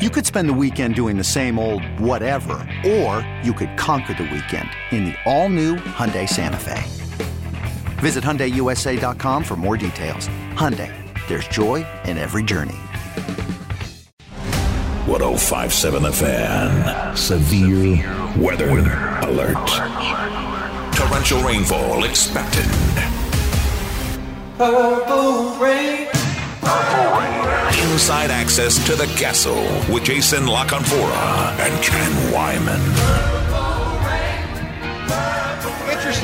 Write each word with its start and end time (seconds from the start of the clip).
You 0.00 0.08
could 0.08 0.24
spend 0.24 0.48
the 0.48 0.54
weekend 0.54 0.94
doing 0.94 1.18
the 1.18 1.24
same 1.24 1.58
old 1.58 1.84
whatever, 2.00 2.66
or 2.86 3.20
you 3.42 3.52
could 3.52 3.76
conquer 3.76 4.14
the 4.14 4.22
weekend 4.22 4.70
in 4.92 5.04
the 5.04 5.14
all-new 5.26 5.76
Hyundai 5.76 6.26
Santa 6.26 6.56
Fe. 6.56 6.82
Visit 8.00 8.24
HyundaiUSA.com 8.24 9.44
for 9.44 9.56
more 9.56 9.76
details. 9.76 10.30
Hyundai, 10.54 10.90
there's 11.28 11.46
joy 11.48 11.84
in 12.06 12.16
every 12.16 12.42
journey. 12.42 12.78
1057 15.04 16.02
The 16.02 16.12
Fan. 16.12 17.14
Severe 17.14 18.42
weather 18.42 18.70
alert. 19.20 19.68
Torrential 20.96 21.42
rainfall 21.42 22.04
expected. 22.04 22.64
Purple 24.56 25.58
rain. 25.58 26.08
Inside 26.62 28.30
access 28.30 28.84
to 28.86 28.94
the 28.94 29.06
castle 29.16 29.62
with 29.92 30.04
Jason 30.04 30.46
La 30.46 30.66
Canfora 30.66 31.58
and 31.58 31.82
Ken 31.82 32.12
Weinman. 32.32 33.29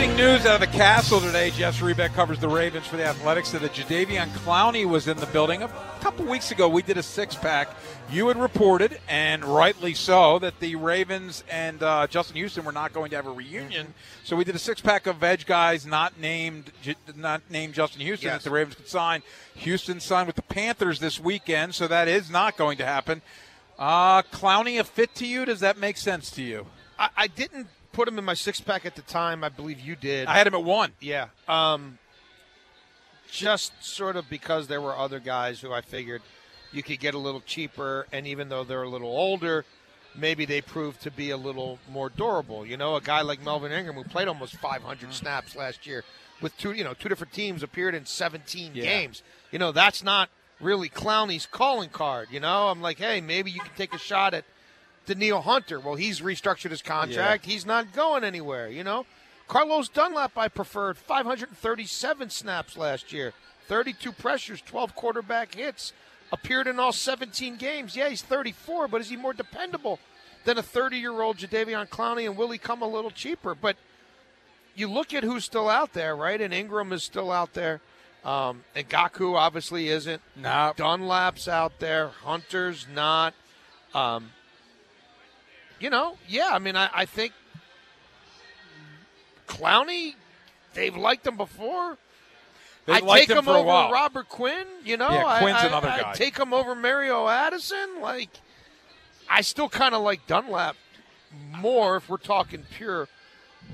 Interesting 0.06 0.32
news 0.34 0.46
out 0.46 0.62
of 0.62 0.72
the 0.72 0.78
castle 0.78 1.20
today. 1.20 1.50
Jeff 1.50 1.80
Zrebiec 1.80 2.14
covers 2.14 2.38
the 2.38 2.48
Ravens 2.48 2.86
for 2.86 2.96
the 2.96 3.04
Athletics. 3.04 3.50
That 3.50 3.62
the 3.62 3.68
Jadeveon 3.68 4.28
Clowney 4.28 4.86
was 4.88 5.08
in 5.08 5.16
the 5.16 5.26
building 5.26 5.64
a 5.64 5.68
couple 6.00 6.24
weeks 6.26 6.52
ago. 6.52 6.68
We 6.68 6.82
did 6.82 6.96
a 6.96 7.02
six 7.02 7.34
pack. 7.34 7.70
You 8.08 8.28
had 8.28 8.36
reported, 8.36 9.00
and 9.08 9.44
rightly 9.44 9.94
so, 9.94 10.38
that 10.38 10.60
the 10.60 10.76
Ravens 10.76 11.42
and 11.50 11.82
uh, 11.82 12.06
Justin 12.06 12.36
Houston 12.36 12.64
were 12.64 12.70
not 12.70 12.92
going 12.92 13.10
to 13.10 13.16
have 13.16 13.26
a 13.26 13.32
reunion. 13.32 13.94
So 14.22 14.36
we 14.36 14.44
did 14.44 14.54
a 14.54 14.60
six 14.60 14.80
pack 14.80 15.08
of 15.08 15.24
edge 15.24 15.44
guys 15.44 15.84
not 15.84 16.20
named 16.20 16.70
not 17.16 17.42
named 17.50 17.74
Justin 17.74 18.02
Houston 18.02 18.28
Yes. 18.28 18.44
that 18.44 18.48
the 18.48 18.54
Ravens 18.54 18.76
could 18.76 18.88
sign. 18.88 19.22
Houston 19.56 19.98
signed 19.98 20.28
with 20.28 20.36
the 20.36 20.42
Panthers 20.42 21.00
this 21.00 21.18
weekend, 21.18 21.74
so 21.74 21.88
that 21.88 22.06
is 22.06 22.30
not 22.30 22.56
going 22.56 22.78
to 22.78 22.86
happen. 22.86 23.22
Uh, 23.76 24.22
Clowney 24.22 24.78
a 24.78 24.84
fit 24.84 25.16
to 25.16 25.26
you? 25.26 25.44
Does 25.44 25.58
that 25.60 25.78
make 25.78 25.96
sense 25.96 26.30
to 26.30 26.42
you? 26.42 26.66
I, 26.96 27.08
I 27.16 27.26
didn't 27.26 27.66
put 27.97 28.06
him 28.06 28.19
in 28.19 28.25
my 28.25 28.34
six 28.34 28.61
pack 28.61 28.84
at 28.84 28.94
the 28.94 29.02
time. 29.02 29.42
I 29.42 29.48
believe 29.48 29.80
you 29.80 29.97
did. 29.97 30.28
I 30.28 30.34
had 30.36 30.47
him 30.47 30.55
at 30.55 30.62
one. 30.62 30.92
Yeah. 31.00 31.28
Um, 31.48 31.98
just 33.30 33.72
sort 33.83 34.16
of 34.16 34.28
because 34.28 34.69
there 34.69 34.80
were 34.80 34.97
other 34.97 35.19
guys 35.19 35.61
who 35.61 35.72
I 35.72 35.80
figured 35.80 36.22
you 36.72 36.83
could 36.83 37.00
get 37.00 37.14
a 37.14 37.19
little 37.19 37.41
cheaper, 37.41 38.06
and 38.12 38.27
even 38.27 38.48
though 38.50 38.64
they're 38.64 38.83
a 38.83 38.88
little 38.88 39.08
older, 39.08 39.64
maybe 40.14 40.44
they 40.44 40.61
prove 40.61 41.00
to 41.00 41.11
be 41.11 41.30
a 41.30 41.36
little 41.36 41.78
more 41.91 42.11
durable. 42.11 42.66
You 42.66 42.77
know, 42.77 42.97
a 42.97 43.00
guy 43.00 43.22
like 43.22 43.42
Melvin 43.42 43.72
Ingram 43.72 43.97
who 43.97 44.05
played 44.05 44.28
almost 44.28 44.56
500 44.56 45.12
snaps 45.14 45.56
last 45.56 45.86
year 45.86 46.05
with 46.42 46.56
two, 46.58 46.72
you 46.72 46.84
know, 46.84 46.92
two 46.92 47.08
different 47.08 47.33
teams 47.33 47.62
appeared 47.62 47.94
in 47.94 48.05
17 48.05 48.72
Yeah. 48.75 48.83
games. 48.84 49.22
You 49.50 49.58
know, 49.58 49.72
that's 49.72 50.03
not 50.05 50.28
really 50.60 50.88
Clowney's 50.91 51.47
calling 51.47 51.88
card. 51.88 52.28
You 52.31 52.41
know, 52.41 52.69
I'm 52.69 52.83
like, 52.83 52.98
hey, 52.98 53.20
maybe 53.22 53.50
you 53.50 53.60
can 53.60 53.75
take 53.77 53.94
a 53.94 53.98
shot 53.98 54.34
at 54.34 54.44
Danielle 55.06 55.42
Hunter. 55.42 55.80
Well, 55.80 55.94
he's 55.94 56.20
restructured 56.20 56.70
his 56.70 56.82
contract. 56.82 57.46
He's 57.46 57.64
not 57.66 57.92
going 57.92 58.24
anywhere, 58.24 58.68
you 58.68 58.84
know? 58.84 59.06
Carlos 59.48 59.88
Dunlap, 59.88 60.36
I 60.36 60.48
preferred 60.48 60.98
537 60.98 62.31
snaps 62.31 62.76
last 62.76 63.12
year, 63.12 63.32
32 63.69 64.12
pressures, 64.12 64.60
12 64.60 64.94
quarterback 64.97 65.54
hits, 65.54 65.92
appeared 66.32 66.66
in 66.66 66.81
all 66.81 66.92
17 66.92 67.56
games. 67.56 67.94
Yeah, 67.94 68.08
he's 68.08 68.22
34, 68.22 68.88
but 68.88 69.00
is 69.00 69.08
he 69.08 69.16
more 69.16 69.32
dependable 69.32 70.00
than 70.44 70.58
a 70.58 70.62
30 70.62 70.97
year 70.97 71.20
old 71.20 71.36
Jadeveon 71.36 71.88
Clowney? 71.88 72.26
And 72.26 72.36
will 72.36 72.50
he 72.50 72.58
come 72.58 72.82
a 72.82 72.88
little 72.88 73.10
cheaper? 73.10 73.54
But 73.54 73.76
you 74.75 74.88
look 74.88 75.14
at 75.14 75.22
who's 75.22 75.44
still 75.44 75.69
out 75.69 75.92
there, 75.92 76.16
right? 76.16 76.41
And 76.41 76.52
Ingram 76.52 76.92
is 76.92 77.04
still 77.04 77.31
out 77.31 77.54
there. 77.54 77.81
Um, 78.25 78.64
and 78.75 78.88
Ngakoue 78.88 79.36
obviously 79.36 79.88
isn't. 79.88 80.20
No. 80.34 80.72
Dunlap's 80.76 81.47
out 81.47 81.78
there. 81.78 82.08
Hunter's 82.08 82.86
not. 82.92 83.34
Um, 83.94 84.31
you 85.81 85.91
know, 85.91 86.16
yeah, 86.28 86.50
I 86.53 86.59
mean, 86.59 86.76
I, 86.76 86.88
I 86.92 87.04
think 87.04 87.32
Clowney, 89.47 90.14
they've 90.75 90.97
liked 90.97 91.26
him 91.26 91.37
before. 91.37 91.98
I 92.88 93.00
take 93.00 93.31
him 93.31 93.38
him, 93.38 93.48
over. 93.48 93.66
Robert 93.92 94.28
Quinn. 94.28 94.66
You 94.84 94.97
know, 94.97 95.10
Yeah, 95.10 95.26
I- 95.26 95.41
Quinn's 95.41 95.59
I, 95.59 95.66
another 95.66 95.88
I 95.88 96.00
guy. 96.03 96.12
take 96.14 96.38
him 96.38 96.54
over 96.54 96.75
Mario 96.75 97.26
Addison. 97.26 98.00
Like, 98.00 98.31
I 99.28 99.41
still 99.41 99.69
kind 99.69 99.94
of 99.94 100.03
like 100.03 100.26
Dunlap 100.26 100.76
more 101.50 101.97
if 101.97 102.08
we're 102.08 102.16
talking 102.16 102.64
pure 102.76 103.08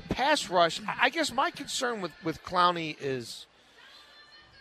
pass 0.08 0.48
rush. 0.48 0.80
I 0.88 0.94
I 1.02 1.08
guess 1.10 1.30
my 1.32 1.50
concern 1.50 2.00
with 2.00 2.12
with 2.24 2.42
Clowney 2.42 2.96
is, 3.00 3.46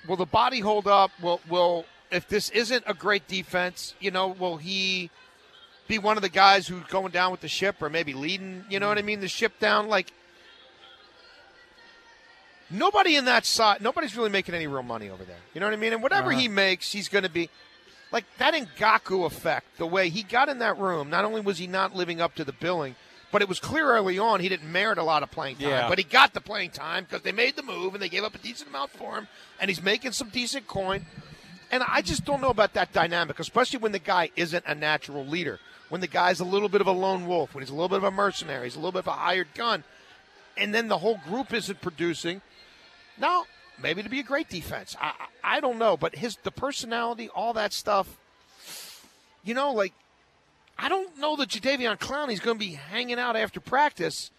will 0.08 0.18
the 0.18 0.26
body 0.26 0.60
hold 0.60 0.86
up? 0.88 1.12
Will 1.22 1.40
will 1.50 1.86
if 2.12 2.28
this 2.28 2.50
isn't 2.50 2.84
a 2.86 2.94
great 2.94 3.28
defense, 3.30 3.96
you 4.02 4.12
know, 4.12 4.28
will 4.28 4.58
he 4.58 5.10
be 5.92 6.00
one 6.00 6.18
of 6.18 6.24
the 6.24 6.30
guys 6.30 6.68
who's 6.68 6.84
going 6.86 7.12
down 7.12 7.32
with 7.32 7.42
the 7.42 7.48
ship 7.50 7.82
or 7.82 7.90
maybe 7.90 8.14
leading? 8.14 8.64
You 8.70 8.80
know 8.80 8.88
what 8.88 8.98
I 8.98 9.02
mean? 9.02 9.20
The 9.20 9.28
ship 9.28 9.60
down 9.60 9.88
like. 9.88 10.12
Nobody 12.70 13.18
in 13.18 13.26
that 13.26 13.46
side, 13.46 13.82
nobody's 13.82 14.16
really 14.16 14.30
making 14.30 14.56
any 14.56 14.66
real 14.66 14.82
money 14.82 15.10
over 15.10 15.26
there. 15.26 15.36
You 15.54 15.60
know 15.60 15.68
what 15.68 15.74
I 15.74 15.78
mean? 15.78 15.92
And 15.92 16.02
whatever 16.02 16.32
Uh-huh. 16.32 16.40
he 16.40 16.48
makes, 16.48 16.94
he's 16.94 17.10
going 17.10 17.24
to 17.26 17.30
be 17.30 17.50
like 18.14 18.24
that 18.38 18.54
Ngakoue 18.54 19.26
effect. 19.26 19.78
The 19.78 19.86
way 19.86 20.08
he 20.10 20.24
got 20.24 20.48
in 20.48 20.60
that 20.60 20.78
room, 20.78 21.10
not 21.10 21.26
only 21.26 21.42
was 21.42 21.58
he 21.58 21.68
not 21.68 21.94
living 21.94 22.22
up 22.22 22.34
to 22.36 22.46
the 22.46 22.54
billing, 22.54 22.96
but 23.30 23.42
it 23.42 23.50
was 23.50 23.60
clear 23.60 23.88
early 23.92 24.18
on 24.18 24.40
he 24.40 24.48
didn't 24.48 24.72
merit 24.72 24.98
a 24.98 25.04
lot 25.04 25.22
of 25.22 25.30
playing 25.32 25.58
time. 25.58 25.68
Yeah. 25.68 25.90
But 25.90 25.98
he 25.98 26.06
got 26.06 26.34
the 26.34 26.40
playing 26.40 26.70
time 26.72 27.04
because 27.04 27.24
they 27.24 27.34
made 27.34 27.58
the 27.58 27.64
move 27.64 27.94
and 27.94 28.02
they 28.02 28.08
gave 28.10 28.24
up 28.24 28.36
a 28.36 28.38
decent 28.38 28.70
amount 28.70 28.92
for 28.92 29.16
him, 29.18 29.28
and 29.60 29.70
he's 29.70 29.84
making 29.84 30.14
some 30.14 30.30
decent 30.30 30.66
coin. 30.68 31.06
And 31.72 31.84
I 31.86 32.02
just 32.02 32.24
don't 32.24 32.40
know 32.42 32.50
about 32.50 32.74
that 32.76 32.94
dynamic, 32.94 33.38
especially 33.40 33.80
when 33.80 33.92
the 33.92 34.00
guy 34.00 34.30
isn't 34.38 34.64
a 34.66 34.76
natural 34.76 35.26
leader. 35.26 35.60
When 35.92 36.00
the 36.00 36.08
guy's 36.08 36.40
a 36.40 36.46
little 36.46 36.70
bit 36.70 36.80
of 36.80 36.88
a 36.88 36.94
lone 36.94 37.28
wolf, 37.28 37.54
when 37.54 37.62
he's 37.62 37.70
a 37.70 37.74
little 37.74 37.90
bit 37.90 37.98
of 37.98 38.06
a 38.06 38.12
mercenary, 38.12 38.64
he's 38.64 38.78
a 38.78 38.80
little 38.80 38.94
bit 38.94 39.00
of 39.00 39.08
a 39.08 39.12
hired 39.12 39.54
gun, 39.54 39.84
and 40.56 40.74
then 40.74 40.88
the 40.88 41.00
whole 41.00 41.20
group 41.28 41.54
isn't 41.54 41.82
producing. 41.82 42.42
Now, 43.18 43.44
maybe 43.78 44.02
to 44.02 44.08
be 44.08 44.22
a 44.22 44.24
great 44.24 44.48
defense. 44.48 44.96
I, 45.02 45.12
I 45.44 45.58
I 45.58 45.60
don't 45.60 45.78
know, 45.78 45.98
but 45.98 46.16
his 46.16 46.38
the 46.44 46.52
personality, 46.52 47.28
all 47.36 47.52
that 47.56 47.74
stuff. 47.74 48.18
You 49.44 49.54
know, 49.54 49.74
like 49.74 49.92
I 50.78 50.88
don't 50.88 51.18
know 51.18 51.36
that 51.36 51.50
Jadeveon 51.50 52.00
Clowney's 52.00 52.40
going 52.40 52.58
to 52.58 52.66
be 52.66 52.76
hanging 52.76 53.20
out 53.20 53.36
after 53.36 53.60
practice, 53.60 54.32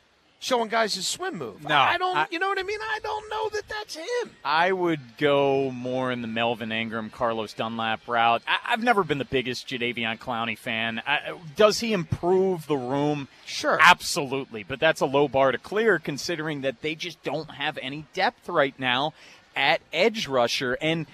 showing 0.42 0.68
guys 0.68 0.94
his 0.94 1.06
swim 1.06 1.38
move. 1.38 1.62
No, 1.62 1.74
I 1.76 1.96
don't. 1.96 2.16
I- 2.16 2.26
you 2.30 2.38
know 2.38 2.48
what 2.48 2.58
I 2.58 2.64
mean? 2.64 2.80
I 2.82 2.98
don't 3.02 3.30
know 3.30 3.48
that 3.50 3.62
that's 3.68 3.94
him. 3.96 4.30
I 4.44 4.72
would 4.72 5.00
go 5.16 5.70
more 5.70 6.10
in 6.10 6.20
the 6.20 6.28
Melvin 6.28 6.72
Ingram, 6.72 7.08
Carlos 7.10 7.52
Dunlap 7.54 8.06
route. 8.08 8.42
I, 8.46 8.58
I've 8.66 8.82
never 8.82 9.04
been 9.04 9.18
the 9.18 9.24
biggest 9.24 9.68
Jadeveon 9.68 10.18
Clowney 10.18 10.58
fan. 10.58 11.00
I, 11.06 11.34
does 11.56 11.78
he 11.78 11.92
improve 11.92 12.66
the 12.66 12.76
room? 12.76 13.28
Sure. 13.46 13.78
Absolutely. 13.80 14.64
But 14.64 14.80
that's 14.80 15.00
a 15.00 15.06
low 15.06 15.28
bar 15.28 15.52
to 15.52 15.58
clear 15.58 15.98
considering 15.98 16.62
that 16.62 16.82
they 16.82 16.94
just 16.96 17.22
don't 17.22 17.52
have 17.52 17.78
any 17.80 18.06
depth 18.12 18.48
right 18.48 18.78
now 18.78 19.14
at 19.54 19.80
edge 19.92 20.26
rusher. 20.26 20.76
And 20.80 21.06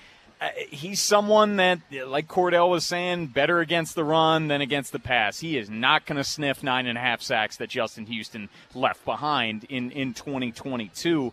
he's 0.71 1.01
someone 1.01 1.57
that, 1.57 1.81
like 2.07 2.29
Cordell 2.29 2.71
was 2.71 2.85
saying, 2.85 3.29
better 3.29 3.61
against 3.61 3.95
the 3.95 4.05
run 4.05 4.49
than 4.49 4.61
against 4.61 4.93
the 4.93 4.99
pass. 4.99 5.41
He 5.41 5.59
is 5.59 5.69
not 5.69 6.07
going 6.07 6.17
to 6.17 6.25
sniff 6.25 6.63
nine 6.63 6.87
and 6.87 6.97
a 6.97 7.01
half 7.01 7.23
sacks 7.23 7.57
that 7.57 7.69
Justin 7.69 8.07
Houston 8.07 8.49
left 8.75 9.05
behind 9.05 9.65
in, 9.65 9.91
in 9.91 10.15
2022. 10.15 11.33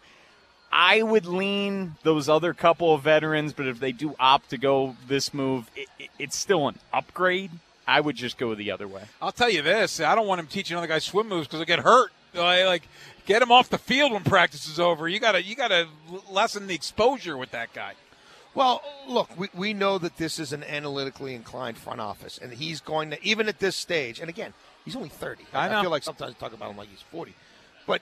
I 0.72 1.04
would 1.04 1.25
lean 1.25 1.96
those 2.04 2.28
other 2.28 2.54
couple 2.54 2.94
of 2.94 3.02
veterans, 3.02 3.54
but 3.54 3.68
if 3.68 3.80
they 3.80 3.92
do 3.92 4.16
opt 4.19 4.50
to 4.50 4.57
go 4.57 4.96
this 5.07 5.34
move, 5.34 5.69
it, 5.75 5.88
it, 6.00 6.10
it's 6.19 6.36
still 6.36 6.68
an 6.68 6.75
upgrade. 6.92 7.52
I 7.88 8.02
would 8.02 8.16
just 8.16 8.38
go 8.38 8.56
the 8.56 8.72
other 8.72 8.88
way. 8.88 9.04
I'll 9.22 9.31
tell 9.31 9.50
you 9.50 9.62
this: 9.62 10.00
I 10.00 10.16
don't 10.16 10.28
want 10.28 10.40
him 10.40 10.48
teaching 10.48 10.75
other 10.75 10.88
guys 10.88 11.04
swim 11.04 11.30
moves 11.30 11.48
because 11.48 11.60
they 11.60 11.66
get 11.66 11.80
hurt. 11.80 12.12
Like, 12.34 12.66
like, 12.66 12.88
get 13.25 13.42
him 13.42 13.52
off 13.52 13.69
the 13.69 13.78
field 13.78 14.12
when 14.12 14.24
practice 14.24 14.68
is 14.68 14.80
over. 14.80 15.07
You 15.07 15.19
gotta, 15.19 15.42
you 15.42 15.56
gotta 15.56 15.88
lessen 16.30 16.68
the 16.68 16.75
exposure 16.75 17.38
with 17.38 17.52
that 17.52 17.72
guy. 17.74 17.94
Well, 18.56 18.81
look, 19.07 19.38
we, 19.38 19.50
we 19.54 19.74
know 19.74 19.98
that 19.98 20.16
this 20.18 20.40
is 20.40 20.54
an 20.54 20.63
analytically 20.63 21.36
inclined 21.36 21.78
front 21.78 22.00
office, 22.00 22.40
and 22.42 22.54
he's 22.54 22.80
going 22.80 23.12
to 23.12 23.24
even 23.24 23.50
at 23.50 23.60
this 23.60 23.75
stage. 23.75 24.19
And 24.22 24.30
again, 24.30 24.54
he's 24.86 24.96
only 24.96 25.10
thirty. 25.10 25.44
I 25.54 25.68
know. 25.68 25.81
feel 25.81 25.92
like 25.92 26.04
sometimes 26.04 26.36
I 26.36 26.40
talk 26.40 26.54
about 26.54 26.72
him 26.72 26.78
like 26.78 26.90
he's 26.90 27.02
forty, 27.02 27.36
but 27.86 28.02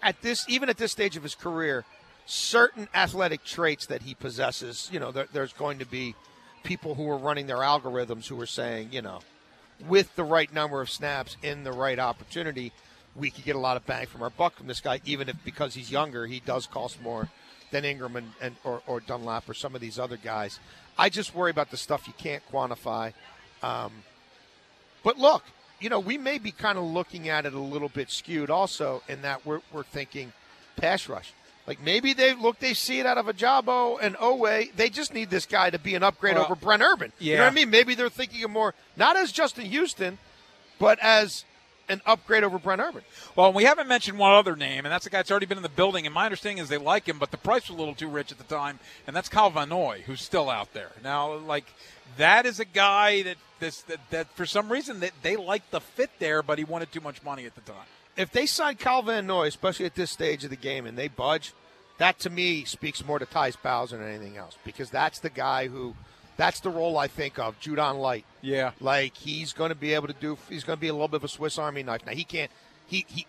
at 0.00 0.22
this, 0.22 0.48
even 0.48 0.68
at 0.68 0.76
this 0.76 0.92
stage 0.92 1.16
of 1.16 1.24
his 1.24 1.34
career, 1.34 1.84
certain 2.24 2.88
athletic 2.94 3.44
traits 3.44 3.86
that 3.86 4.02
he 4.02 4.14
possesses, 4.14 4.88
you 4.92 5.00
know, 5.00 5.10
there, 5.10 5.26
there's 5.32 5.52
going 5.52 5.80
to 5.80 5.86
be 5.86 6.14
people 6.62 6.94
who 6.94 7.08
are 7.10 7.18
running 7.18 7.46
their 7.46 7.58
algorithms 7.58 8.28
who 8.28 8.40
are 8.40 8.46
saying, 8.46 8.90
you 8.92 9.02
know, 9.02 9.20
with 9.88 10.14
the 10.14 10.24
right 10.24 10.52
number 10.52 10.80
of 10.80 10.88
snaps 10.88 11.36
in 11.42 11.64
the 11.64 11.72
right 11.72 11.98
opportunity, 11.98 12.72
we 13.16 13.30
could 13.30 13.44
get 13.44 13.56
a 13.56 13.58
lot 13.58 13.76
of 13.76 13.84
bang 13.86 14.06
from 14.06 14.22
our 14.22 14.30
buck 14.30 14.56
from 14.56 14.68
this 14.68 14.80
guy, 14.80 15.00
even 15.04 15.28
if 15.28 15.36
because 15.44 15.74
he's 15.74 15.90
younger, 15.90 16.26
he 16.26 16.40
does 16.40 16.66
cost 16.66 17.02
more 17.02 17.28
than 17.70 17.84
Ingram 17.84 18.16
and, 18.16 18.32
and 18.40 18.56
or, 18.64 18.82
or 18.86 19.00
Dunlap 19.00 19.48
or 19.48 19.54
some 19.54 19.74
of 19.74 19.80
these 19.80 19.98
other 19.98 20.16
guys. 20.16 20.58
I 20.98 21.08
just 21.08 21.34
worry 21.34 21.50
about 21.50 21.70
the 21.70 21.76
stuff 21.76 22.06
you 22.06 22.14
can't 22.16 22.42
quantify. 22.50 23.12
Um, 23.62 23.92
but 25.02 25.18
look, 25.18 25.44
you 25.80 25.88
know, 25.88 26.00
we 26.00 26.18
may 26.18 26.38
be 26.38 26.52
kind 26.52 26.78
of 26.78 26.84
looking 26.84 27.28
at 27.28 27.46
it 27.46 27.54
a 27.54 27.60
little 27.60 27.88
bit 27.88 28.10
skewed 28.10 28.50
also 28.50 29.02
in 29.08 29.22
that 29.22 29.46
we're, 29.46 29.60
we're 29.72 29.82
thinking 29.82 30.32
pass 30.76 31.08
rush. 31.08 31.32
Like 31.66 31.80
maybe 31.82 32.12
they 32.12 32.34
look, 32.34 32.58
they 32.58 32.74
see 32.74 33.00
it 33.00 33.06
out 33.06 33.18
of 33.18 33.28
a 33.28 33.32
Ojabo 33.32 33.98
and 34.00 34.16
Oweh. 34.16 34.74
They 34.74 34.88
just 34.88 35.14
need 35.14 35.30
this 35.30 35.46
guy 35.46 35.70
to 35.70 35.78
be 35.78 35.94
an 35.94 36.02
upgrade 36.02 36.34
Well, 36.34 36.44
over 36.44 36.54
Brent 36.54 36.82
Urban. 36.82 37.12
You 37.18 37.36
know 37.36 37.44
what 37.44 37.52
I 37.52 37.54
mean? 37.54 37.70
Maybe 37.70 37.94
they're 37.94 38.08
thinking 38.08 38.42
of 38.44 38.50
more, 38.50 38.74
not 38.96 39.16
as 39.16 39.30
Justin 39.30 39.66
Houston, 39.66 40.18
but 40.78 40.98
as 41.00 41.44
an 41.90 42.00
upgrade 42.06 42.44
over 42.44 42.58
Brent 42.58 42.80
Urban. 42.80 43.02
Well, 43.36 43.52
we 43.52 43.64
haven't 43.64 43.88
mentioned 43.88 44.18
one 44.18 44.32
other 44.32 44.56
name, 44.56 44.86
and 44.86 44.92
that's 44.92 45.06
a 45.06 45.10
guy 45.10 45.18
that's 45.18 45.30
already 45.30 45.46
been 45.46 45.58
in 45.58 45.62
the 45.62 45.68
building. 45.68 46.06
And 46.06 46.14
my 46.14 46.24
understanding 46.24 46.62
is 46.62 46.68
they 46.68 46.78
like 46.78 47.06
him, 47.06 47.18
but 47.18 47.30
the 47.30 47.36
price 47.36 47.68
was 47.68 47.76
a 47.76 47.78
little 47.78 47.94
too 47.94 48.08
rich 48.08 48.32
at 48.32 48.38
the 48.38 48.44
time, 48.44 48.78
and 49.06 49.14
that's 49.14 49.28
Kyle 49.28 49.50
Van 49.50 49.68
Noy, 49.68 50.02
who's 50.06 50.22
still 50.22 50.48
out 50.48 50.72
there 50.72 50.92
now. 51.02 51.34
Like 51.34 51.66
that 52.16 52.46
is 52.46 52.60
a 52.60 52.64
guy 52.64 53.22
that 53.22 53.36
this 53.58 53.82
that, 53.82 54.00
that 54.10 54.28
for 54.34 54.46
some 54.46 54.70
reason 54.70 55.00
that 55.00 55.12
they 55.22 55.36
liked 55.36 55.70
the 55.70 55.80
fit 55.80 56.10
there, 56.18 56.42
but 56.42 56.58
he 56.58 56.64
wanted 56.64 56.92
too 56.92 57.00
much 57.00 57.22
money 57.22 57.44
at 57.44 57.54
the 57.54 57.60
time. 57.60 57.86
If 58.16 58.32
they 58.32 58.46
sign 58.46 58.76
Kyle 58.76 59.02
Van 59.02 59.26
Noy, 59.26 59.46
especially 59.46 59.86
at 59.86 59.94
this 59.94 60.10
stage 60.10 60.44
of 60.44 60.50
the 60.50 60.56
game, 60.56 60.86
and 60.86 60.96
they 60.96 61.08
budge, 61.08 61.52
that 61.98 62.18
to 62.20 62.30
me 62.30 62.64
speaks 62.64 63.04
more 63.04 63.18
to 63.18 63.26
Tyus 63.26 63.56
Bowser 63.62 63.98
than 63.98 64.08
anything 64.08 64.36
else 64.36 64.56
because 64.64 64.90
that's 64.90 65.20
the 65.20 65.30
guy 65.30 65.68
who, 65.68 65.94
that's 66.40 66.60
the 66.60 66.70
role 66.70 66.96
I 66.96 67.06
think 67.06 67.38
of, 67.38 67.60
Judon 67.60 68.00
Light. 68.00 68.24
Yeah. 68.40 68.70
Like 68.80 69.14
he's 69.14 69.52
going 69.52 69.68
to 69.68 69.74
be 69.74 69.92
able 69.92 70.06
to 70.06 70.14
do. 70.14 70.38
He's 70.48 70.64
going 70.64 70.78
to 70.78 70.80
be 70.80 70.88
a 70.88 70.92
little 70.94 71.06
bit 71.08 71.16
of 71.18 71.24
a 71.24 71.28
Swiss 71.28 71.58
Army 71.58 71.82
knife. 71.82 72.06
Now 72.06 72.12
he 72.12 72.24
can't. 72.24 72.50
He 72.86 73.04
he. 73.08 73.26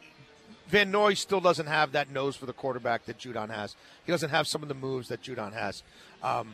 Van 0.70 0.90
Noy 0.90 1.16
still 1.16 1.42
doesn't 1.42 1.66
have 1.68 1.92
that 1.92 2.10
nose 2.10 2.38
for 2.38 2.46
the 2.46 2.54
quarterback 2.54 3.06
that 3.08 3.18
Judon 3.20 3.50
has. 3.50 3.76
He 4.06 4.12
doesn't 4.14 4.30
have 4.30 4.48
some 4.48 4.64
of 4.64 4.70
the 4.70 4.74
moves 4.74 5.10
that 5.10 5.22
Judon 5.22 5.52
has. 5.52 5.84
Um, 6.24 6.54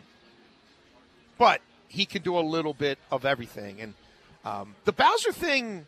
but 1.37 1.61
he 1.87 2.07
can 2.07 2.23
do 2.23 2.35
a 2.35 2.41
little 2.41 2.73
bit 2.73 2.97
of 3.11 3.23
everything. 3.25 3.79
And 3.79 3.93
um, 4.43 4.73
the 4.85 4.91
Bowser 4.91 5.31
thing 5.31 5.85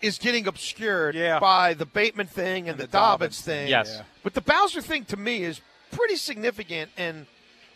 is 0.00 0.16
getting 0.16 0.46
obscured 0.46 1.14
Yeah. 1.14 1.38
by 1.38 1.74
the 1.74 1.84
Bateman 1.84 2.28
thing 2.28 2.60
and, 2.60 2.68
And 2.70 2.78
the, 2.78 2.86
the 2.86 2.92
Dobbins, 2.92 3.36
Dobbins 3.36 3.40
thing. 3.42 3.68
Yes. 3.68 3.96
Yeah. 3.98 4.04
But 4.22 4.32
the 4.32 4.40
Bowser 4.40 4.80
thing 4.80 5.04
to 5.06 5.18
me 5.18 5.42
is 5.42 5.60
pretty 5.92 6.16
significant. 6.16 6.90
And 6.96 7.26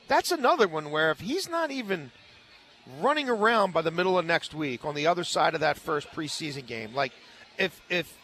that's 0.09 0.31
another 0.31 0.69
one 0.69 0.91
where 0.91 1.11
if 1.11 1.21
he's 1.21 1.49
not 1.49 1.71
even 1.71 2.11
running 3.01 3.29
around 3.29 3.73
by 3.73 3.83
the 3.83 3.91
middle 3.91 4.19
of 4.19 4.27
next 4.27 4.55
week 4.55 4.85
on 4.85 4.95
the 4.95 5.06
other 5.06 5.25
side 5.25 5.55
of 5.55 5.61
that 5.61 5.79
first 5.79 6.11
preseason 6.12 6.67
game. 6.67 6.95
Like 6.95 7.12
if 7.59 7.81
if 7.89 8.17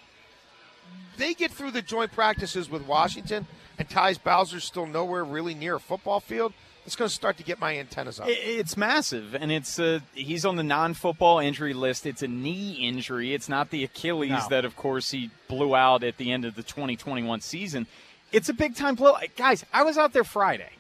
they 1.17 1.35
get 1.35 1.51
through 1.51 1.71
the 1.71 1.83
joint 1.83 2.13
practices 2.13 2.71
with 2.71 2.87
Washington 2.87 3.47
and 3.79 3.89
Tyus 3.89 4.23
Bowser's 4.23 4.65
still 4.65 4.87
nowhere 4.87 5.25
really 5.25 5.55
near 5.55 5.77
a 5.77 5.81
football 5.81 6.21
field, 6.21 6.53
it's 6.87 6.97
going 6.97 7.09
to 7.09 7.15
start 7.15 7.37
to 7.37 7.43
get 7.43 7.61
my 7.61 7.79
antennas 7.79 8.19
up. 8.19 8.27
It's 8.29 8.77
massive, 8.77 9.35
and 9.35 9.53
it's 9.53 9.79
uh, 9.79 10.01
he's 10.15 10.45
on 10.45 10.57
the 10.57 10.63
non-football 10.63 11.39
injury 11.39 11.75
list. 11.75 12.07
It's 12.07 12.23
a 12.23 12.29
knee 12.29 12.73
injury. 12.73 13.35
It's 13.35 13.49
not 13.49 13.71
the 13.71 13.85
Achilles 13.85 14.31
No. 14.31 14.47
that, 14.49 14.65
of 14.65 14.77
course, 14.77 15.11
he 15.11 15.31
blew 15.49 15.75
out 15.77 16.03
at 16.03 16.17
the 16.17 16.33
end 16.33 16.45
of 16.45 16.55
the 16.55 16.63
2021 16.63 17.41
season. 17.43 17.87
It's 18.33 18.49
a 18.49 18.55
big 18.55 18.77
time 18.77 18.95
blow, 18.95 19.17
guys. 19.37 19.65
I 19.73 19.83
was 19.83 19.99
out 19.99 20.13
there 20.13 20.25
Friday, 20.25 20.71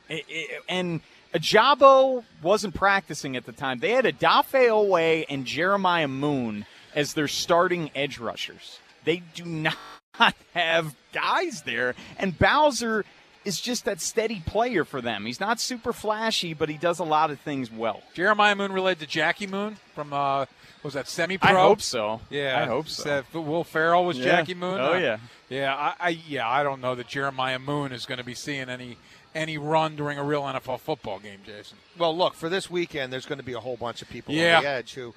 and 0.68 1.00
Ojabo 1.34 2.24
wasn't 2.42 2.74
practicing 2.74 3.36
at 3.36 3.46
the 3.46 3.52
time. 3.52 3.78
They 3.80 3.90
had 3.90 4.04
Odafe 4.04 4.68
Oweh 4.68 5.24
and 5.28 5.44
Jeremiah 5.44 6.08
Moon 6.08 6.66
as 6.94 7.14
their 7.14 7.28
starting 7.28 7.90
edge 7.94 8.18
rushers. 8.18 8.78
They 9.04 9.22
do 9.34 9.44
not 9.44 9.76
have 10.54 10.94
guys 11.12 11.62
there, 11.62 11.94
and 12.18 12.38
Bowser 12.38 13.04
is 13.44 13.58
just 13.60 13.86
that 13.86 14.00
steady 14.02 14.42
player 14.44 14.84
for 14.84 15.00
them. 15.00 15.24
He's 15.24 15.40
not 15.40 15.58
super 15.60 15.92
flashy, 15.94 16.52
but 16.52 16.68
he 16.68 16.76
does 16.76 16.98
a 16.98 17.04
lot 17.04 17.30
of 17.30 17.40
things 17.40 17.70
well. 17.72 18.02
Jeremiah 18.12 18.54
Moon 18.54 18.70
related 18.72 19.00
to 19.00 19.06
Jackie 19.06 19.46
Moon 19.46 19.76
from 19.94 20.12
uh, 20.12 20.44
was 20.82 20.92
that 20.94 21.08
semi 21.08 21.38
pro? 21.38 21.50
I 21.50 21.54
hope 21.54 21.80
so. 21.80 22.20
Yeah, 22.28 22.60
I 22.62 22.66
hope 22.66 22.86
so. 22.88 23.22
Will 23.32 23.64
Ferrell 23.64 24.04
was 24.04 24.18
Yeah. 24.18 24.24
Jackie 24.24 24.54
Moon. 24.54 24.78
Oh, 24.78 24.92
Uh, 24.92 24.98
yeah. 24.98 25.16
Yeah. 25.50 25.74
I, 25.74 25.94
I 26.00 26.08
yeah 26.26 26.48
I 26.48 26.62
don't 26.62 26.80
know 26.80 26.94
that 26.94 27.06
Jeremiah 27.08 27.58
Moon 27.58 27.92
is 27.92 28.06
going 28.06 28.18
to 28.18 28.24
be 28.24 28.34
seeing 28.34 28.70
any 28.70 28.96
any 29.34 29.58
run 29.58 29.94
during 29.96 30.18
a 30.18 30.24
real 30.24 30.42
NFL 30.42 30.80
football 30.80 31.18
game, 31.18 31.40
Jason. 31.44 31.76
well, 31.98 32.16
look 32.16 32.34
for 32.34 32.48
this 32.48 32.68
weekend. 32.70 33.12
There's 33.12 33.26
going 33.26 33.38
to 33.38 33.44
be 33.44 33.52
a 33.52 33.60
whole 33.60 33.76
bunch 33.76 34.00
of 34.02 34.08
people 34.08 34.34
Yeah. 34.34 34.56
on 34.56 34.62
the 34.64 34.68
edge 34.70 34.94
who 34.94 35.14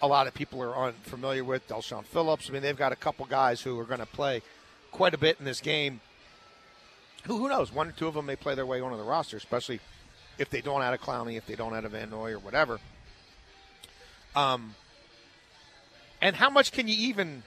a 0.00 0.06
lot 0.06 0.26
of 0.28 0.34
people 0.34 0.62
are 0.62 0.76
unfamiliar 0.76 1.42
with. 1.42 1.66
Delshawn 1.66 2.04
Phillips. 2.04 2.48
I 2.48 2.52
mean, 2.52 2.62
they've 2.62 2.76
got 2.76 2.92
a 2.92 2.96
couple 2.96 3.24
guys 3.26 3.60
who 3.62 3.76
are 3.80 3.84
going 3.84 3.98
to 3.98 4.06
play 4.06 4.42
quite 4.92 5.12
a 5.14 5.18
bit 5.18 5.38
in 5.40 5.44
this 5.44 5.60
game. 5.60 6.00
Who, 7.24 7.38
who 7.38 7.48
knows? 7.48 7.72
One 7.72 7.88
or 7.88 7.92
two 7.92 8.06
of 8.06 8.14
them 8.14 8.26
may 8.26 8.36
play 8.36 8.54
their 8.54 8.64
way 8.64 8.80
onto 8.80 8.96
the 8.96 9.02
roster, 9.02 9.36
especially 9.36 9.80
if 10.38 10.50
they 10.50 10.60
don't 10.60 10.82
add 10.82 10.94
a 10.94 10.98
Clowney, 10.98 11.36
if 11.36 11.46
they 11.46 11.56
don't 11.56 11.74
add 11.74 11.84
a 11.84 11.88
Van 11.88 12.10
Noy 12.10 12.30
or 12.32 12.38
whatever. 12.38 12.78
Um, 14.36 14.76
and 16.22 16.36
how 16.36 16.48
much 16.50 16.70
can 16.70 16.86
you 16.86 16.94
even? 17.08 17.42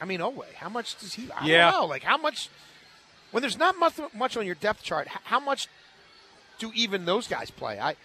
I 0.00 0.04
mean, 0.04 0.20
Oweh, 0.20 0.52
how 0.54 0.68
much 0.68 0.98
does 0.98 1.14
he? 1.14 1.30
I 1.32 1.46
Yeah. 1.46 1.70
don't 1.70 1.80
know. 1.82 1.86
Like 1.86 2.02
how 2.02 2.16
much? 2.16 2.48
When 3.32 3.40
there's 3.40 3.58
not 3.58 3.78
much 3.78 3.94
much 4.14 4.36
on 4.36 4.46
your 4.46 4.54
depth 4.54 4.82
chart, 4.82 5.08
how 5.08 5.40
much 5.40 5.68
do 6.58 6.70
even 6.74 7.04
those 7.04 7.26
guys 7.28 7.50
play? 7.50 7.78
I 7.80 7.96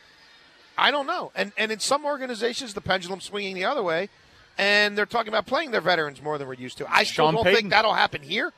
I 0.77 0.91
don't 0.91 1.05
know. 1.07 1.31
And 1.35 1.51
and 1.57 1.71
in 1.71 1.79
some 1.79 2.05
organizations, 2.05 2.73
the 2.73 2.81
pendulum's 2.81 3.25
swinging 3.25 3.55
the 3.55 3.65
other 3.65 3.83
way, 3.83 4.09
and 4.57 4.97
they're 4.97 5.05
talking 5.05 5.29
about 5.29 5.45
playing 5.45 5.71
their 5.71 5.81
veterans 5.81 6.21
more 6.21 6.38
than 6.38 6.47
we're 6.47 6.53
used 6.55 6.77
to. 6.79 6.91
I 6.91 7.03
still 7.03 7.25
Sean 7.25 7.35
don't 7.35 7.43
Payton. 7.43 7.59
think 7.61 7.69
that'll 7.71 7.94
happen 7.94 8.21
here, 8.23 8.51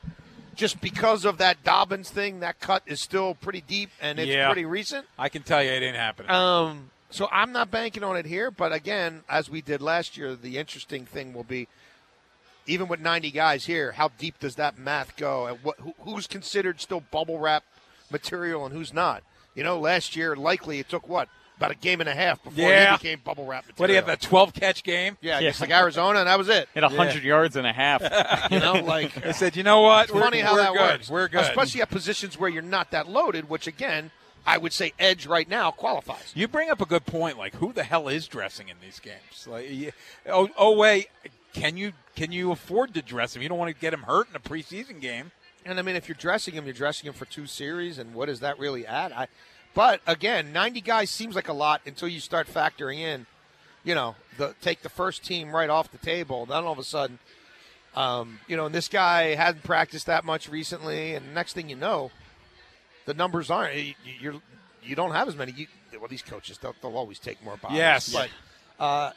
just 0.56 0.79
because 0.79 1.25
of 1.25 1.38
that 1.39 1.63
Dobbins 1.63 2.09
thing. 2.09 2.39
That 2.39 2.59
cut 2.59 2.83
is 2.86 3.01
still 3.01 3.36
pretty 3.36 3.62
deep 3.62 3.89
and 4.00 4.19
it's 4.19 4.29
Yeah. 4.29 4.47
pretty 4.47 4.65
recent. 4.65 5.07
I 5.18 5.29
can 5.29 5.44
tell 5.44 5.62
you 5.63 5.71
it 5.71 5.83
ain't 5.83 5.97
happening. 5.97 6.31
Um, 6.31 6.91
so 7.09 7.27
I'm 7.31 7.51
not 7.51 7.69
banking 7.69 8.03
on 8.03 8.15
it 8.15 8.25
here, 8.25 8.50
but 8.51 8.71
again, 8.71 9.24
as 9.27 9.50
we 9.50 9.62
did 9.62 9.81
last 9.81 10.15
year, 10.18 10.36
the 10.36 10.57
interesting 10.57 11.06
thing 11.06 11.33
will 11.33 11.44
be, 11.44 11.68
even 12.68 12.88
with 12.88 13.00
90 13.00 13.31
guys 13.31 13.65
here, 13.65 13.92
how 13.94 14.10
deep 14.18 14.39
does 14.39 14.56
that 14.56 14.77
math 14.77 15.15
go, 15.18 15.45
and 15.48 15.60
what 15.63 15.80
who, 15.80 15.94
who's 16.00 16.27
considered 16.27 16.80
still 16.81 17.01
bubble 17.12 17.39
wrap 17.39 17.63
material 18.12 18.65
and 18.65 18.74
who's 18.75 18.94
not? 18.94 19.24
You 19.56 19.63
know, 19.63 19.80
last 19.80 20.15
year 20.15 20.36
likely 20.36 20.80
it 20.80 20.89
took 20.89 21.07
what 21.07 21.30
about 21.57 21.69
a 21.71 21.75
game 21.75 22.00
and 22.00 22.10
a 22.10 22.15
half 22.15 22.44
before 22.44 22.63
Yeah. 22.69 22.92
he 22.92 22.98
became 22.98 23.19
bubble 23.24 23.45
wrap 23.45 23.63
material. 23.68 23.75
what 23.77 23.88
do 23.88 23.94
you 23.94 23.98
have 23.98 24.07
that 24.07 24.21
12 24.21 24.54
catch 24.54 24.83
game? 24.83 25.18
Yeah, 25.21 25.39
Yeah. 25.39 25.50
just 25.50 25.62
like 25.62 25.69
Arizona, 25.69 26.20
and 26.20 26.27
that 26.27 26.38
was 26.38 26.50
it. 26.50 26.67
Hit 26.74 26.84
100 26.84 27.24
yards 27.24 27.55
and 27.55 27.67
a 27.67 27.72
half. 27.74 28.01
You 28.51 28.60
know, 28.60 28.74
like 28.74 29.25
I 29.25 29.32
said, 29.32 29.55
you 29.55 29.62
know 29.63 29.82
what? 29.82 30.05
it's 30.05 30.13
We're, 30.13 30.22
funny 30.22 30.39
how 30.39 30.53
we're 30.53 30.63
that 30.63 30.74
good. 30.74 30.79
works. 30.82 31.10
We're 31.10 31.27
good. 31.27 31.41
especially 31.41 31.82
at 31.84 31.89
positions 31.91 32.39
where 32.39 32.50
you're 32.50 32.62
not 32.63 32.89
that 32.91 33.08
loaded, 33.08 33.48
which 33.50 33.67
again, 33.67 34.10
I 34.46 34.58
would 34.58 34.74
say 34.74 34.93
edge 35.00 35.25
right 35.27 35.48
now 35.48 35.70
qualifies. 35.72 36.32
You 36.36 36.48
bring 36.48 36.70
up 36.70 36.82
a 36.82 36.86
good 36.86 37.05
point. 37.05 37.38
Like, 37.38 37.55
who 37.55 37.72
the 37.72 37.84
hell 37.84 38.08
is 38.10 38.27
dressing 38.27 38.67
in 38.70 38.75
these 38.82 39.00
games? 39.00 39.48
Like, 39.48 39.93
oh, 40.27 40.50
oh 40.58 40.75
wait, 40.75 41.08
can 41.53 41.77
you 41.77 41.93
can 42.15 42.31
you 42.31 42.51
afford 42.51 42.93
to 42.95 43.01
dress 43.01 43.36
him? 43.36 43.41
You 43.41 43.50
don't 43.50 43.57
want 43.57 43.74
to 43.74 43.79
get 43.79 43.93
him 43.93 44.03
hurt 44.03 44.29
in 44.29 44.36
a 44.36 44.39
preseason 44.39 45.00
game. 45.00 45.31
And 45.65 45.79
I 45.79 45.81
mean, 45.81 45.95
if 45.95 46.10
you're 46.10 46.15
dressing 46.15 46.53
him, 46.55 46.65
you're 46.65 46.74
dressing 46.74 47.07
him 47.07 47.13
for 47.13 47.25
two 47.25 47.48
series, 47.48 47.98
and 47.98 48.13
what 48.13 48.25
does 48.25 48.41
that 48.41 48.60
really 48.60 48.86
add? 48.86 49.12
I, 49.13 49.27
but 49.74 50.01
again, 50.05 50.51
90 50.51 50.81
guys 50.81 51.10
seems 51.10 51.36
like 51.36 51.48
a 51.48 51.53
lot 51.53 51.81
until 51.86 52.07
you 52.07 52.19
start 52.19 52.48
factoring 52.48 52.98
in, 53.00 53.25
you 53.83 53.95
know, 53.95 54.15
the 54.38 54.55
take 54.62 54.81
the 54.81 54.89
first 54.89 55.24
team 55.24 55.55
right 55.55 55.69
off 55.69 55.91
the 55.91 55.98
table. 55.98 56.45
Then 56.45 56.63
all 56.63 56.74
of 56.74 56.79
a 56.79 56.83
sudden, 56.83 57.17
um, 57.95 58.39
you 58.48 58.57
know, 58.57 58.65
and 58.65 58.75
this 58.75 58.88
guy 58.88 59.36
hadn't 59.36 59.63
practiced 59.63 60.07
that 60.07 60.25
much 60.25 60.50
recently, 60.50 61.15
and 61.15 61.33
next 61.33 61.53
thing 61.53 61.69
you 61.69 61.75
know, 61.75 62.12
the 63.05 63.13
numbers 63.13 63.50
aren't. 63.50 63.75
You, 63.75 63.93
you're 64.19 64.36
you 64.83 64.95
don't 64.95 65.12
have 65.12 65.27
as 65.27 65.36
many. 65.36 65.53
You, 65.53 65.67
well, 65.98 66.07
these 66.07 66.22
coaches 66.22 66.57
they'll, 66.57 66.75
they'll 66.81 66.98
always 66.98 67.19
take 67.19 67.43
more 67.43 67.57
bodies. 67.57 67.77
Yes. 67.77 68.12
but 68.12 68.29
uh, 68.79 69.12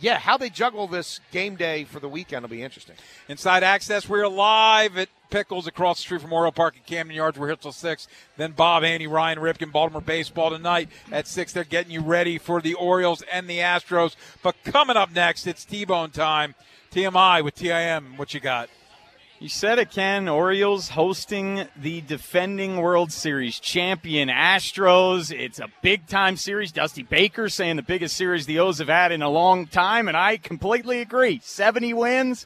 yeah, 0.00 0.18
how 0.18 0.36
they 0.36 0.50
juggle 0.50 0.86
this 0.86 1.20
game 1.30 1.56
day 1.56 1.84
for 1.84 2.00
the 2.00 2.08
weekend 2.08 2.42
will 2.42 2.48
be 2.48 2.62
interesting. 2.62 2.96
Inside 3.28 3.62
Access, 3.62 4.08
we're 4.08 4.26
live 4.26 4.96
at 4.96 5.08
Pickles 5.28 5.66
across 5.66 5.98
the 5.98 6.02
street 6.02 6.22
from 6.22 6.32
Oriole 6.32 6.52
Park 6.52 6.76
at 6.76 6.86
Camden 6.86 7.14
Yards. 7.14 7.38
We're 7.38 7.48
here 7.48 7.56
till 7.56 7.70
6. 7.70 8.08
Then 8.36 8.52
Bob, 8.52 8.82
Andy, 8.82 9.06
Ryan, 9.06 9.38
Ripken, 9.38 9.70
Baltimore 9.70 10.00
Baseball 10.00 10.50
tonight 10.50 10.88
at 11.12 11.28
6. 11.28 11.52
They're 11.52 11.64
getting 11.64 11.92
you 11.92 12.00
ready 12.00 12.38
for 12.38 12.60
the 12.60 12.74
Orioles 12.74 13.22
and 13.32 13.48
the 13.48 13.58
Astros. 13.58 14.16
But 14.42 14.56
coming 14.64 14.96
up 14.96 15.12
next, 15.12 15.46
it's 15.46 15.64
T-Bone 15.64 16.10
time. 16.10 16.54
TMI 16.92 17.44
with 17.44 17.54
TIM. 17.54 18.16
What 18.16 18.34
you 18.34 18.40
got? 18.40 18.68
You 19.40 19.48
said 19.48 19.78
it, 19.78 19.90
Ken. 19.90 20.28
Orioles 20.28 20.90
hosting 20.90 21.66
the 21.74 22.02
defending 22.02 22.76
World 22.76 23.10
Series 23.10 23.58
champion 23.58 24.28
Astros. 24.28 25.34
It's 25.34 25.58
a 25.58 25.68
big 25.80 26.06
time 26.06 26.36
series. 26.36 26.72
Dusty 26.72 27.02
Baker 27.02 27.48
saying 27.48 27.76
the 27.76 27.82
biggest 27.82 28.18
series 28.18 28.44
the 28.44 28.58
O's 28.58 28.80
have 28.80 28.88
had 28.88 29.12
in 29.12 29.22
a 29.22 29.30
long 29.30 29.66
time, 29.66 30.08
and 30.08 30.16
I 30.16 30.36
completely 30.36 31.00
agree. 31.00 31.40
70 31.42 31.94
wins. 31.94 32.44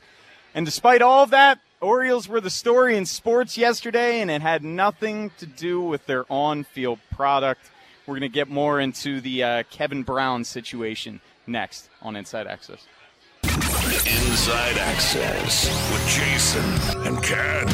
And 0.54 0.64
despite 0.64 1.02
all 1.02 1.24
of 1.24 1.30
that, 1.30 1.58
Orioles 1.80 2.28
were 2.28 2.40
the 2.40 2.48
story 2.48 2.96
in 2.96 3.06
sports 3.06 3.58
yesterday, 3.58 4.20
and 4.20 4.30
it 4.30 4.40
had 4.40 4.62
nothing 4.62 5.32
to 5.38 5.46
do 5.46 5.80
with 5.80 6.06
their 6.06 6.24
on 6.30 6.62
field 6.62 7.00
product. 7.10 7.72
We're 8.06 8.20
going 8.20 8.20
to 8.20 8.28
get 8.28 8.46
more 8.48 8.78
into 8.78 9.20
the 9.20 9.42
uh, 9.42 9.62
Kevin 9.68 10.04
Brown 10.04 10.44
situation 10.44 11.20
next 11.44 11.90
on 12.00 12.14
Inside 12.14 12.46
Access. 12.46 12.86
Inside 13.56 14.78
Access 14.78 15.68
with 15.92 16.08
Jason 16.08 17.06
and 17.06 17.23
Ken. 17.23 17.68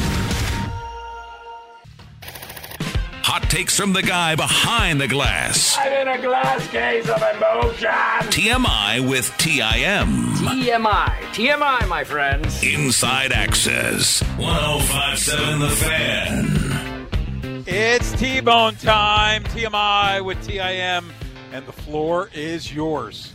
Hot 3.23 3.41
takes 3.49 3.75
from 3.77 3.93
the 3.93 4.03
guy 4.03 4.35
behind 4.35 5.01
the 5.01 5.07
glass. 5.07 5.77
I'm 5.79 5.91
in 5.93 6.07
a 6.07 6.21
glass 6.21 6.67
case 6.67 7.09
of 7.09 7.17
emotion. 7.17 7.89
TMI 8.29 9.09
with 9.09 9.35
TIM. 9.37 10.35
TMI. 10.35 11.09
TMI, 11.33 11.87
my 11.87 12.03
friends. 12.03 12.61
Inside 12.61 13.31
Access. 13.31 14.21
1057 14.37 15.59
The 15.59 15.69
Fan. 15.69 17.63
It's 17.65 18.11
T 18.19 18.39
Bone 18.41 18.75
time. 18.75 19.43
TMI 19.45 20.23
with 20.23 20.45
TIM, 20.45 21.11
and 21.51 21.65
the 21.65 21.71
floor 21.71 22.29
is 22.33 22.71
yours. 22.73 23.33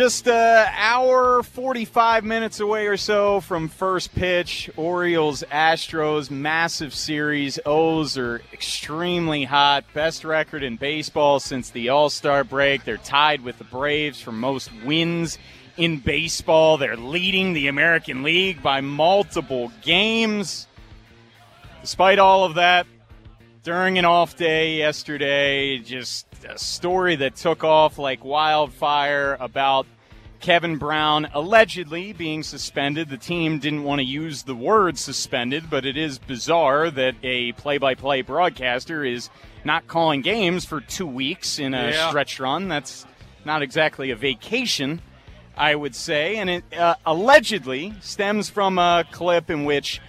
Just 0.00 0.28
an 0.28 0.66
hour, 0.78 1.42
45 1.42 2.24
minutes 2.24 2.58
away 2.58 2.86
or 2.86 2.96
so 2.96 3.38
from 3.42 3.68
first 3.68 4.14
pitch. 4.14 4.70
Orioles, 4.78 5.44
Astros, 5.52 6.30
massive 6.30 6.94
series. 6.94 7.58
O's 7.66 8.16
are 8.16 8.40
extremely 8.50 9.44
hot. 9.44 9.84
Best 9.92 10.24
record 10.24 10.62
in 10.62 10.76
baseball 10.76 11.38
since 11.38 11.68
the 11.68 11.90
All 11.90 12.08
Star 12.08 12.44
break. 12.44 12.84
They're 12.84 12.96
tied 12.96 13.42
with 13.42 13.58
the 13.58 13.64
Braves 13.64 14.22
for 14.22 14.32
most 14.32 14.70
wins 14.86 15.36
in 15.76 15.98
baseball. 15.98 16.78
They're 16.78 16.96
leading 16.96 17.52
the 17.52 17.68
American 17.68 18.22
League 18.22 18.62
by 18.62 18.80
multiple 18.80 19.70
games. 19.82 20.66
Despite 21.82 22.18
all 22.18 22.46
of 22.46 22.54
that, 22.54 22.86
during 23.64 23.98
an 23.98 24.06
off 24.06 24.34
day 24.34 24.78
yesterday, 24.78 25.76
just 25.76 26.29
a 26.44 26.58
story 26.58 27.16
that 27.16 27.36
took 27.36 27.64
off 27.64 27.98
like 27.98 28.24
wildfire 28.24 29.36
about 29.40 29.86
Kevin 30.40 30.76
Brown 30.78 31.28
allegedly 31.34 32.12
being 32.14 32.42
suspended. 32.42 33.10
The 33.10 33.18
team 33.18 33.58
didn't 33.58 33.84
want 33.84 33.98
to 34.00 34.04
use 34.06 34.42
the 34.44 34.54
word 34.54 34.98
suspended, 34.98 35.68
but 35.68 35.84
it 35.84 35.96
is 35.98 36.18
bizarre 36.18 36.90
that 36.90 37.14
a 37.22 37.52
play 37.52 37.76
by 37.78 37.94
play 37.94 38.22
broadcaster 38.22 39.04
is 39.04 39.28
not 39.64 39.86
calling 39.86 40.22
games 40.22 40.64
for 40.64 40.80
two 40.80 41.06
weeks 41.06 41.58
in 41.58 41.74
a 41.74 41.90
Yeah. 41.90 42.08
stretch 42.08 42.40
run. 42.40 42.68
That's 42.68 43.04
not 43.44 43.60
exactly 43.60 44.10
a 44.10 44.16
vacation, 44.16 45.02
I 45.58 45.74
would 45.74 45.94
say. 45.94 46.36
And 46.36 46.48
it 46.48 46.64
uh, 46.74 46.94
allegedly 47.04 47.92
stems 48.00 48.48
from 48.48 48.78
a 48.78 49.04
clip 49.10 49.50
in 49.50 49.66
which 49.66 50.00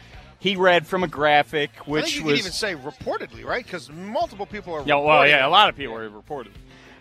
he 0.41 0.57
read 0.57 0.85
from 0.85 1.03
a 1.03 1.07
graphic, 1.07 1.69
I 1.77 1.89
which 1.89 2.05
think 2.05 2.15
you 2.17 2.23
was 2.25 2.33
can 2.33 2.39
even 2.39 2.51
say 2.51 2.75
reportedly, 2.75 3.45
right? 3.45 3.63
Because 3.63 3.89
multiple 3.89 4.45
people 4.45 4.73
are. 4.73 4.83
yeah, 4.85 4.95
well, 4.95 5.25
yeah, 5.25 5.47
a 5.47 5.49
lot 5.49 5.69
of 5.69 5.77
people 5.77 5.95
are 5.95 6.09
reported. 6.09 6.51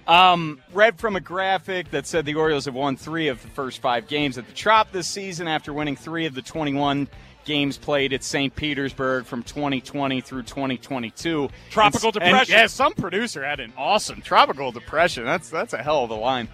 Um, 0.06 0.60
read 0.72 0.98
from 0.98 1.16
a 1.16 1.20
graphic 1.20 1.90
that 1.92 2.06
said 2.06 2.24
the 2.26 2.34
Orioles 2.34 2.66
have 2.66 2.74
won 2.74 2.96
three 2.96 3.28
of 3.28 3.40
the 3.42 3.48
first 3.48 3.80
five 3.80 4.08
games 4.08 4.38
at 4.38 4.46
the 4.46 4.52
Trop 4.52 4.92
this 4.92 5.08
season 5.08 5.48
after 5.48 5.72
winning 5.72 5.96
three 5.96 6.26
of 6.26 6.34
the 6.34 6.42
21 6.42 7.08
games 7.44 7.78
played 7.78 8.12
at 8.12 8.22
St. 8.22 8.54
Petersburg 8.54 9.24
from 9.24 9.42
2020 9.42 10.20
through 10.20 10.42
2022. 10.42 11.48
Tropical 11.70 12.08
And- 12.08 12.16
and, 12.16 12.24
depression. 12.32 12.54
yeah, 12.54 12.66
some 12.66 12.92
producer 12.94 13.44
had 13.44 13.60
an 13.60 13.72
awesome 13.78 14.20
tropical 14.20 14.72
depression. 14.72 15.24
That's 15.24 15.48
that's 15.48 15.72
a 15.72 15.82
hell 15.82 16.04
of 16.04 16.10
a 16.10 16.14
line. 16.14 16.48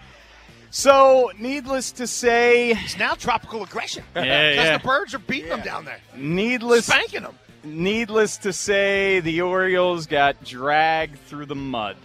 So, 0.71 1.31
needless 1.39 1.93
to 1.93 2.07
say, 2.07 2.71
It's 2.73 2.99
now 2.99 3.15
tropical 3.15 3.63
aggression. 3.63 4.05
Yeah, 4.17 4.51
Because 4.51 4.65
yeah. 4.67 4.79
the 4.79 4.85
birds 4.85 5.15
are 5.15 5.19
beating 5.21 5.49
them 5.51 5.63
down 5.63 5.85
there, 5.85 5.99
needless 6.17 6.87
spanking 6.87 7.23
them. 7.23 7.35
needless 7.65 8.37
to 8.39 8.53
say, 8.53 9.21
the 9.21 9.41
Orioles 9.41 10.07
got 10.07 10.43
dragged 10.45 11.19
through 11.27 11.47
the 11.47 11.55
mud. 11.55 11.97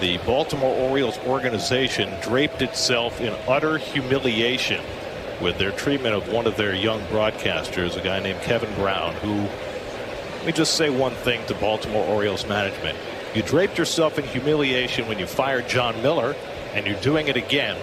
The 0.00 0.18
Baltimore 0.18 0.74
Orioles 0.74 1.18
organization 1.26 2.12
draped 2.22 2.62
itself 2.62 3.20
in 3.20 3.34
utter 3.48 3.76
humiliation 3.78 4.82
with 5.40 5.58
their 5.58 5.72
treatment 5.72 6.14
of 6.14 6.28
one 6.32 6.46
of 6.46 6.56
their 6.56 6.74
young 6.74 7.00
broadcasters, 7.08 7.96
a 7.96 8.02
guy 8.02 8.20
named 8.20 8.40
Kevin 8.40 8.72
Brown, 8.74 9.12
who, 9.16 9.34
let 10.38 10.46
me 10.46 10.52
just 10.52 10.76
say 10.76 10.88
one 10.88 11.12
thing 11.16 11.44
to 11.46 11.54
Baltimore 11.54 12.06
Orioles 12.06 12.46
management. 12.46 12.96
You 13.34 13.42
draped 13.42 13.76
yourself 13.76 14.18
in 14.18 14.24
humiliation 14.24 15.06
when 15.08 15.18
you 15.18 15.26
fired 15.26 15.68
Jon 15.68 16.00
Miller, 16.02 16.34
and 16.76 16.86
you're 16.86 17.00
doing 17.00 17.28
it 17.28 17.36
again. 17.36 17.76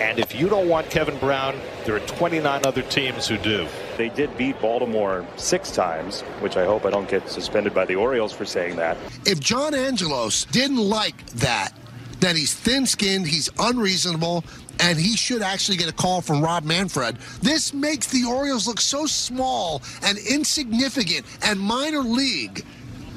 And 0.00 0.18
if 0.18 0.34
you 0.34 0.48
don't 0.48 0.66
want 0.66 0.88
Kevin 0.88 1.18
Brown, 1.18 1.54
there 1.84 1.94
are 1.94 2.00
29 2.00 2.62
other 2.66 2.80
teams 2.82 3.28
who 3.28 3.36
do. 3.36 3.68
They 3.98 4.08
did 4.08 4.36
beat 4.38 4.58
Baltimore 4.60 5.26
six 5.36 5.70
times, 5.70 6.22
which 6.40 6.56
I 6.56 6.64
hope 6.64 6.86
I 6.86 6.90
don't 6.90 7.08
get 7.08 7.28
suspended 7.28 7.74
by 7.74 7.84
the 7.84 7.94
Orioles 7.94 8.32
for 8.32 8.46
saying 8.46 8.76
that. 8.76 8.96
If 9.26 9.38
John 9.38 9.74
Angelos 9.74 10.46
didn't 10.46 10.78
like 10.78 11.26
that, 11.32 11.74
then 12.20 12.34
he's 12.34 12.54
thin 12.54 12.86
skinned, 12.86 13.26
he's 13.26 13.50
unreasonable, 13.58 14.44
and 14.80 14.98
he 14.98 15.14
should 15.14 15.42
actually 15.42 15.76
get 15.76 15.90
a 15.90 15.92
call 15.92 16.22
from 16.22 16.40
Rob 16.40 16.64
Manfred. 16.64 17.18
This 17.42 17.74
makes 17.74 18.06
the 18.06 18.24
Orioles 18.24 18.66
look 18.66 18.80
so 18.80 19.04
small 19.04 19.82
and 20.02 20.16
insignificant 20.18 21.26
and 21.42 21.60
minor 21.60 22.00
league. 22.00 22.64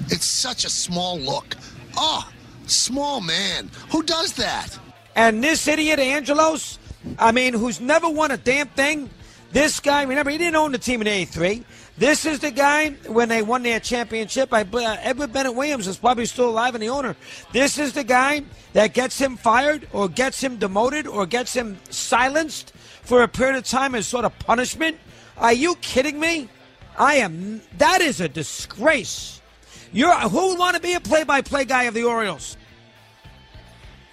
It's 0.09 0.25
such 0.25 0.65
a 0.65 0.69
small 0.69 1.17
look. 1.17 1.55
Oh, 1.95 2.29
small 2.67 3.21
man. 3.21 3.71
Who 3.91 4.03
does 4.03 4.33
that? 4.33 4.77
And 5.15 5.43
this 5.43 5.67
idiot, 5.67 5.99
Angelos, 5.99 6.77
I 7.17 7.31
mean, 7.31 7.53
who's 7.53 7.79
never 7.79 8.09
won 8.09 8.31
a 8.31 8.37
damn 8.37 8.67
thing. 8.67 9.09
This 9.51 9.79
guy, 9.79 10.03
remember, 10.03 10.31
he 10.31 10.37
didn't 10.37 10.57
own 10.57 10.73
the 10.73 10.77
team 10.77 10.99
in 10.99 11.07
83. 11.07 11.63
This 11.97 12.25
is 12.25 12.39
the 12.39 12.51
guy 12.51 12.89
when 13.07 13.29
they 13.29 13.41
won 13.41 13.63
their 13.63 13.79
championship. 13.79 14.53
I, 14.53 14.63
uh, 14.63 14.97
Edward 14.99 15.31
Bennett 15.31 15.55
Williams 15.55 15.87
is 15.87 15.95
probably 15.95 16.25
still 16.25 16.49
alive 16.49 16.75
and 16.75 16.83
the 16.83 16.89
owner. 16.89 17.15
This 17.53 17.77
is 17.77 17.93
the 17.93 18.03
guy 18.03 18.43
that 18.73 18.93
gets 18.93 19.17
him 19.17 19.37
fired 19.37 19.87
or 19.93 20.09
gets 20.09 20.43
him 20.43 20.57
demoted 20.57 21.07
or 21.07 21.25
gets 21.25 21.53
him 21.53 21.79
silenced 21.89 22.73
for 23.03 23.23
a 23.23 23.29
period 23.29 23.55
of 23.55 23.63
time 23.63 23.95
as 23.95 24.05
sort 24.07 24.25
of 24.25 24.37
punishment. 24.39 24.97
Are 25.37 25.53
you 25.53 25.75
kidding 25.75 26.19
me? 26.19 26.49
I 26.97 27.15
am. 27.15 27.61
That 27.77 28.01
is 28.01 28.19
a 28.19 28.27
disgrace. 28.27 29.39
You're 29.93 30.13
who 30.13 30.49
would 30.49 30.59
want 30.59 30.75
to 30.75 30.81
be 30.81 30.93
a 30.95 30.99
play-by-play 30.99 31.63
guy 31.63 31.83
of 31.83 31.93
the 31.93 32.03
Orioles? 32.03 32.57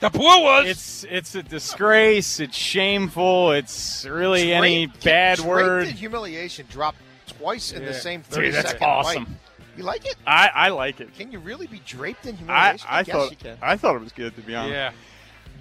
The 0.03 0.11
poor 0.11 0.43
was. 0.43 0.67
It's 0.67 1.05
it's 1.09 1.35
a 1.37 1.45
disgrace. 1.45 2.41
It's 2.41 2.57
shameful. 2.57 3.53
It's 3.53 4.05
really 4.05 4.53
any 4.53 4.87
bad 4.87 5.37
draped 5.37 5.49
word. 5.49 5.87
in 5.87 5.95
humiliation 5.95 6.67
dropped 6.69 6.99
twice 7.29 7.73
in 7.73 7.85
the 7.85 7.95
same 7.95 8.23
30 8.23 8.47
Dude, 8.47 8.55
that's 8.55 8.71
second 8.73 8.85
awesome. 8.85 9.25
bite. 9.25 9.33
You 9.77 9.85
like 9.85 10.05
it? 10.05 10.17
I, 10.27 10.51
I 10.53 10.69
like 10.71 11.01
it. 11.01 11.15
Can 11.15 11.31
you 11.31 11.39
really 11.39 11.69
be 11.69 11.81
draped 11.87 12.27
in 12.27 12.35
I, 12.35 12.39
humiliation? 12.39 12.89
I 12.91 13.03
guess 13.05 13.15
thought 13.15 13.31
you 13.31 13.37
can. 13.37 13.59
I 13.63 13.77
thought 13.77 13.95
it 13.95 14.01
was 14.03 14.11
good 14.13 14.35
to 14.35 14.43
be 14.43 14.57
honest. 14.57 14.73
yeah. 14.73 14.93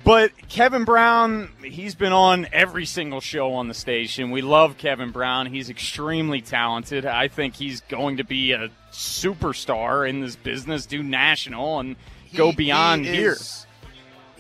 But 0.04 0.32
Kevin 0.50 0.86
Brown, 0.86 1.52
he's 1.64 1.94
been 1.94 2.12
on 2.12 2.48
every 2.52 2.88
single 2.88 3.22
show 3.22 3.54
on 3.54 3.68
the 3.68 3.76
station. 3.76 4.32
We 4.32 4.42
love 4.42 4.80
Kevin 4.80 5.12
Brown. 5.12 5.46
He's 5.46 5.70
extremely 5.70 6.42
talented. 6.42 7.06
I 7.06 7.28
think 7.28 7.54
he's 7.54 7.82
going 7.82 8.18
to 8.18 8.24
be 8.24 8.54
a 8.54 8.72
superstar 8.92 10.10
in 10.10 10.22
this 10.22 10.36
business, 10.36 10.88
do 10.88 11.04
national 11.04 11.80
and 11.80 11.96
go 12.34 12.52
beyond 12.52 13.06
he 13.06 13.12
here. 13.14 13.38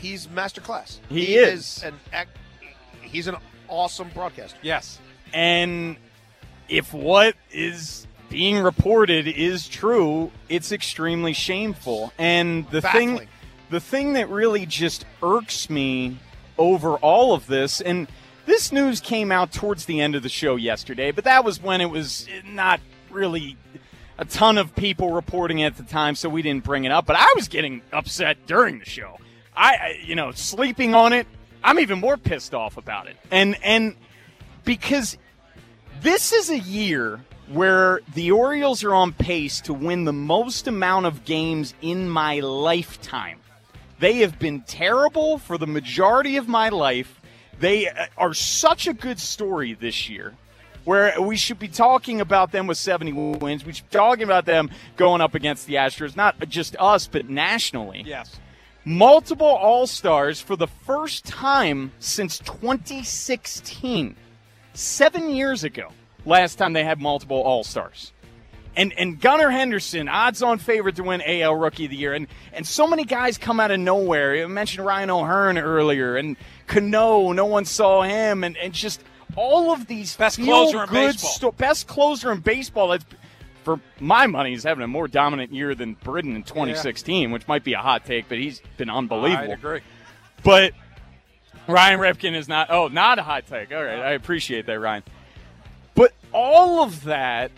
Is- 0.03 0.10
He's 0.10 0.29
master 0.29 0.62
class. 0.62 1.00
He 1.10 1.36
is. 1.36 1.84
an 1.84 1.93
he's 3.01 3.27
an 3.27 3.36
awesome 3.67 4.10
broadcaster. 4.13 4.58
Yes. 4.62 5.00
And 5.34 5.96
if 6.70 6.93
what 6.93 7.36
is 7.51 8.08
being 8.29 8.60
reported 8.60 9.27
is 9.27 9.67
true, 9.67 10.31
it's 10.50 10.72
extremely 10.72 11.34
shameful. 11.34 12.13
And 12.17 12.70
the 12.70 12.81
thing 12.81 13.27
the 13.70 13.79
thing 13.79 14.13
that 14.13 14.29
really 14.29 14.65
just 14.65 15.05
irks 15.24 15.70
me 15.70 16.17
over 16.58 16.96
all 16.98 17.34
of 17.34 17.48
this 17.48 17.81
and 17.81 18.08
this 18.46 18.72
news 18.72 19.00
came 19.00 19.31
out 19.31 19.51
towards 19.51 19.86
the 19.86 20.01
end 20.01 20.15
of 20.15 20.24
the 20.24 20.29
show 20.29 20.55
yesterday, 20.55 21.12
but 21.12 21.24
that 21.25 21.46
was 21.46 21.62
when 21.62 21.79
it 21.79 21.89
was 21.89 22.27
not 22.46 22.79
really 23.10 23.55
a 24.17 24.25
ton 24.25 24.58
of 24.58 24.75
people 24.75 25.12
reporting 25.12 25.63
at 25.63 25.77
the 25.77 25.84
time, 25.84 26.15
so 26.15 26.27
we 26.27 26.41
didn't 26.41 26.63
bring 26.63 26.84
it 26.84 26.91
up. 26.91 27.05
But 27.05 27.15
I 27.17 27.27
was 27.36 27.48
getting 27.48 27.81
upset 27.93 28.46
during 28.48 28.79
the 28.79 28.86
show. 28.86 29.17
I, 29.55 30.00
you 30.03 30.15
know, 30.15 30.31
sleeping 30.31 30.96
on 30.96 31.13
it. 31.13 31.27
I'm 31.63 31.79
even 31.79 32.00
more 32.00 32.17
pissed 32.17 32.53
off 32.53 32.77
about 32.77 33.08
it. 33.08 33.17
And 33.29 33.58
and 33.63 33.96
because 34.63 35.17
this 36.01 36.31
is 36.31 36.50
a 36.50 36.60
year 36.60 37.22
where 37.48 38.01
the 38.13 38.31
Orioles 38.31 38.84
are 38.84 38.93
on 38.93 39.12
pace 39.12 39.62
to 39.62 39.74
win 39.74 40.05
the 40.05 40.13
most 40.13 40.67
amount 40.67 41.05
of 41.05 41.25
games 41.25 41.74
in 41.81 42.10
my 42.10 42.39
lifetime. 42.39 43.39
They 44.00 44.17
have 44.20 44.39
been 44.39 44.62
terrible 44.62 45.38
for 45.38 45.58
the 45.58 45.67
majority 45.67 46.38
of 46.38 46.48
my 46.48 46.70
life. 46.70 47.20
They 47.60 47.88
uh, 47.88 48.08
are 48.17 48.34
such 48.34 48.88
a 48.88 48.93
good 48.93 49.20
story 49.20 49.74
this 49.74 50.10
year. 50.10 50.34
Where 50.86 51.22
we 51.22 51.38
should 51.38 51.60
be 51.60 51.67
talking 51.67 52.22
about 52.22 52.51
them 52.51 52.65
with 52.65 52.79
70 52.79 53.13
wins. 53.13 53.63
We 53.63 53.74
should 53.74 53.88
be 53.91 53.96
talking 53.96 54.24
about 54.24 54.46
them 54.46 54.72
going 54.98 55.22
up 55.22 55.36
against 55.36 55.67
the 55.67 55.75
Astros, 55.75 56.15
not 56.15 56.39
just 56.50 56.75
us, 56.79 57.05
but 57.05 57.29
nationally 57.29 58.01
Yes. 58.03 58.39
Multiple 58.86 59.48
All 59.48 59.88
Stars 59.88 60.42
for 60.42 60.56
the 60.56 60.68
first 60.68 61.26
time 61.26 61.92
since 62.00 62.40
2016. 62.40 64.16
Seven 64.74 65.30
years 65.30 65.64
ago, 65.64 65.90
last 66.26 66.56
time 66.56 66.74
they 66.74 66.84
had 66.84 67.00
multiple 67.02 67.42
All 67.42 67.64
Stars. 67.64 68.14
and 68.78 68.94
and 68.98 69.20
Gunnar 69.20 69.50
Henderson, 69.52 70.08
odds 70.08 70.42
on 70.42 70.58
favorite 70.60 70.96
to 70.96 71.04
win 71.04 71.22
AL 71.26 71.56
Rookie 71.56 71.86
of 71.86 71.92
the 71.92 71.98
Year, 71.98 72.14
and 72.14 72.28
and 72.54 72.66
so 72.66 72.88
many 72.88 73.04
guys 73.04 73.38
come 73.38 73.60
out 73.60 73.72
of 73.72 73.80
nowhere. 73.82 74.36
You 74.36 74.48
mentioned 74.48 74.86
Ryan 74.86 75.10
O'Hearn 75.10 75.58
earlier, 75.58 76.16
and 76.16 76.38
Cano, 76.68 77.34
no 77.34 77.46
one 77.46 77.66
saw 77.66 78.04
him, 78.04 78.46
and 78.46 78.56
and 78.58 78.72
just 78.74 79.04
all 79.36 79.74
of 79.74 79.88
these 79.88 80.16
best 80.16 80.40
closer 80.40 80.84
in 80.84 80.90
baseball. 80.90 81.32
sto- 81.32 81.52
best 81.52 81.88
closer 81.88 82.32
in 82.32 82.40
baseball. 82.40 82.88
That's 82.90 83.06
for 83.63 83.80
my 84.00 84.27
money, 84.27 84.51
he's 84.51 84.63
having 84.63 84.84
a 84.84 84.88
more 84.88 85.08
dominant 85.08 85.53
year 85.53 85.75
than 85.75 85.94
Britton 85.94 86.36
in 86.36 86.44
2016, 86.44 87.32
which 87.32 87.48
might 87.48 87.63
be 87.63 87.74
a 87.74 87.80
hot 87.80 88.06
take, 88.06 88.27
but 88.30 88.38
he's 88.38 88.62
been 88.77 88.89
unbelievable. 88.89 89.51
I 89.51 89.53
agree. 89.53 89.82
But 90.44 90.74
Ryan 91.68 92.00
Ripken 92.00 92.36
is 92.36 92.48
not. 92.48 92.70
Oh, 92.70 92.88
not 92.88 93.20
a 93.20 93.24
hot 93.24 93.46
take. 93.48 93.72
All 93.72 93.84
right, 93.84 94.00
I 94.00 94.12
appreciate 94.12 94.65
that, 94.65 94.80
Ryan. 94.80 95.03
But 95.96 96.13
all 96.32 96.84
of 96.84 97.03
that 97.03 97.51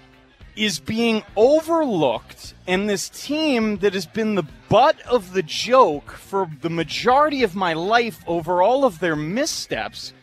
is 0.55 0.79
being 0.79 1.23
overlooked, 1.35 2.53
and 2.67 2.89
this 2.89 3.09
team 3.09 3.77
that 3.77 3.93
has 3.93 4.05
been 4.05 4.35
the 4.35 4.45
butt 4.69 5.01
of 5.01 5.33
the 5.33 5.41
joke 5.41 6.11
for 6.11 6.49
the 6.61 6.69
majority 6.69 7.43
of 7.43 7.55
my 7.55 7.73
life 7.73 8.23
over 8.27 8.61
all 8.61 8.85
of 8.85 8.99
their 8.99 9.15
missteps 9.15 10.13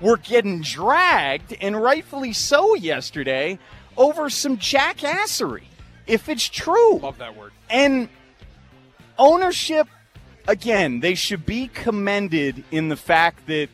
were 0.00 0.16
getting 0.16 0.60
dragged, 0.60 1.56
and 1.60 1.80
rightfully 1.80 2.32
so 2.32 2.74
yesterday, 2.74 3.58
over 3.98 4.30
some 4.30 4.56
jackassery. 4.56 5.64
If 6.06 6.30
it's 6.30 6.48
true. 6.48 6.98
Love 7.00 7.18
that 7.18 7.36
word. 7.36 7.52
And 7.68 8.08
ownership, 9.18 9.88
again, 10.46 11.00
they 11.00 11.14
should 11.14 11.44
be 11.44 11.68
commended 11.68 12.64
in 12.70 12.88
the 12.88 12.96
fact 12.96 13.46
that, 13.48 13.68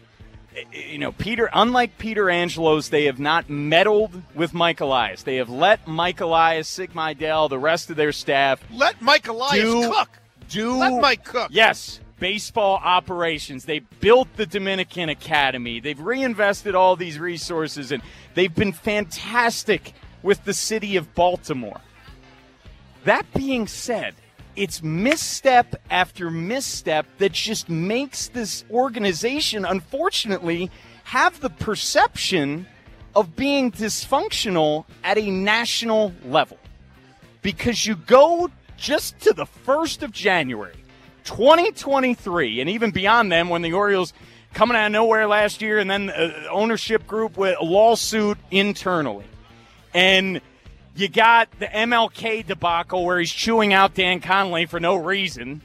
eh, 0.57 0.65
you 0.73 0.99
know, 0.99 1.13
Peter, 1.13 1.49
unlike 1.53 1.97
Peter 1.99 2.29
Angelos, 2.29 2.89
they 2.89 3.05
have 3.05 3.21
not 3.21 3.49
meddled 3.49 4.21
with 4.35 4.53
Mike 4.53 4.81
Elias. 4.81 5.23
They 5.23 5.37
have 5.37 5.49
let 5.49 5.87
Mike 5.87 6.21
Elias, 6.21 6.67
Sig 6.67 6.93
Mejdal, 6.93 7.49
the 7.49 7.59
rest 7.59 7.91
of 7.91 7.97
their 7.97 8.11
staff 8.11 8.61
Let 8.73 9.01
Mike 9.01 9.29
Elias 9.29 9.63
do, 9.63 9.89
cook. 9.89 10.09
Do 10.49 10.77
Let 10.77 11.01
Mike 11.01 11.25
cook. 11.25 11.51
Yes, 11.53 12.01
baseball 12.19 12.81
operations. 12.83 13.65
They 13.65 13.79
built 13.79 14.29
the 14.37 14.47
Dominican 14.47 15.09
Academy. 15.09 15.79
They've 15.79 16.01
reinvested 16.01 16.75
all 16.75 16.97
these 16.97 17.19
resources, 17.19 17.93
and 17.93 18.03
they've 18.35 18.55
been 18.55 18.73
fantastic 18.73 19.93
with 20.25 20.43
the 20.45 20.55
city 20.55 20.97
of 20.97 21.15
Baltimore. 21.15 21.81
That 23.05 23.27
being 23.35 23.69
said, 23.69 24.15
it's 24.57 24.83
misstep 24.83 25.77
after 25.91 26.31
misstep 26.31 27.07
that 27.19 27.33
just 27.33 27.69
makes 27.69 28.29
this 28.29 28.65
organization, 28.71 29.65
unfortunately, 29.65 30.71
have 31.05 31.41
the 31.41 31.51
perception 31.51 32.67
of 33.15 33.37
being 33.37 33.71
dysfunctional 33.71 34.87
at 35.05 35.19
a 35.19 35.31
national 35.31 36.13
level. 36.25 36.59
Because 37.43 37.85
you 37.87 37.95
go 37.95 38.51
just 38.79 39.21
to 39.21 39.35
the 39.35 39.45
1st 39.67 40.03
of 40.03 40.13
January, 40.13 40.77
2023, 41.25 42.61
and 42.61 42.71
even 42.71 42.91
beyond 42.91 43.31
then, 43.31 43.51
when 43.51 43.61
the 43.61 43.75
Orioles 43.75 44.15
coming 44.55 44.77
out 44.77 44.87
of 44.87 44.93
nowhere 44.93 45.27
last 45.27 45.61
year, 45.61 45.79
and 45.79 45.91
then 45.91 46.09
uh, 46.09 46.49
ownership 46.51 47.07
group 47.07 47.37
with 47.37 47.57
a 47.61 47.65
lawsuit 47.65 48.39
internally, 48.51 49.27
and 49.95 50.41
you 50.97 51.09
got 51.09 51.49
the 51.59 51.67
MLK 51.67 52.47
debacle 52.47 53.05
where 53.05 53.19
he's 53.19 53.33
chewing 53.33 53.73
out 53.73 53.95
Dan 53.95 54.21
Connolly 54.21 54.67
for 54.67 54.79
no 54.79 54.97
reason 54.97 55.63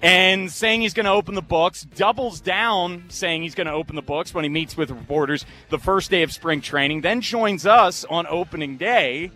and 0.00 0.50
saying 0.52 0.82
he's 0.82 0.94
going 0.94 1.06
to 1.06 1.12
open 1.12 1.34
the 1.34 1.42
books, 1.42 1.82
doubles 1.82 2.40
down 2.40 3.04
saying 3.08 3.42
he's 3.42 3.54
going 3.54 3.66
to 3.66 3.72
open 3.72 3.96
the 3.96 4.02
books 4.02 4.34
when 4.34 4.44
he 4.44 4.50
meets 4.50 4.76
with 4.76 4.90
reporters 4.90 5.46
the 5.70 5.78
first 5.78 6.10
day 6.10 6.22
of 6.22 6.30
spring 6.30 6.60
training, 6.60 7.00
then 7.00 7.22
joins 7.22 7.64
us 7.66 8.04
on 8.04 8.26
opening 8.28 8.76
day 8.76 9.30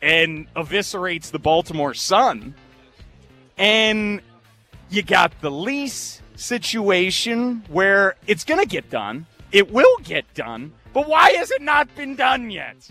and 0.00 0.52
eviscerates 0.54 1.30
the 1.30 1.38
Baltimore 1.38 1.94
Sun. 1.94 2.54
And 3.56 4.20
you 4.90 5.02
got 5.02 5.40
the 5.40 5.50
lease 5.50 6.20
situation 6.34 7.62
where 7.68 8.16
it's 8.26 8.42
going 8.42 8.60
to 8.60 8.66
get 8.66 8.90
done. 8.90 9.26
It 9.52 9.70
will 9.70 9.98
get 10.02 10.34
done. 10.34 10.72
But 10.92 11.08
why 11.08 11.30
has 11.32 11.50
it 11.52 11.62
not 11.62 11.94
been 11.94 12.16
done 12.16 12.50
yet? 12.50 12.90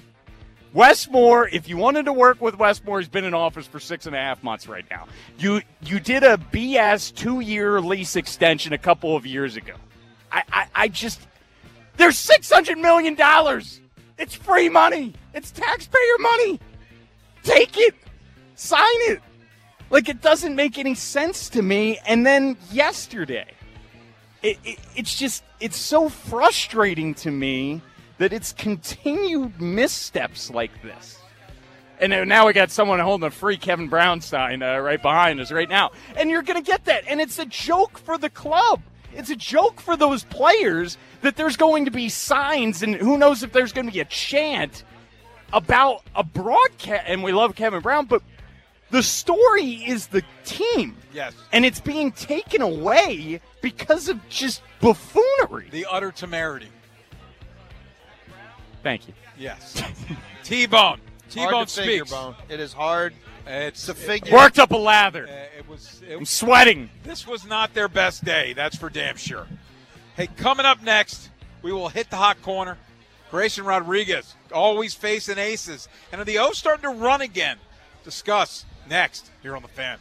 Wes 0.73 1.09
Moore, 1.09 1.49
if 1.49 1.67
you 1.67 1.75
wanted 1.75 2.05
to 2.05 2.13
work 2.13 2.39
with 2.39 2.57
Wes 2.57 2.81
Moore, 2.83 2.99
he's 2.99 3.09
been 3.09 3.25
in 3.25 3.33
office 3.33 3.67
for 3.67 3.79
six 3.79 4.05
and 4.05 4.15
a 4.15 4.19
half 4.19 4.41
months 4.41 4.67
right 4.67 4.85
now. 4.89 5.07
You 5.37 5.61
you 5.81 5.99
did 5.99 6.23
a 6.23 6.37
BS 6.37 7.13
two 7.13 7.41
year 7.41 7.81
lease 7.81 8.15
extension 8.15 8.71
a 8.71 8.77
couple 8.77 9.15
of 9.15 9.25
years 9.25 9.57
ago. 9.57 9.73
I, 10.31 10.43
I, 10.51 10.67
I 10.75 10.87
just 10.87 11.27
there's 11.97 12.17
six 12.17 12.49
hundred 12.49 12.77
million 12.77 13.15
dollars. 13.15 13.81
It's 14.17 14.33
free 14.33 14.69
money. 14.69 15.13
It's 15.33 15.51
taxpayer 15.51 16.17
money. 16.19 16.59
Take 17.43 17.77
it. 17.77 17.95
Sign 18.55 18.79
it. 19.09 19.21
Like 19.89 20.07
it 20.07 20.21
doesn't 20.21 20.55
make 20.55 20.77
any 20.77 20.95
sense 20.95 21.49
to 21.49 21.61
me. 21.61 21.99
And 22.05 22.25
then 22.25 22.55
yesterday, 22.71 23.51
it, 24.41 24.57
it, 24.63 24.79
it's 24.95 25.17
just 25.17 25.43
it's 25.59 25.77
so 25.77 26.07
frustrating 26.07 27.13
to 27.15 27.31
me 27.31 27.81
that 28.21 28.31
it's 28.31 28.53
continued 28.53 29.59
missteps 29.59 30.51
like 30.51 30.83
this. 30.83 31.17
And 31.99 32.29
now 32.29 32.45
we 32.45 32.53
got 32.53 32.69
someone 32.69 32.99
holding 32.99 33.25
a 33.25 33.31
free 33.31 33.57
Kevin 33.57 33.87
Brown 33.87 34.21
sign 34.21 34.61
uh, 34.61 34.77
right 34.77 35.01
behind 35.01 35.39
us 35.39 35.51
right 35.51 35.67
now. 35.67 35.89
And 36.15 36.29
you're 36.29 36.43
going 36.43 36.63
to 36.63 36.65
get 36.65 36.85
that. 36.85 37.03
And 37.07 37.19
it's 37.19 37.39
a 37.39 37.47
joke 37.47 37.97
for 37.97 38.19
the 38.19 38.29
club. 38.29 38.81
It's 39.11 39.31
a 39.31 39.35
joke 39.35 39.81
for 39.81 39.97
those 39.97 40.23
players 40.23 40.99
that 41.21 41.35
there's 41.35 41.57
going 41.57 41.85
to 41.85 41.91
be 41.91 42.09
signs, 42.09 42.83
and 42.83 42.93
who 42.93 43.17
knows 43.17 43.41
if 43.41 43.53
there's 43.53 43.73
going 43.73 43.87
to 43.87 43.91
be 43.91 44.01
a 44.01 44.05
chant 44.05 44.83
about 45.51 46.03
a 46.15 46.23
broadcast. 46.23 47.03
And 47.07 47.23
we 47.23 47.31
love 47.31 47.55
Kevin 47.55 47.81
Brown, 47.81 48.05
but 48.05 48.21
the 48.91 49.01
story 49.01 49.83
is 49.87 50.07
the 50.07 50.23
team. 50.45 50.95
Yes. 51.11 51.33
And 51.51 51.65
it's 51.65 51.81
being 51.81 52.11
taken 52.11 52.61
away 52.61 53.41
because 53.61 54.09
of 54.09 54.29
just 54.29 54.61
buffoonery. 54.79 55.69
The 55.71 55.87
utter 55.89 56.11
temerity. 56.11 56.69
Thank 58.83 59.07
you. 59.07 59.13
Yes. 59.37 59.81
T-Bone. 60.43 60.99
T-Bone 61.29 61.53
Hard 61.53 61.67
to 61.67 61.81
figure, 61.81 62.05
speaks. 62.05 62.11
Bone. 62.11 62.35
It 62.49 62.59
is 62.59 62.73
hard 62.73 63.13
It's 63.47 63.85
to 63.85 63.93
figure. 63.93 64.33
Worked 64.33 64.59
up 64.59 64.71
a 64.71 64.77
lather. 64.77 65.27
Uh, 65.27 65.57
it 65.57 65.67
was. 65.67 66.01
It, 66.07 66.17
I'm 66.17 66.25
sweating. 66.25 66.89
This 67.03 67.25
was 67.25 67.45
not 67.45 67.73
their 67.73 67.87
best 67.87 68.25
day. 68.25 68.53
That's 68.53 68.75
for 68.75 68.89
damn 68.89 69.15
sure. 69.15 69.47
Hey, 70.17 70.27
coming 70.27 70.65
up 70.65 70.83
next, 70.83 71.29
we 71.61 71.71
will 71.71 71.87
hit 71.87 72.09
the 72.09 72.17
hot 72.17 72.41
corner. 72.41 72.77
Grayson 73.29 73.63
Rodriguez 73.63 74.35
always 74.53 74.93
facing 74.93 75.37
aces, 75.37 75.87
and 76.11 76.19
are 76.19 76.25
the 76.25 76.37
O's 76.37 76.57
starting 76.57 76.83
to 76.83 76.89
run 76.89 77.21
again? 77.21 77.57
Discuss 78.03 78.65
next 78.89 79.29
here 79.41 79.55
on 79.55 79.61
the 79.61 79.69
Fan. 79.69 79.97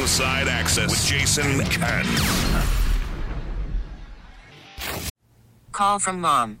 Inside 0.00 0.46
Access 0.46 0.90
with 0.90 1.04
Jason 1.04 1.64
Ken. 1.64 2.06
Call 5.72 5.98
from 5.98 6.20
mom. 6.20 6.60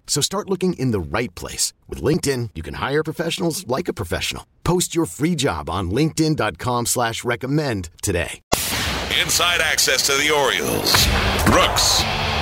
So 0.11 0.19
start 0.19 0.49
looking 0.49 0.73
in 0.73 0.91
the 0.91 0.99
right 0.99 1.33
place. 1.35 1.71
With 1.87 2.01
LinkedIn, 2.01 2.49
you 2.53 2.63
can 2.63 2.73
hire 2.73 3.01
professionals 3.01 3.65
like 3.65 3.87
a 3.87 3.93
professional. 3.93 4.45
Post 4.65 4.93
your 4.93 5.05
free 5.05 5.35
job 5.35 5.69
on 5.69 5.89
linkedin.com 5.89 6.87
slash 6.87 7.23
recommend 7.23 7.89
today. 8.01 8.41
Inside 9.23 9.61
access 9.61 10.05
to 10.07 10.13
the 10.21 10.29
Orioles. 10.29 10.91
Brooks, 11.45 12.01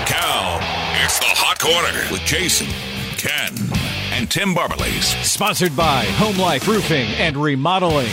Cal. 0.09 0.57
It's 1.05 1.19
the 1.19 1.29
Hot 1.29 1.59
Corner 1.59 2.11
with 2.11 2.21
Jason, 2.25 2.65
Ken, 3.17 3.53
and 4.17 4.31
Tim 4.31 4.55
Barberlace. 4.55 5.09
Sponsored 5.21 5.77
by 5.77 6.05
Home 6.17 6.39
Life 6.39 6.67
Roofing 6.67 7.09
and 7.19 7.37
Remodeling. 7.37 8.09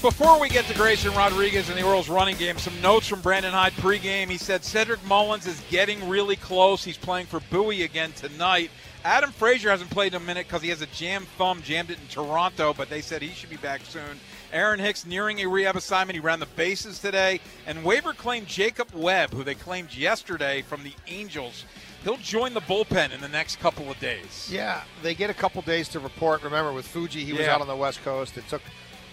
Before 0.00 0.38
we 0.38 0.48
get 0.48 0.64
to 0.66 0.74
Grayson 0.74 1.12
Rodriguez 1.12 1.68
and 1.68 1.76
the 1.76 1.82
Orioles 1.82 2.08
running 2.08 2.36
game, 2.36 2.56
some 2.56 2.80
notes 2.80 3.08
from 3.08 3.20
Brandon 3.20 3.52
Hyde 3.52 3.72
pregame. 3.72 4.28
He 4.28 4.38
said 4.38 4.62
Cedric 4.62 5.04
Mullins 5.04 5.44
is 5.48 5.60
getting 5.70 6.08
really 6.08 6.36
close. 6.36 6.84
He's 6.84 6.96
playing 6.96 7.26
for 7.26 7.40
Bowie 7.50 7.82
again 7.82 8.12
tonight. 8.12 8.70
Adam 9.04 9.32
Frazier 9.32 9.70
hasn't 9.70 9.90
played 9.90 10.14
in 10.14 10.22
a 10.22 10.24
minute 10.24 10.46
because 10.46 10.62
he 10.62 10.68
has 10.68 10.82
a 10.82 10.86
jammed 10.86 11.26
thumb, 11.36 11.62
jammed 11.62 11.90
it 11.90 11.98
in 12.00 12.06
Toronto, 12.06 12.72
but 12.72 12.88
they 12.88 13.00
said 13.00 13.22
he 13.22 13.30
should 13.30 13.50
be 13.50 13.56
back 13.56 13.80
soon. 13.84 14.20
Aaron 14.52 14.78
Hicks 14.78 15.04
nearing 15.04 15.40
a 15.40 15.48
rehab 15.48 15.74
assignment. 15.74 16.14
He 16.14 16.20
ran 16.20 16.38
the 16.38 16.46
bases 16.46 17.00
today. 17.00 17.40
And 17.66 17.84
waiver 17.84 18.12
claimed 18.12 18.46
Jacob 18.46 18.88
Webb, 18.94 19.32
who 19.32 19.42
they 19.42 19.56
claimed 19.56 19.92
yesterday 19.92 20.62
from 20.62 20.84
the 20.84 20.92
Angels. 21.08 21.64
He'll 22.04 22.18
join 22.18 22.54
the 22.54 22.60
bullpen 22.60 23.12
in 23.12 23.20
the 23.20 23.28
next 23.28 23.58
couple 23.58 23.90
of 23.90 23.98
days. 23.98 24.48
Yeah, 24.50 24.82
they 25.02 25.16
get 25.16 25.28
a 25.28 25.34
couple 25.34 25.60
days 25.62 25.88
to 25.88 25.98
report. 25.98 26.44
Remember, 26.44 26.72
with 26.72 26.86
Fuji, 26.86 27.24
he 27.24 27.32
was 27.32 27.48
out 27.48 27.60
on 27.60 27.66
the 27.66 27.74
West 27.74 28.04
Coast. 28.04 28.38
It 28.38 28.46
took 28.48 28.62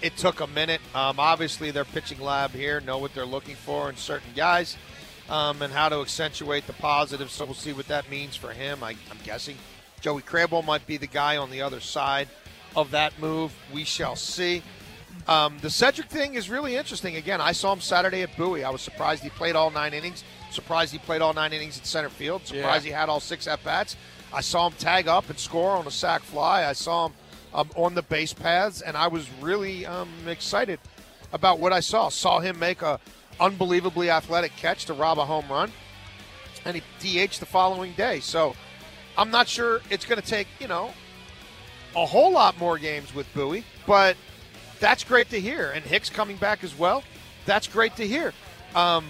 it 0.05 0.15
took 0.17 0.39
a 0.39 0.47
minute. 0.47 0.81
Um, 0.93 1.19
obviously, 1.19 1.71
their 1.71 1.83
pitching 1.85 2.21
lab 2.21 2.51
here 2.51 2.79
know 2.79 2.99
what 2.99 3.13
they're 3.15 3.25
looking 3.25 3.55
for 3.55 3.89
in 3.89 3.97
certain 3.97 4.29
guys 4.35 4.77
um, 5.29 5.63
and 5.63 5.73
how 5.73 5.89
to 5.89 5.95
accentuate 6.01 6.67
the 6.67 6.73
positives. 6.73 7.33
So 7.33 7.45
we'll 7.45 7.55
see 7.55 7.73
what 7.73 7.87
that 7.87 8.07
means 8.09 8.35
for 8.35 8.51
him. 8.51 8.83
I, 8.83 8.91
I'm 9.09 9.17
guessing 9.23 9.57
Joey 10.01 10.21
Krehbiel 10.21 10.63
might 10.63 10.85
be 10.85 10.97
the 10.97 11.07
guy 11.07 11.37
on 11.37 11.49
the 11.49 11.63
other 11.63 11.79
side 11.79 12.27
of 12.75 12.91
that 12.91 13.17
move. 13.19 13.51
We 13.73 13.83
shall 13.83 14.15
see. 14.15 14.61
Um, 15.27 15.57
the 15.61 15.71
Cedric 15.71 16.07
thing 16.09 16.35
is 16.35 16.51
really 16.51 16.75
interesting. 16.75 17.15
Again, 17.15 17.41
I 17.41 17.51
saw 17.53 17.73
him 17.73 17.81
Saturday 17.81 18.21
at 18.21 18.37
Bowie. 18.37 18.63
I 18.63 18.69
was 18.69 18.81
surprised 18.81 19.23
he 19.23 19.29
played 19.29 19.55
all 19.55 19.71
nine 19.71 19.93
innings. 19.95 20.23
Surprised 20.51 20.91
he 20.93 20.99
played 20.99 21.21
all 21.23 21.33
nine 21.33 21.51
innings 21.51 21.79
at 21.79 21.87
center 21.87 22.09
field. 22.09 22.45
Surprised 22.45 22.85
Yeah. 22.85 22.91
he 22.91 22.95
had 22.95 23.09
all 23.09 23.19
six 23.19 23.47
at 23.47 23.63
bats. 23.63 23.95
I 24.31 24.41
saw 24.41 24.67
him 24.67 24.73
tag 24.77 25.07
up 25.07 25.29
and 25.31 25.39
score 25.39 25.71
on 25.71 25.87
a 25.87 25.91
sac 25.91 26.21
fly. 26.21 26.65
I 26.65 26.73
saw 26.73 27.07
him 27.07 27.13
um, 27.53 27.69
on 27.75 27.95
the 27.95 28.01
base 28.01 28.33
paths, 28.33 28.81
and 28.81 28.97
I 28.97 29.07
was 29.07 29.29
really 29.41 29.85
um, 29.85 30.09
excited 30.27 30.79
about 31.33 31.59
what 31.59 31.73
I 31.73 31.79
saw. 31.79 32.09
Saw 32.09 32.39
him 32.39 32.59
make 32.59 32.81
a 32.81 32.99
unbelievably 33.39 34.09
athletic 34.09 34.55
catch 34.55 34.85
to 34.85 34.93
rob 34.93 35.19
a 35.19 35.25
home 35.25 35.45
run, 35.49 35.71
and 36.65 36.75
he 36.75 37.27
DH 37.27 37.39
the 37.39 37.45
following 37.45 37.93
day. 37.93 38.19
So 38.19 38.55
I'm 39.17 39.31
not 39.31 39.47
sure 39.47 39.81
it's 39.89 40.05
going 40.05 40.21
to 40.21 40.27
take 40.27 40.47
you 40.59 40.67
know 40.67 40.91
a 41.95 42.05
whole 42.05 42.31
lot 42.31 42.57
more 42.57 42.77
games 42.77 43.13
with 43.13 43.31
Bowie, 43.33 43.63
but 43.85 44.17
that's 44.79 45.03
great 45.03 45.29
to 45.29 45.39
hear. 45.39 45.71
And 45.71 45.83
Hicks 45.83 46.09
coming 46.09 46.37
back 46.37 46.63
as 46.63 46.77
well. 46.77 47.03
That's 47.45 47.67
great 47.67 47.95
to 47.97 48.07
hear. 48.07 48.33
Um, 48.73 49.05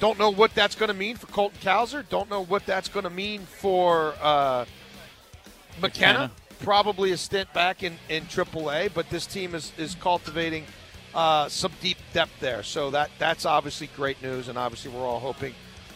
don't 0.00 0.18
know 0.18 0.30
what 0.30 0.54
that's 0.54 0.74
going 0.74 0.88
to 0.88 0.94
mean 0.94 1.16
for 1.16 1.26
Colton 1.28 1.58
Cowser. 1.62 2.06
Don't 2.08 2.28
know 2.28 2.44
what 2.44 2.66
that's 2.66 2.88
going 2.88 3.04
to 3.04 3.10
mean 3.10 3.42
for 3.42 4.14
uh, 4.20 4.64
McKenna. 5.80 6.12
McKenna. 6.12 6.30
Probably 6.64 7.12
a 7.12 7.16
stint 7.16 7.52
back 7.52 7.82
in, 7.82 7.96
in 8.08 8.24
AAA, 8.24 8.92
but 8.94 9.08
this 9.10 9.26
team 9.26 9.54
is, 9.54 9.72
is 9.78 9.94
cultivating 9.96 10.64
uh, 11.14 11.48
some 11.48 11.72
deep 11.80 11.98
depth 12.12 12.32
there. 12.40 12.62
So 12.62 12.90
that 12.90 13.10
that's 13.18 13.46
obviously 13.46 13.88
great 13.96 14.20
news, 14.22 14.48
and 14.48 14.58
obviously 14.58 14.90
we're 14.90 15.06
all 15.06 15.20
hoping 15.20 15.54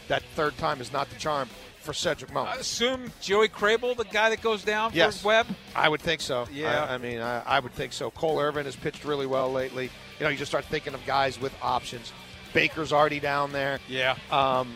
that 0.08 0.22
third 0.34 0.56
time 0.58 0.80
is 0.80 0.92
not 0.92 1.08
the 1.10 1.16
charm 1.16 1.48
for 1.80 1.92
Cedric 1.94 2.34
I 2.36 2.56
assume 2.56 3.10
Joey 3.20 3.48
Krehbiel, 3.48 3.96
the 3.96 4.04
guy 4.04 4.28
that 4.30 4.42
goes 4.42 4.62
down 4.62 4.90
Yes. 4.92 5.22
for 5.22 5.28
Webb. 5.28 5.46
I 5.74 5.88
would 5.88 6.02
think 6.02 6.20
so. 6.20 6.46
Yeah. 6.52 6.84
I, 6.84 6.94
I 6.94 6.98
mean, 6.98 7.20
I, 7.20 7.40
I 7.44 7.60
would 7.60 7.72
think 7.72 7.94
so. 7.94 8.10
Cole 8.10 8.38
Irvin 8.38 8.66
has 8.66 8.76
pitched 8.76 9.04
really 9.04 9.26
well 9.26 9.50
lately. 9.50 9.90
You 10.18 10.24
know, 10.24 10.28
you 10.28 10.36
just 10.36 10.50
start 10.50 10.66
thinking 10.66 10.92
of 10.92 11.04
guys 11.06 11.40
with 11.40 11.54
options. 11.62 12.12
Baker's 12.52 12.92
already 12.92 13.20
down 13.20 13.52
there. 13.52 13.78
Yeah. 13.88 14.16
Um, 14.30 14.74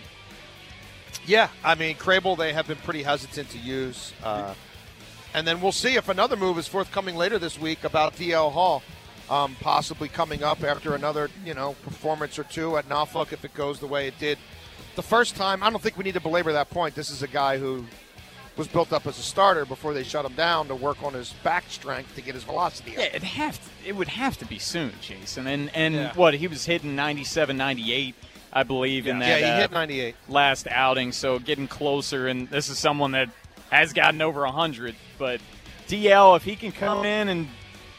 yeah, 1.26 1.48
I 1.62 1.74
mean, 1.74 1.96
Krehbiel, 1.96 2.38
they 2.38 2.52
have 2.52 2.66
been 2.66 2.78
pretty 2.78 3.02
hesitant 3.02 3.50
to 3.50 3.58
use. 3.58 4.12
Uh, 4.22 4.54
and 5.34 5.46
then 5.46 5.60
we'll 5.60 5.72
see 5.72 5.94
if 5.96 6.08
another 6.08 6.36
move 6.36 6.58
is 6.58 6.66
forthcoming 6.68 7.16
later 7.16 7.38
this 7.38 7.58
week 7.58 7.84
about 7.84 8.14
DL 8.16 8.52
Hall. 8.52 8.82
Um, 9.30 9.56
possibly 9.60 10.08
coming 10.08 10.42
up 10.42 10.62
after 10.62 10.94
another, 10.94 11.30
you 11.44 11.54
know, 11.54 11.74
performance 11.84 12.38
or 12.38 12.44
two 12.44 12.76
at 12.76 12.88
Norfolk 12.88 13.32
if 13.32 13.44
it 13.44 13.54
goes 13.54 13.78
the 13.78 13.86
way 13.86 14.06
it 14.06 14.18
did 14.18 14.36
the 14.94 15.02
first 15.02 15.36
time. 15.36 15.62
I 15.62 15.70
don't 15.70 15.80
think 15.80 15.96
we 15.96 16.04
need 16.04 16.14
to 16.14 16.20
belabor 16.20 16.52
that 16.52 16.68
point. 16.68 16.94
This 16.94 17.08
is 17.08 17.22
a 17.22 17.28
guy 17.28 17.56
who 17.56 17.84
was 18.58 18.68
built 18.68 18.92
up 18.92 19.06
as 19.06 19.18
a 19.18 19.22
starter 19.22 19.64
before 19.64 19.94
they 19.94 20.02
shut 20.02 20.26
him 20.26 20.34
down 20.34 20.68
to 20.68 20.74
work 20.74 21.02
on 21.02 21.14
his 21.14 21.32
back 21.44 21.64
strength 21.68 22.14
to 22.16 22.20
get 22.20 22.34
his 22.34 22.44
velocity 22.44 22.90
up. 22.92 22.98
Yeah, 22.98 23.04
it 23.04 23.22
have 23.22 23.58
to, 23.62 23.88
it 23.88 23.96
would 23.96 24.08
have 24.08 24.36
to 24.38 24.44
be 24.44 24.58
soon, 24.58 24.92
Jason. 25.00 25.46
And 25.46 25.74
and 25.74 25.94
Yeah. 25.94 26.12
what 26.14 26.34
he 26.34 26.46
was 26.46 26.66
hitting 26.66 26.94
97, 26.94 27.56
98, 27.56 28.14
I 28.52 28.62
believe 28.64 29.06
in 29.06 29.20
that. 29.20 29.40
Yeah, 29.40 29.46
he 29.46 29.52
uh, 29.52 29.60
hit 29.60 29.72
98. 29.72 30.14
last 30.28 30.66
outing. 30.68 31.12
So 31.12 31.38
getting 31.38 31.68
closer, 31.68 32.28
and 32.28 32.48
this 32.50 32.68
is 32.68 32.78
someone 32.78 33.12
that 33.12 33.30
has 33.72 33.92
gotten 33.92 34.20
over 34.20 34.42
100. 34.42 34.94
But 35.18 35.40
DL, 35.88 36.36
if 36.36 36.44
he 36.44 36.54
can 36.56 36.70
come 36.72 37.04
in 37.04 37.28
and 37.28 37.48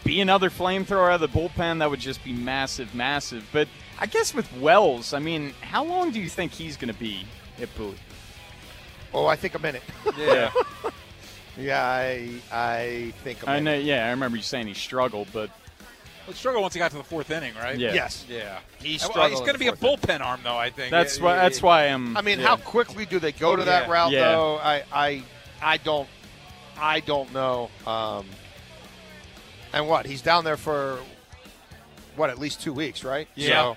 be 0.04 0.22
another 0.22 0.50
flamethrower 0.50 1.12
out 1.12 1.22
of 1.22 1.32
the 1.32 1.40
bullpen, 1.40 1.80
that 1.80 1.90
would 1.90 2.00
just 2.00 2.24
be 2.24 2.32
massive, 2.34 2.94
massive. 2.94 3.48
But 3.52 3.68
I 4.00 4.06
guess 4.06 4.34
with 4.34 4.52
Wells, 4.58 5.14
I 5.14 5.20
mean, 5.20 5.54
how 5.62 5.84
long 5.84 6.12
do 6.12 6.20
you 6.20 6.30
think 6.30 6.52
he's 6.52 6.78
going 6.78 6.94
to 6.94 7.00
be 7.00 7.26
at 7.62 7.76
Bowie? 7.76 7.96
Oh, 9.14 9.26
I 9.26 9.36
think 9.36 9.56
a 9.56 9.60
minute. 9.60 9.84
Yeah. 10.18 10.52
yeah, 11.58 11.84
I 11.86 12.30
I 12.52 13.14
think 13.24 13.44
a 13.44 13.50
I 13.50 13.60
minute. 13.60 13.80
know. 13.80 13.86
Yeah, 13.86 14.08
I 14.08 14.10
remember 14.12 14.38
you 14.38 14.44
saying 14.44 14.68
he 14.68 14.74
struggled, 14.74 15.28
but 15.32 15.50
Well, 16.28 16.36
struggled 16.36 16.64
once 16.64 16.74
he 16.74 16.80
got 16.80 16.92
to 16.92 16.98
the 16.98 17.04
fourth 17.04 17.30
inning, 17.32 17.54
right? 17.56 17.78
Yeah. 17.78 17.94
Yes. 17.94 18.26
Yeah. 18.30 18.60
He 18.82 18.98
struggled 18.98 19.30
he's 19.32 19.40
going 19.42 19.54
to 19.54 19.60
be 19.60 19.68
a 19.68 19.76
fourth 19.76 20.02
bullpen 20.02 20.22
arm, 20.22 20.40
though. 20.44 20.58
I 20.58 20.70
think 20.72 20.90
that's 20.92 21.18
Yeah, 21.20 21.24
why. 21.26 21.36
yeah, 21.36 21.42
That's 21.44 21.60
yeah. 21.60 21.66
why 21.66 21.84
I'm. 21.86 22.18
I 22.18 22.22
mean, 22.22 22.40
yeah. 22.40 22.48
how 22.48 22.58
quickly 22.58 23.06
do 23.06 23.20
they 23.20 23.32
go 23.32 23.56
to 23.56 23.62
Oh, 23.62 23.66
that 23.66 23.88
yeah. 23.88 23.94
route 23.94 24.12
Yeah. 24.12 24.32
though? 24.32 24.58
I 24.58 24.84
I 24.92 25.24
I 25.63 25.78
don't 25.78 26.10
I 26.78 26.99
don't 26.99 27.32
know. 27.34 27.69
Um, 27.86 28.26
and 29.73 29.88
what 29.88 30.06
he's 30.06 30.21
down 30.21 30.43
there 30.43 30.58
for 30.58 30.99
what 32.15 32.30
at 32.30 32.39
least 32.39 32.62
two 32.62 32.73
weeks, 32.73 33.04
right? 33.04 33.28
Yeah. 33.36 33.76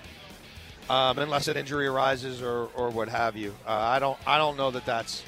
So, 0.87 0.93
um, 0.93 1.17
unless 1.19 1.47
an 1.47 1.57
injury 1.57 1.87
arises 1.87 2.41
or 2.41 2.69
or 2.75 2.89
what 2.89 3.09
have 3.09 3.35
you, 3.35 3.55
uh, 3.65 3.71
I 3.71 3.99
don't 3.99 4.17
I 4.27 4.37
don't 4.37 4.57
know 4.57 4.71
that 4.71 4.85
that's 4.85 5.23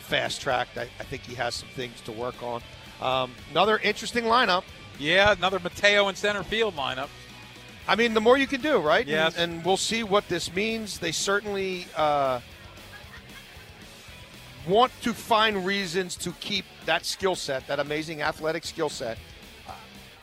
fast 0.00 0.40
tracked. 0.40 0.78
I, 0.78 0.88
I 0.98 1.04
think 1.04 1.22
he 1.22 1.34
has 1.34 1.54
some 1.54 1.68
things 1.70 2.00
to 2.02 2.12
work 2.12 2.42
on. 2.42 2.62
Um, 3.00 3.32
another 3.50 3.78
interesting 3.78 4.24
lineup. 4.24 4.64
Yeah, 4.98 5.32
another 5.32 5.60
Mateo 5.60 6.08
in 6.08 6.16
center 6.16 6.42
field 6.42 6.74
lineup. 6.74 7.08
I 7.86 7.96
mean, 7.96 8.12
the 8.12 8.20
more 8.20 8.36
you 8.36 8.46
can 8.46 8.60
do, 8.60 8.78
right? 8.80 9.06
Yes. 9.06 9.36
And, 9.36 9.52
and 9.52 9.64
we'll 9.64 9.78
see 9.78 10.02
what 10.02 10.28
this 10.28 10.54
means. 10.54 10.98
They 10.98 11.12
certainly 11.12 11.86
uh, 11.96 12.40
want 14.68 14.92
to 15.02 15.12
find 15.14 15.64
reasons 15.66 16.14
to 16.16 16.32
keep 16.40 16.64
that 16.86 17.04
skill 17.04 17.34
set, 17.34 17.66
that 17.66 17.80
amazing 17.80 18.22
athletic 18.22 18.64
skill 18.64 18.88
set, 18.88 19.18
uh, 19.66 19.72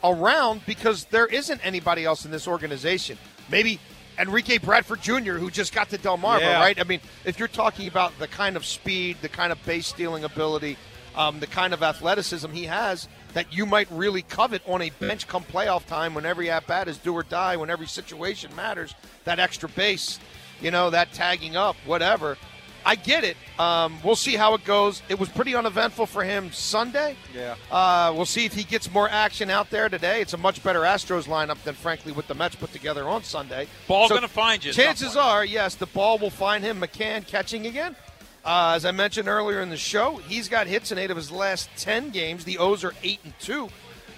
around 0.04 0.64
because 0.66 1.04
there 1.06 1.26
isn't 1.26 1.60
anybody 1.66 2.04
else 2.04 2.24
in 2.24 2.30
this 2.30 2.46
organization. 2.46 3.18
Maybe 3.50 3.80
Enrique 4.18 4.58
Bradfield 4.58 5.00
Jr., 5.02 5.34
who 5.34 5.50
just 5.50 5.74
got 5.74 5.90
to 5.90 5.98
Delmarva, 5.98 6.40
Yeah. 6.40 6.60
right? 6.60 6.80
I 6.80 6.84
mean, 6.84 7.00
if 7.24 7.38
you're 7.38 7.48
talking 7.48 7.88
about 7.88 8.18
the 8.18 8.28
kind 8.28 8.56
of 8.56 8.64
speed, 8.64 9.18
the 9.20 9.28
kind 9.28 9.52
of 9.52 9.62
base 9.66 9.86
stealing 9.88 10.24
ability, 10.24 10.76
um, 11.16 11.40
the 11.40 11.46
kind 11.46 11.74
of 11.74 11.82
athleticism 11.82 12.50
he 12.52 12.64
has 12.64 13.08
that 13.34 13.52
you 13.52 13.66
might 13.66 13.88
really 13.90 14.22
covet 14.22 14.62
on 14.66 14.80
a 14.82 14.90
bench 14.90 15.26
come 15.26 15.44
playoff 15.44 15.86
time 15.86 16.14
when 16.14 16.24
every 16.24 16.50
at 16.50 16.66
bat 16.66 16.88
is 16.88 16.96
do 16.98 17.12
or 17.12 17.22
die, 17.22 17.56
when 17.56 17.68
every 17.70 17.86
situation 17.86 18.54
matters, 18.54 18.94
that 19.24 19.38
extra 19.38 19.68
base, 19.68 20.18
you 20.60 20.70
know, 20.70 20.88
that 20.90 21.12
tagging 21.12 21.56
up, 21.56 21.76
whatever. 21.84 22.36
I 22.86 22.94
get 22.94 23.24
it. 23.24 23.36
Um, 23.58 23.98
we'll 24.04 24.14
see 24.14 24.36
how 24.36 24.54
it 24.54 24.64
goes. 24.64 25.02
It 25.08 25.18
was 25.18 25.28
pretty 25.28 25.56
uneventful 25.56 26.06
for 26.06 26.22
him 26.22 26.52
Sunday. 26.52 27.16
Yeah. 27.34 27.56
Uh, 27.68 28.12
we'll 28.14 28.26
see 28.26 28.44
if 28.44 28.54
he 28.54 28.62
gets 28.62 28.92
more 28.92 29.08
action 29.10 29.50
out 29.50 29.70
there 29.70 29.88
today. 29.88 30.20
It's 30.20 30.34
a 30.34 30.36
much 30.38 30.62
better 30.62 30.82
Astros 30.82 31.24
lineup 31.24 31.60
than, 31.64 31.74
frankly, 31.74 32.12
what 32.12 32.28
the 32.28 32.34
Mets 32.34 32.54
put 32.54 32.72
together 32.72 33.08
on 33.08 33.24
Sunday. 33.24 33.66
Ball's 33.88 34.10
So 34.10 34.14
gonna 34.14 34.28
find 34.28 34.64
you 34.64 34.72
Chances 34.72 35.16
are, 35.16 35.44
yes, 35.44 35.74
the 35.74 35.86
ball 35.86 36.16
will 36.18 36.30
find 36.30 36.62
him. 36.62 36.80
McCann 36.80 37.26
catching 37.26 37.66
again. 37.66 37.96
Uh, 38.44 38.74
as 38.76 38.84
I 38.84 38.92
mentioned 38.92 39.26
earlier 39.26 39.60
in 39.60 39.70
the 39.70 39.76
show, 39.76 40.18
he's 40.18 40.48
got 40.48 40.68
hits 40.68 40.92
in 40.92 40.98
eight 40.98 41.10
of 41.10 41.16
his 41.16 41.32
last 41.32 41.68
ten 41.76 42.10
games. 42.10 42.44
The 42.44 42.58
O's 42.58 42.84
are 42.84 42.94
eight 43.02 43.18
and 43.24 43.36
two 43.40 43.68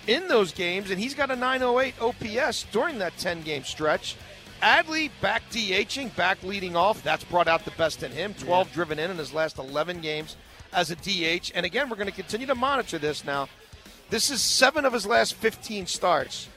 in 0.07 0.28
those 0.28 0.52
games, 0.52 0.90
and 0.90 1.00
he's 1.00 1.14
got 1.14 1.31
a 1.31 1.37
908 1.37 1.94
OPS 2.00 2.66
during 2.72 2.98
that 2.98 3.16
10 3.18 3.42
game 3.42 3.62
stretch. 3.62 4.16
Adley 4.62 5.11
back 5.21 5.42
DHing, 5.51 6.14
back 6.16 6.42
leading 6.42 6.77
off. 6.77 7.03
That's 7.03 7.25
brought 7.25 7.49
out 7.49 7.64
the 7.64 7.71
best 7.73 8.03
in 8.03 8.11
him. 8.11 8.35
12 8.35 8.73
driven 8.73 8.99
in 8.99 9.11
in 9.11 9.16
his 9.16 9.33
last 9.33 9.59
11 9.59 10.01
games 10.01 10.37
as 10.73 10.90
a 10.90 10.97
DH. 10.97 11.53
And 11.55 11.64
again, 11.64 11.88
we're 11.88 11.97
going 11.97 12.09
to 12.09 12.14
continue 12.14 12.47
to 12.47 12.55
monitor 12.55 12.99
this 12.99 13.25
now. 13.25 13.49
This 14.11 14.31
is 14.31 14.40
seven 14.40 14.85
of 14.85 14.92
his 14.92 15.07
last 15.07 15.35
15 15.35 15.87
starts 15.87 16.49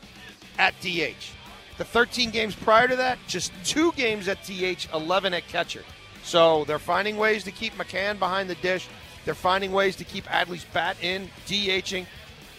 at 0.58 0.74
DH. 0.82 1.34
The 1.78 1.86
13 1.86 2.32
games 2.32 2.56
prior 2.56 2.88
to 2.88 2.96
that, 2.96 3.18
just 3.28 3.52
two 3.66 3.92
games 3.94 4.28
at 4.28 4.44
DH, 4.44 4.88
11 4.94 5.34
at 5.34 5.48
catcher. 5.48 5.84
So 6.24 6.66
they're 6.66 6.80
finding 6.80 7.18
ways 7.18 7.44
to 7.46 7.52
keep 7.52 7.74
McCann 7.74 8.20
behind 8.20 8.50
the 8.50 8.56
dish. 8.56 8.88
They're 9.26 9.36
finding 9.36 9.72
ways 9.72 9.96
to 9.98 10.04
keep 10.04 10.26
Adley's 10.26 10.66
bat 10.66 10.98
in, 11.02 11.30
DHing. 11.48 12.06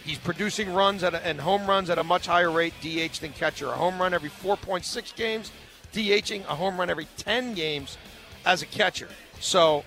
He's 0.05 0.17
producing 0.17 0.73
runs 0.73 1.03
at 1.03 1.13
a, 1.13 1.25
and 1.25 1.39
home 1.39 1.65
runs 1.65 1.89
at 1.89 1.97
a 1.97 2.03
much 2.03 2.27
higher 2.27 2.51
rate, 2.51 2.73
DH 2.81 3.19
than 3.19 3.31
catcher. 3.31 3.67
A 3.69 3.71
home 3.71 4.01
run 4.01 4.13
every 4.13 4.29
4.6 4.29 5.15
games, 5.15 5.51
DHing 5.93 6.41
a 6.41 6.55
home 6.55 6.77
run 6.77 6.89
every 6.89 7.07
10 7.17 7.53
games 7.53 7.97
as 8.45 8.61
a 8.61 8.65
catcher. 8.65 9.07
So 9.39 9.85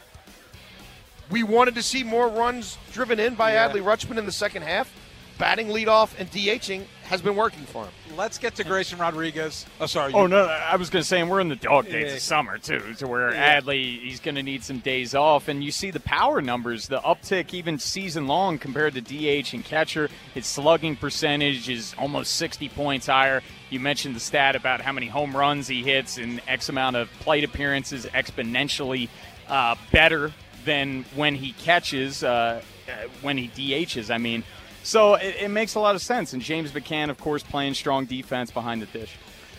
we 1.30 1.42
wanted 1.42 1.74
to 1.74 1.82
see 1.82 2.02
more 2.02 2.28
runs 2.28 2.78
driven 2.92 3.20
in 3.20 3.34
by 3.34 3.52
Yeah. 3.52 3.68
Adley 3.68 3.82
Rutschman 3.82 4.16
in 4.16 4.24
the 4.24 4.32
second 4.32 4.62
half. 4.62 4.90
Batting 5.38 5.68
leadoff 5.68 6.18
and 6.18 6.30
DHing 6.30 6.84
has 7.04 7.20
been 7.20 7.36
working 7.36 7.64
for 7.64 7.84
him. 7.84 7.92
Let's 8.16 8.38
get 8.38 8.54
to 8.54 8.64
Grayson 8.64 8.98
Rodriguez. 8.98 9.66
Oh, 9.80 9.84
sorry. 9.86 10.14
Oh 10.14 10.26
no, 10.26 10.44
I 10.46 10.76
was 10.76 10.88
going 10.88 11.02
to 11.02 11.06
say, 11.06 11.20
and 11.20 11.28
we're 11.30 11.40
in 11.40 11.50
the 11.50 11.56
dog 11.56 11.84
days 11.84 12.10
Yeah. 12.10 12.16
of 12.16 12.22
summer 12.22 12.56
too, 12.56 12.94
to 12.98 13.06
where 13.06 13.32
Yeah. 13.34 13.60
Adley 13.60 14.00
he's 14.00 14.18
going 14.18 14.36
to 14.36 14.42
need 14.42 14.64
some 14.64 14.78
days 14.78 15.14
off, 15.14 15.48
and 15.48 15.62
you 15.62 15.70
see 15.70 15.90
the 15.90 16.00
power 16.00 16.40
numbers, 16.40 16.88
the 16.88 17.00
uptick 17.00 17.52
even 17.52 17.78
season 17.78 18.26
long 18.26 18.58
compared 18.58 18.94
to 18.94 19.02
DH 19.02 19.52
and 19.52 19.62
catcher. 19.62 20.08
His 20.32 20.46
slugging 20.46 20.96
percentage 20.96 21.68
is 21.68 21.94
almost 21.98 22.36
60 22.36 22.70
points 22.70 23.06
higher. 23.06 23.42
You 23.68 23.78
mentioned 23.78 24.16
the 24.16 24.20
stat 24.20 24.56
about 24.56 24.80
how 24.80 24.92
many 24.92 25.08
home 25.08 25.36
runs 25.36 25.68
he 25.68 25.82
hits 25.82 26.16
in 26.16 26.40
X 26.48 26.70
amount 26.70 26.96
of 26.96 27.10
plate 27.20 27.44
appearances, 27.44 28.06
exponentially 28.06 29.10
uh, 29.48 29.74
better 29.92 30.32
than 30.64 31.04
when 31.14 31.34
he 31.34 31.52
catches, 31.52 32.24
uh, 32.24 32.62
uh, 32.88 32.92
when 33.20 33.36
he 33.36 33.48
DHs. 33.48 34.10
I 34.10 34.16
mean. 34.16 34.42
So 34.86 35.14
it, 35.14 35.34
it 35.40 35.48
makes 35.48 35.74
a 35.74 35.80
lot 35.80 35.96
of 35.96 36.00
sense, 36.00 36.32
and 36.32 36.40
James 36.40 36.70
McCann, 36.70 37.10
of 37.10 37.18
course, 37.18 37.42
playing 37.42 37.74
strong 37.74 38.04
defense 38.04 38.52
behind 38.52 38.80
the 38.80 38.86
dish. 38.86 39.16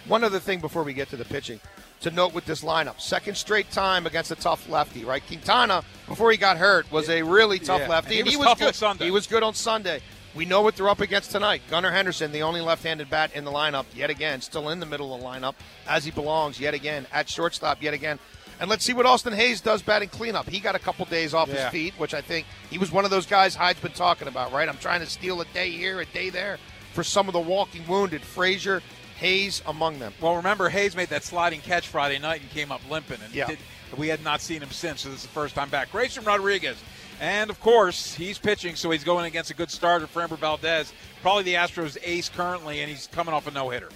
One 0.08 0.24
other 0.24 0.40
thing 0.40 0.62
before 0.62 0.84
we 0.84 0.94
get 0.94 1.10
to 1.10 1.18
the 1.18 1.26
pitching 1.26 1.60
to 2.00 2.12
note 2.12 2.34
with 2.34 2.46
this 2.46 2.64
lineup 2.64 3.02
second 3.02 3.36
straight 3.36 3.70
time 3.70 4.06
against 4.08 4.32
a 4.32 4.36
tough 4.36 4.70
lefty, 4.70 5.04
right? 5.04 5.22
Quintana, 5.28 5.84
before 6.08 6.32
he 6.32 6.38
got 6.38 6.56
hurt, 6.56 6.90
was 6.94 7.10
a 7.10 7.24
really 7.24 7.60
tough 7.60 7.82
Yeah. 7.82 7.90
lefty. 7.90 8.20
And 8.20 8.28
he 8.28 8.36
and 8.36 8.40
was 8.40 8.48
tough 8.48 8.62
on 8.62 8.68
good. 8.70 8.76
Sunday. 8.76 9.06
He 9.06 9.12
was 9.12 9.28
good 9.28 9.44
on 9.44 9.54
Sunday. 9.54 10.00
We 10.34 10.46
know 10.46 10.62
what 10.62 10.78
they're 10.78 10.88
up 10.88 11.02
against 11.02 11.32
tonight. 11.32 11.62
Gunnar 11.70 11.92
Henderson, 11.92 12.32
the 12.32 12.44
only 12.44 12.62
left 12.62 12.84
handed 12.86 13.10
bat 13.10 13.32
in 13.36 13.44
the 13.44 13.52
lineup, 13.52 13.86
yet 13.94 14.10
again, 14.10 14.40
still 14.40 14.70
in 14.70 14.80
the 14.80 14.86
middle 14.86 15.14
of 15.14 15.20
the 15.20 15.28
lineup, 15.28 15.56
as 15.90 16.06
he 16.06 16.12
belongs, 16.12 16.58
yet 16.58 16.74
again, 16.74 17.06
at 17.12 17.28
shortstop, 17.28 17.84
yet 17.84 17.94
again. 17.94 18.18
And 18.60 18.70
let's 18.70 18.84
see 18.84 18.94
what 18.94 19.06
Austin 19.06 19.34
Hays 19.34 19.62
does 19.62 19.82
batting 19.82 20.10
cleanup. 20.10 20.50
He 20.50 20.60
got 20.60 20.76
a 20.76 20.80
couple 20.80 21.06
days 21.06 21.34
off 21.34 21.48
Yeah. 21.48 21.64
his 21.66 21.72
feet, 21.72 21.94
which 21.98 22.14
I 22.14 22.22
think 22.22 22.48
he 22.70 22.78
was 22.78 22.92
one 22.92 23.06
of 23.06 23.12
those 23.12 23.26
guys 23.28 23.56
Hyde's 23.56 23.80
been 23.80 23.92
talking 23.92 24.28
about, 24.28 24.52
right? 24.52 24.68
I'm 24.68 24.78
trying 24.78 25.02
to 25.02 25.06
steal 25.06 25.40
a 25.42 25.46
day 25.54 25.70
here, 25.72 26.00
a 26.02 26.06
day 26.06 26.30
there 26.30 26.58
for 26.94 27.04
some 27.04 27.28
of 27.28 27.34
the 27.34 27.40
walking 27.40 27.86
wounded. 27.88 28.22
Frazier, 28.24 28.82
Hays 29.18 29.62
among 29.66 29.98
them. 30.00 30.14
Well, 30.22 30.36
remember 30.36 30.70
Hays 30.70 30.96
made 30.96 31.10
that 31.10 31.24
sliding 31.24 31.62
catch 31.62 31.88
Friday 31.88 32.20
night 32.20 32.42
and 32.42 32.50
came 32.52 32.72
up 32.72 32.82
limping, 32.90 33.18
and 33.24 33.34
Yeah. 33.34 33.48
did, 33.48 33.60
we 33.96 34.08
had 34.10 34.24
not 34.24 34.42
seen 34.42 34.62
him 34.62 34.70
since. 34.72 35.02
So 35.02 35.10
this 35.10 35.20
is 35.20 35.24
the 35.24 35.30
first 35.30 35.56
time 35.56 35.70
back. 35.70 35.92
Grayson 35.92 36.24
Rodriguez, 36.24 36.78
and 37.20 37.50
of 37.50 37.60
course 37.60 38.14
he's 38.14 38.38
pitching, 38.38 38.76
so 38.76 38.92
he's 38.92 39.04
going 39.04 39.26
against 39.26 39.50
a 39.50 39.56
good 39.56 39.72
starter, 39.72 40.06
Framber 40.08 40.38
Valdez, 40.38 40.94
probably 41.24 41.44
the 41.44 41.56
Astros' 41.56 41.98
ace 42.04 42.30
currently, 42.30 42.82
and 42.82 42.90
he's 42.92 43.08
coming 43.12 43.34
off 43.34 43.48
a 43.48 43.52
no 43.52 43.70
hitter. 43.70 43.90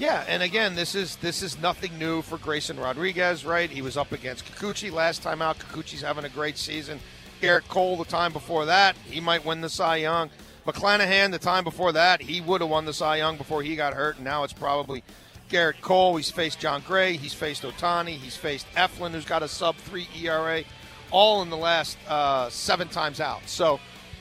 Yeah, 0.00 0.24
and 0.28 0.42
again, 0.42 0.76
this 0.76 0.94
is 0.94 1.16
this 1.16 1.42
is 1.42 1.60
nothing 1.60 1.98
new 1.98 2.22
for 2.22 2.38
Grayson 2.38 2.80
Rodriguez, 2.80 3.44
right? 3.44 3.68
He 3.68 3.82
was 3.82 3.98
up 3.98 4.12
against 4.12 4.46
Kikuchi 4.46 4.90
last 4.90 5.20
time 5.20 5.42
out. 5.42 5.58
Kikuchi's 5.58 6.00
having 6.00 6.24
a 6.24 6.30
great 6.30 6.56
season. 6.56 6.98
Gerrit 7.42 7.68
Cole 7.68 7.98
the 7.98 8.06
time 8.06 8.32
before 8.32 8.64
that, 8.64 8.96
he 9.10 9.20
might 9.20 9.44
win 9.44 9.60
the 9.60 9.68
Cy 9.68 9.96
Young. 9.96 10.30
McClanahan 10.66 11.32
the 11.32 11.38
time 11.38 11.64
before 11.64 11.92
that, 11.92 12.22
he 12.22 12.40
would 12.40 12.62
have 12.62 12.70
won 12.70 12.86
the 12.86 12.94
Cy 12.94 13.16
Young 13.16 13.36
before 13.36 13.62
he 13.62 13.76
got 13.76 13.92
hurt, 13.92 14.16
and 14.16 14.24
now 14.24 14.42
it's 14.42 14.54
probably 14.54 15.04
Gerrit 15.50 15.82
Cole. 15.82 16.16
He's 16.16 16.30
faced 16.30 16.60
Jon 16.60 16.82
Gray, 16.86 17.18
he's 17.18 17.34
faced 17.34 17.62
Ohtani, 17.62 18.16
he's 18.16 18.36
faced 18.36 18.66
Eflin, 18.76 19.10
who's 19.10 19.26
got 19.26 19.42
a 19.42 19.48
sub 19.48 19.76
three 19.76 20.08
ERA, 20.18 20.64
all 21.10 21.42
in 21.42 21.50
the 21.50 21.58
last 21.58 21.98
uh, 22.08 22.48
seven 22.48 22.88
times 22.88 23.20
out. 23.20 23.46
So. 23.50 23.78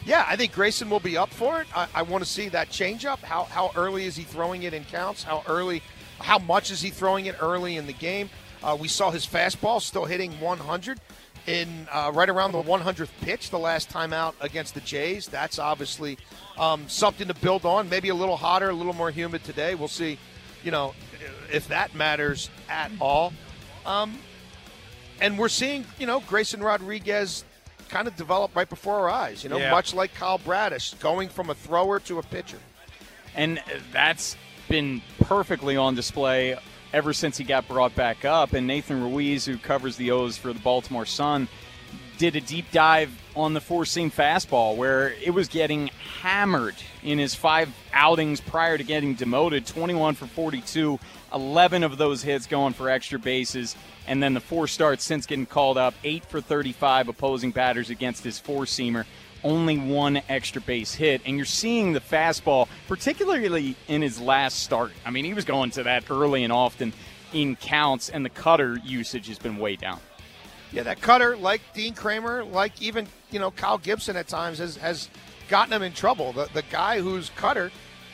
Yeah, 0.10 0.26
I 0.28 0.38
think 0.38 0.54
Grayson 0.54 0.90
will 0.90 1.00
be 1.00 1.18
up 1.18 1.30
for 1.30 1.62
it. 1.62 1.68
I, 1.78 1.88
I 1.94 2.02
want 2.02 2.24
to 2.24 2.30
see 2.30 2.50
that 2.50 2.70
changeup. 2.70 3.20
How 3.20 3.44
how 3.44 3.70
early 3.76 4.06
is 4.06 4.16
he 4.16 4.24
throwing 4.24 4.64
it 4.64 4.74
in 4.74 4.84
counts? 4.86 5.22
How 5.22 5.44
early? 5.48 5.84
How 6.18 6.40
much 6.40 6.72
is 6.72 6.82
he 6.82 6.90
throwing 6.90 7.28
it 7.28 7.36
early 7.40 7.78
in 7.78 7.86
the 7.86 7.94
game? 7.94 8.32
Uh, 8.64 8.76
we 8.78 8.88
saw 8.88 9.12
his 9.12 9.24
fastball 9.24 9.80
still 9.80 10.06
hitting 10.06 10.32
100 10.40 11.00
in 11.46 11.88
uh, 11.92 12.12
right 12.12 12.28
around 12.28 12.54
the 12.54 12.64
100th 12.64 13.12
pitch 13.22 13.52
the 13.52 13.60
last 13.60 13.92
time 13.92 14.12
out 14.12 14.34
against 14.42 14.74
the 14.74 14.82
Jays. 14.82 15.28
That's 15.28 15.60
obviously 15.60 16.18
um, 16.58 16.90
something 16.90 17.28
to 17.28 17.36
build 17.36 17.64
on. 17.64 17.88
Maybe 17.88 18.10
a 18.10 18.16
little 18.16 18.36
hotter, 18.36 18.70
a 18.70 18.74
little 18.74 18.94
more 18.94 19.12
humid 19.12 19.44
today. 19.44 19.76
We'll 19.76 19.88
see. 19.88 20.18
You 20.64 20.72
know, 20.72 20.96
if 21.54 21.68
that 21.68 21.94
matters 21.94 22.50
at 22.68 22.92
all. 23.00 23.32
Um, 23.86 24.18
and 25.22 25.38
we're 25.38 25.50
seeing, 25.50 25.86
you 26.00 26.08
know, 26.08 26.22
Grayson 26.22 26.64
Rodriguez 26.64 27.44
kind 27.90 28.08
of 28.08 28.16
developed 28.16 28.56
right 28.56 28.70
before 28.70 28.96
our 28.96 29.10
eyes. 29.10 29.44
You 29.44 29.50
know, 29.50 29.58
Yeah. 29.58 29.72
much 29.72 29.94
like 29.94 30.14
Kyle 30.14 30.38
Bradish, 30.38 30.94
going 30.96 31.30
from 31.30 31.50
a 31.50 31.56
thrower 31.56 32.00
to 32.02 32.20
a 32.20 32.24
pitcher. 32.24 32.60
And 33.36 33.62
that's 33.92 34.36
been 34.68 35.02
perfectly 35.22 35.76
on 35.76 35.96
display 35.96 36.58
ever 36.94 37.14
since 37.14 37.38
he 37.38 37.44
got 37.44 37.68
brought 37.68 37.96
back 37.96 38.26
up. 38.26 38.54
And 38.54 38.66
Nathan 38.68 39.02
Ruiz, 39.04 39.46
who 39.46 39.58
covers 39.58 39.96
the 39.98 40.12
O's 40.12 40.38
for 40.38 40.54
the 40.54 40.60
Baltimore 40.60 41.06
Sun, 41.06 41.48
did 42.18 42.36
a 42.36 42.42
deep 42.42 42.66
dive 42.72 43.12
on 43.36 43.54
the 43.54 43.62
four 43.62 43.86
seam 43.86 44.12
fastball 44.12 44.76
where 44.76 45.14
it 45.24 45.34
was 45.34 45.48
getting 45.48 45.90
hammered 46.22 46.76
in 47.04 47.18
his 47.18 47.34
five 47.34 47.70
outings 47.94 48.42
prior 48.42 48.78
to 48.78 48.84
getting 48.84 49.14
demoted 49.14 49.66
21 49.66 50.16
for 50.16 50.26
42, 50.28 51.00
11 51.34 51.84
of 51.84 51.98
those 51.98 52.22
hits 52.24 52.46
going 52.46 52.74
for 52.74 52.90
extra 52.90 53.18
bases. 53.20 53.76
And 54.10 54.22
then 54.22 54.34
the 54.34 54.42
four 54.42 54.68
starts 54.68 55.06
since 55.06 55.26
getting 55.26 55.46
called 55.46 55.78
up, 55.78 55.94
8 56.04 56.26
for 56.26 56.42
35 56.42 57.08
opposing 57.08 57.52
batters 57.52 57.90
against 57.90 58.24
his 58.24 58.40
four 58.40 58.64
seamer 58.64 59.06
only 59.44 59.78
one 59.78 60.22
extra 60.28 60.62
base 60.62 60.94
hit. 60.94 61.22
And 61.26 61.38
you're 61.38 61.46
seeing 61.46 61.94
the 61.94 62.00
fastball, 62.00 62.68
particularly 62.88 63.76
in 63.88 64.02
his 64.02 64.20
last 64.20 64.60
start. 64.60 64.92
I 65.06 65.12
mean, 65.12 65.26
he 65.26 65.34
was 65.34 65.46
going 65.46 65.72
to 65.72 65.84
that 65.84 66.10
early 66.10 66.44
and 66.44 66.52
often 66.52 66.94
in 67.34 67.56
counts, 67.56 68.10
and 68.10 68.26
the 68.26 68.30
cutter 68.30 68.78
usage 68.84 69.28
has 69.28 69.40
been 69.40 69.58
way 69.58 69.76
down. 69.76 70.00
Yeah, 70.72 70.84
that 70.84 71.02
cutter, 71.02 71.36
like 71.36 71.62
Dean 71.74 71.94
Kremer, 71.94 72.44
like 72.44 72.80
even 72.82 73.08
you 73.32 73.40
know 73.40 73.52
Kyle 73.52 73.78
Gibson 73.78 74.16
at 74.16 74.28
times 74.28 74.60
has 74.60 74.78
has 74.78 75.10
gotten 75.48 75.74
him 75.74 75.82
in 75.82 75.94
trouble. 75.94 76.32
The 76.32 76.48
the 76.54 76.62
guy 76.64 77.02
whose 77.02 77.32
cutter 77.36 77.72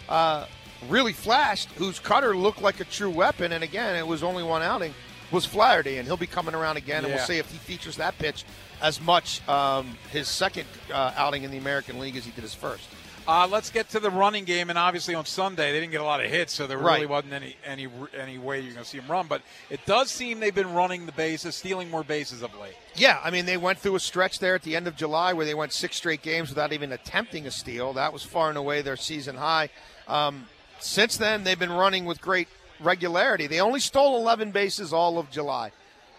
uh, 0.08 0.46
really 0.88 1.12
flashed, 1.12 1.70
whose 1.72 2.00
cutter 2.00 2.36
looked 2.36 2.62
like 2.62 2.80
a 2.80 2.86
true 2.86 3.10
weapon, 3.10 3.52
and 3.52 3.64
again 3.64 3.96
it 3.98 4.08
was 4.08 4.24
only 4.24 4.44
one 4.44 4.62
outing, 4.62 4.94
was 5.32 5.46
Flaherty, 5.46 5.98
and 5.98 6.08
he'll 6.08 6.18
be 6.18 6.28
coming 6.28 6.56
around 6.56 6.78
again, 6.78 7.04
and 7.04 7.14
we'll 7.14 7.24
see 7.24 7.38
if 7.38 7.50
he 7.52 7.58
features 7.58 7.98
that 7.98 8.18
pitch 8.18 8.44
as 8.82 9.02
much 9.02 9.48
um, 9.50 9.98
his 10.12 10.28
second 10.28 10.66
uh, 10.94 11.14
outing 11.16 11.44
in 11.44 11.52
the 11.52 11.58
American 11.58 12.00
League 12.00 12.16
as 12.16 12.26
he 12.26 12.32
did 12.32 12.42
his 12.42 12.54
first. 12.54 12.88
Uh, 13.28 13.48
let's 13.50 13.72
get 13.72 13.90
to 13.90 14.00
the 14.00 14.12
running 14.12 14.46
game, 14.46 14.70
and 14.70 14.78
obviously 14.78 15.16
on 15.16 15.26
Sunday 15.26 15.72
they 15.72 15.80
didn't 15.80 15.92
get 15.92 16.00
a 16.00 16.04
lot 16.04 16.24
of 16.24 16.30
hits, 16.30 16.54
so 16.54 16.68
there 16.68 16.78
really 16.78 17.00
Right. 17.02 17.10
wasn't 17.10 17.34
any 17.34 17.56
any 17.66 17.88
any 18.16 18.38
way 18.38 18.60
you're 18.60 18.74
going 18.74 18.84
to 18.84 18.88
see 18.90 19.00
them 19.00 19.10
run. 19.10 19.26
But 19.26 19.42
it 19.72 19.84
does 19.88 20.12
seem 20.12 20.40
they've 20.40 20.54
been 20.54 20.74
running 20.76 21.08
the 21.08 21.12
bases, 21.12 21.56
stealing 21.56 21.90
more 21.90 22.04
bases 22.04 22.44
of 22.44 22.56
late. 22.60 22.76
Yeah, 22.94 23.20
I 23.24 23.32
mean, 23.32 23.48
they 23.48 23.58
went 23.58 23.80
through 23.80 23.96
a 23.96 24.00
stretch 24.00 24.38
there 24.38 24.54
at 24.54 24.62
the 24.62 24.76
end 24.76 24.86
of 24.86 24.96
July 24.96 25.34
where 25.34 25.44
they 25.48 25.56
went 25.56 25.74
six 25.74 25.96
straight 25.96 26.22
games 26.22 26.50
without 26.50 26.72
even 26.72 26.92
attempting 26.92 27.48
a 27.48 27.52
steal. 27.52 27.94
That 27.94 28.14
was 28.14 28.22
far 28.22 28.50
and 28.50 28.60
away 28.60 28.84
their 28.84 28.96
season 28.96 29.38
high. 29.38 29.70
Um, 30.08 30.46
since 30.80 31.18
then, 31.18 31.44
they've 31.46 31.58
been 31.58 31.72
running 31.72 32.06
with 32.06 32.22
great 32.22 32.48
regularity. 32.80 33.48
They 33.48 33.60
only 33.60 33.80
stole 33.80 34.18
11 34.18 34.52
bases 34.52 34.94
all 34.94 35.18
of 35.18 35.30
July. 35.32 35.72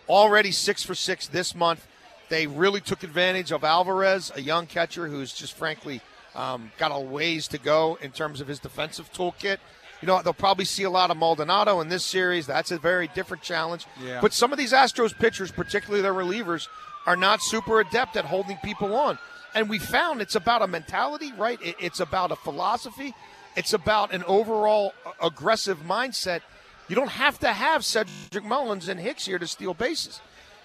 Already 0.08 0.52
six 0.52 0.82
for 0.82 0.94
six 0.94 1.26
this 1.26 1.54
month. 1.54 1.86
They 2.28 2.46
really 2.46 2.80
took 2.80 3.02
advantage 3.02 3.52
of 3.52 3.64
Alvarez, 3.64 4.32
a 4.34 4.42
young 4.42 4.66
catcher 4.66 5.06
who's 5.08 5.32
just 5.32 5.56
frankly 5.56 6.00
um, 6.34 6.70
got 6.78 6.92
a 6.92 7.00
ways 7.00 7.48
to 7.48 7.58
go 7.58 7.98
in 8.00 8.10
terms 8.10 8.40
of 8.40 8.48
his 8.48 8.58
defensive 8.58 9.12
toolkit. 9.12 9.58
You 10.02 10.06
know, 10.06 10.20
they'll 10.22 10.34
probably 10.34 10.66
see 10.66 10.82
a 10.82 10.90
lot 10.90 11.10
of 11.10 11.16
Maldonado 11.16 11.80
in 11.80 11.88
this 11.88 12.04
series. 12.04 12.46
That's 12.46 12.70
a 12.70 12.78
very 12.78 13.08
different 13.08 13.42
challenge. 13.42 13.86
Yeah. 14.02 14.20
But 14.20 14.34
some 14.34 14.52
of 14.52 14.58
these 14.58 14.72
Astros 14.72 15.16
pitchers, 15.16 15.50
particularly 15.50 16.02
their 16.02 16.12
relievers, 16.12 16.68
are 17.06 17.16
not 17.16 17.40
super 17.40 17.80
adept 17.80 18.16
at 18.16 18.26
holding 18.26 18.58
people 18.58 18.94
on. 18.94 19.18
And 19.54 19.70
we 19.70 19.78
found 19.78 20.20
it's 20.20 20.34
about 20.34 20.60
a 20.60 20.66
mentality, 20.66 21.32
right? 21.38 21.58
It's 21.62 22.00
about 22.00 22.30
a 22.30 22.36
philosophy. 22.36 23.14
It's 23.56 23.72
about 23.72 24.12
an 24.12 24.22
overall 24.24 24.92
aggressive 25.20 25.78
mindset. 25.78 26.40
You 26.88 26.94
don't 26.94 27.10
have 27.10 27.38
to 27.40 27.48
have 27.52 27.84
Cedric 27.84 28.44
Mullins 28.44 28.88
and 28.88 29.00
Hicks 29.00 29.26
here 29.26 29.38
to 29.38 29.46
steal 29.46 29.74
bases. 29.74 30.20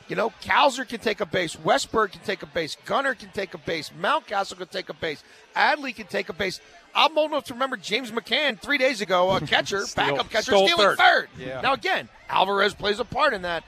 You 0.08 0.16
know, 0.18 0.34
Cowser 0.44 0.86
can 0.88 1.00
take 1.00 1.22
a 1.22 1.26
base, 1.26 1.56
Westburg 1.56 2.12
can 2.12 2.22
take 2.22 2.44
a 2.44 2.46
base, 2.46 2.76
Gunnar 2.86 3.16
can 3.16 3.30
take 3.30 3.54
a 3.54 3.58
base, 3.58 3.92
Mountcastle 4.02 4.58
can 4.58 4.68
take 4.68 4.90
a 4.90 4.94
base, 4.94 5.24
Adley 5.56 5.96
can 5.96 6.08
take 6.08 6.28
a 6.28 6.34
base. 6.34 6.60
I'm 6.94 7.18
old 7.18 7.32
enough 7.32 7.46
to 7.46 7.54
remember 7.54 7.78
James 7.78 8.12
McCann 8.12 8.60
three 8.60 8.78
days 8.78 9.00
ago, 9.00 9.32
a 9.32 9.40
catcher, 9.48 9.86
Steal- 9.86 10.04
backup 10.04 10.30
catcher, 10.30 10.52
stealing 10.52 10.76
third. 10.76 10.98
third. 10.98 11.30
Yeah. 11.40 11.62
Now 11.62 11.74
again, 11.74 12.10
Alvarez 12.28 12.74
plays 12.74 13.00
a 13.00 13.06
part 13.06 13.34
in 13.34 13.44
that, 13.44 13.64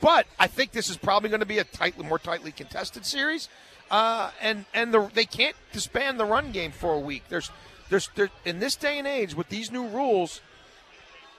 but 0.00 0.26
I 0.38 0.46
think 0.46 0.72
this 0.72 0.88
is 0.88 0.96
probably 0.96 1.28
going 1.28 1.40
to 1.40 1.46
be 1.46 1.58
a 1.58 1.64
tightly, 1.64 2.06
more 2.06 2.18
tightly 2.18 2.52
contested 2.52 3.04
series. 3.04 3.50
Uh, 3.90 4.30
and 4.40 4.64
and 4.72 4.94
the, 4.94 5.10
they 5.12 5.26
can't 5.26 5.56
disband 5.72 6.18
the 6.18 6.24
run 6.24 6.50
game 6.50 6.72
for 6.72 6.94
a 6.94 6.98
week. 6.98 7.24
There's, 7.28 7.50
there's, 7.94 8.08
there, 8.16 8.30
in 8.44 8.58
this 8.58 8.74
day 8.74 8.98
and 8.98 9.06
age 9.06 9.34
with 9.36 9.48
these 9.48 9.70
new 9.70 9.86
rules, 9.86 10.40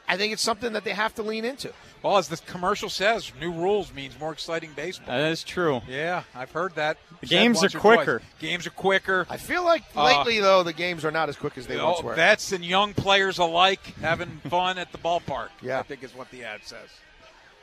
I 0.07 0.15
think 0.17 0.31
it's 0.31 0.41
something 0.41 0.71
that 0.73 0.83
they 0.85 0.93
have 0.93 1.13
to 1.15 1.23
lean 1.23 1.43
into. 1.43 1.73
Well, 2.01 2.17
as 2.17 2.29
the 2.29 2.37
commercial 2.37 2.87
says, 2.89 3.31
new 3.41 3.51
rules 3.51 3.91
means 3.93 4.17
more 4.19 4.31
exciting 4.31 4.71
baseball. 4.75 5.07
That 5.07 5.31
is 5.31 5.43
true. 5.43 5.81
Yeah, 5.89 6.23
I've 6.33 6.51
heard 6.51 6.75
that. 6.75 6.97
The 7.21 7.27
games 7.27 7.61
are 7.63 7.65
or 7.65 7.69
twice. 7.69 7.95
quicker. 7.97 8.21
Games 8.39 8.65
are 8.67 8.71
quicker. 8.71 9.25
I 9.29 9.35
feel 9.37 9.65
like 9.65 9.83
Uh, 9.95 10.03
lately, 10.05 10.39
though, 10.39 10.63
the 10.63 10.71
games 10.73 11.03
are 11.03 11.11
not 11.11 11.27
as 11.27 11.35
quick 11.35 11.57
as 11.57 11.67
they 11.67 11.75
once 11.77 11.97
Oh, 12.01 12.03
were. 12.05 12.13
vets 12.15 12.51
and 12.53 12.63
young 12.63 12.93
players 12.93 13.37
alike 13.39 13.81
having 13.99 14.37
fun 14.49 14.77
at 14.77 14.91
the 14.93 14.97
ballpark. 14.99 15.49
Yeah. 15.61 15.79
I 15.79 15.83
think 15.83 16.03
is 16.03 16.15
what 16.15 16.29
the 16.31 16.43
ad 16.45 16.61
says. 16.63 16.87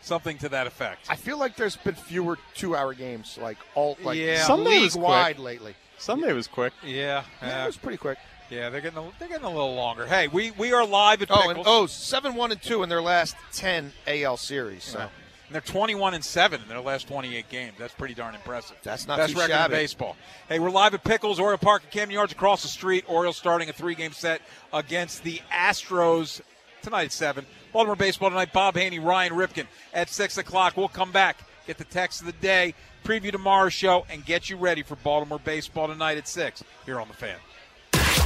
Something 0.02 0.36
to 0.38 0.48
that 0.50 0.66
effect. 0.66 1.06
I 1.08 1.14
feel 1.16 1.38
like 1.38 1.54
there's 1.56 1.76
been 1.76 1.94
fewer 1.94 2.36
two-hour 2.54 2.92
games, 2.94 3.38
like 3.40 3.56
all 3.76 3.96
like 4.02 4.18
Yeah. 4.18 4.44
Sunday 4.44 4.80
was 4.80 4.96
league 4.96 5.02
wide 5.04 5.36
quick. 5.36 5.44
lately. 5.44 5.74
Sunday 5.98 6.32
was 6.32 6.48
quick. 6.48 6.72
Yeah, 6.84 7.22
Yeah, 7.40 7.60
uh, 7.60 7.62
it 7.62 7.66
was 7.66 7.76
pretty 7.76 7.98
quick. 7.98 8.18
Yeah, 8.52 8.68
they're 8.70 8.80
getting 8.80 8.98
a, 8.98 9.10
they're 9.18 9.28
getting 9.28 9.44
a 9.44 9.50
little 9.50 9.74
longer. 9.74 10.06
Hey, 10.06 10.28
we 10.28 10.50
we 10.52 10.72
are 10.72 10.86
live 10.86 11.22
at 11.22 11.30
Oh, 11.30 11.36
Pickles. 11.36 11.56
and 11.56 11.64
oh, 11.66 11.86
seven 11.86 12.34
one 12.34 12.52
and 12.52 12.60
two 12.62 12.82
in 12.82 12.88
their 12.88 13.02
last 13.02 13.34
ten 13.52 13.92
AL 14.06 14.36
series. 14.36 14.84
So 14.84 14.98
And 15.00 15.10
they're 15.50 15.60
21 15.60 16.14
and 16.14 16.24
7 16.24 16.62
in 16.62 16.68
their 16.68 16.80
last 16.80 17.08
28 17.08 17.48
games. 17.50 17.74
That's 17.78 17.92
pretty 17.92 18.14
darn 18.14 18.34
impressive. 18.34 18.76
That's 18.82 19.06
not 19.06 19.18
Best 19.18 19.34
record 19.34 19.50
shabby. 19.50 19.74
in 19.74 19.80
baseball. 19.80 20.16
Hey, 20.48 20.58
we're 20.58 20.70
live 20.70 20.94
at 20.94 21.04
Pickles, 21.04 21.38
Oriole 21.38 21.58
Park, 21.58 21.82
at 21.84 21.90
Camden 21.90 22.14
Yards 22.14 22.32
across 22.32 22.62
the 22.62 22.68
street. 22.68 23.04
Orioles 23.06 23.36
starting 23.36 23.68
a 23.68 23.72
three 23.74 23.94
game 23.94 24.12
set 24.12 24.40
against 24.72 25.22
the 25.24 25.40
Astros 25.52 26.40
tonight 26.82 27.04
at 27.04 27.12
7. 27.12 27.44
Baltimore 27.72 27.96
Baseball 27.96 28.30
tonight, 28.30 28.52
Bob 28.52 28.76
Haney, 28.76 28.98
Ryan 28.98 29.32
Ripken 29.34 29.66
at 29.94 30.08
6 30.08 30.38
o'clock. 30.38 30.76
We'll 30.76 30.88
come 30.88 31.12
back, 31.12 31.38
get 31.66 31.76
the 31.78 31.84
text 31.84 32.20
of 32.20 32.26
the 32.26 32.32
day, 32.34 32.74
preview 33.04 33.30
tomorrow's 33.32 33.72
show, 33.74 34.04
and 34.10 34.24
get 34.24 34.48
you 34.50 34.56
ready 34.56 34.82
for 34.82 34.96
Baltimore 34.96 35.38
Baseball 35.38 35.88
tonight 35.88 36.16
at 36.18 36.28
6 36.28 36.64
here 36.86 36.98
on 37.00 37.08
The 37.08 37.14
Fan. 37.14 37.36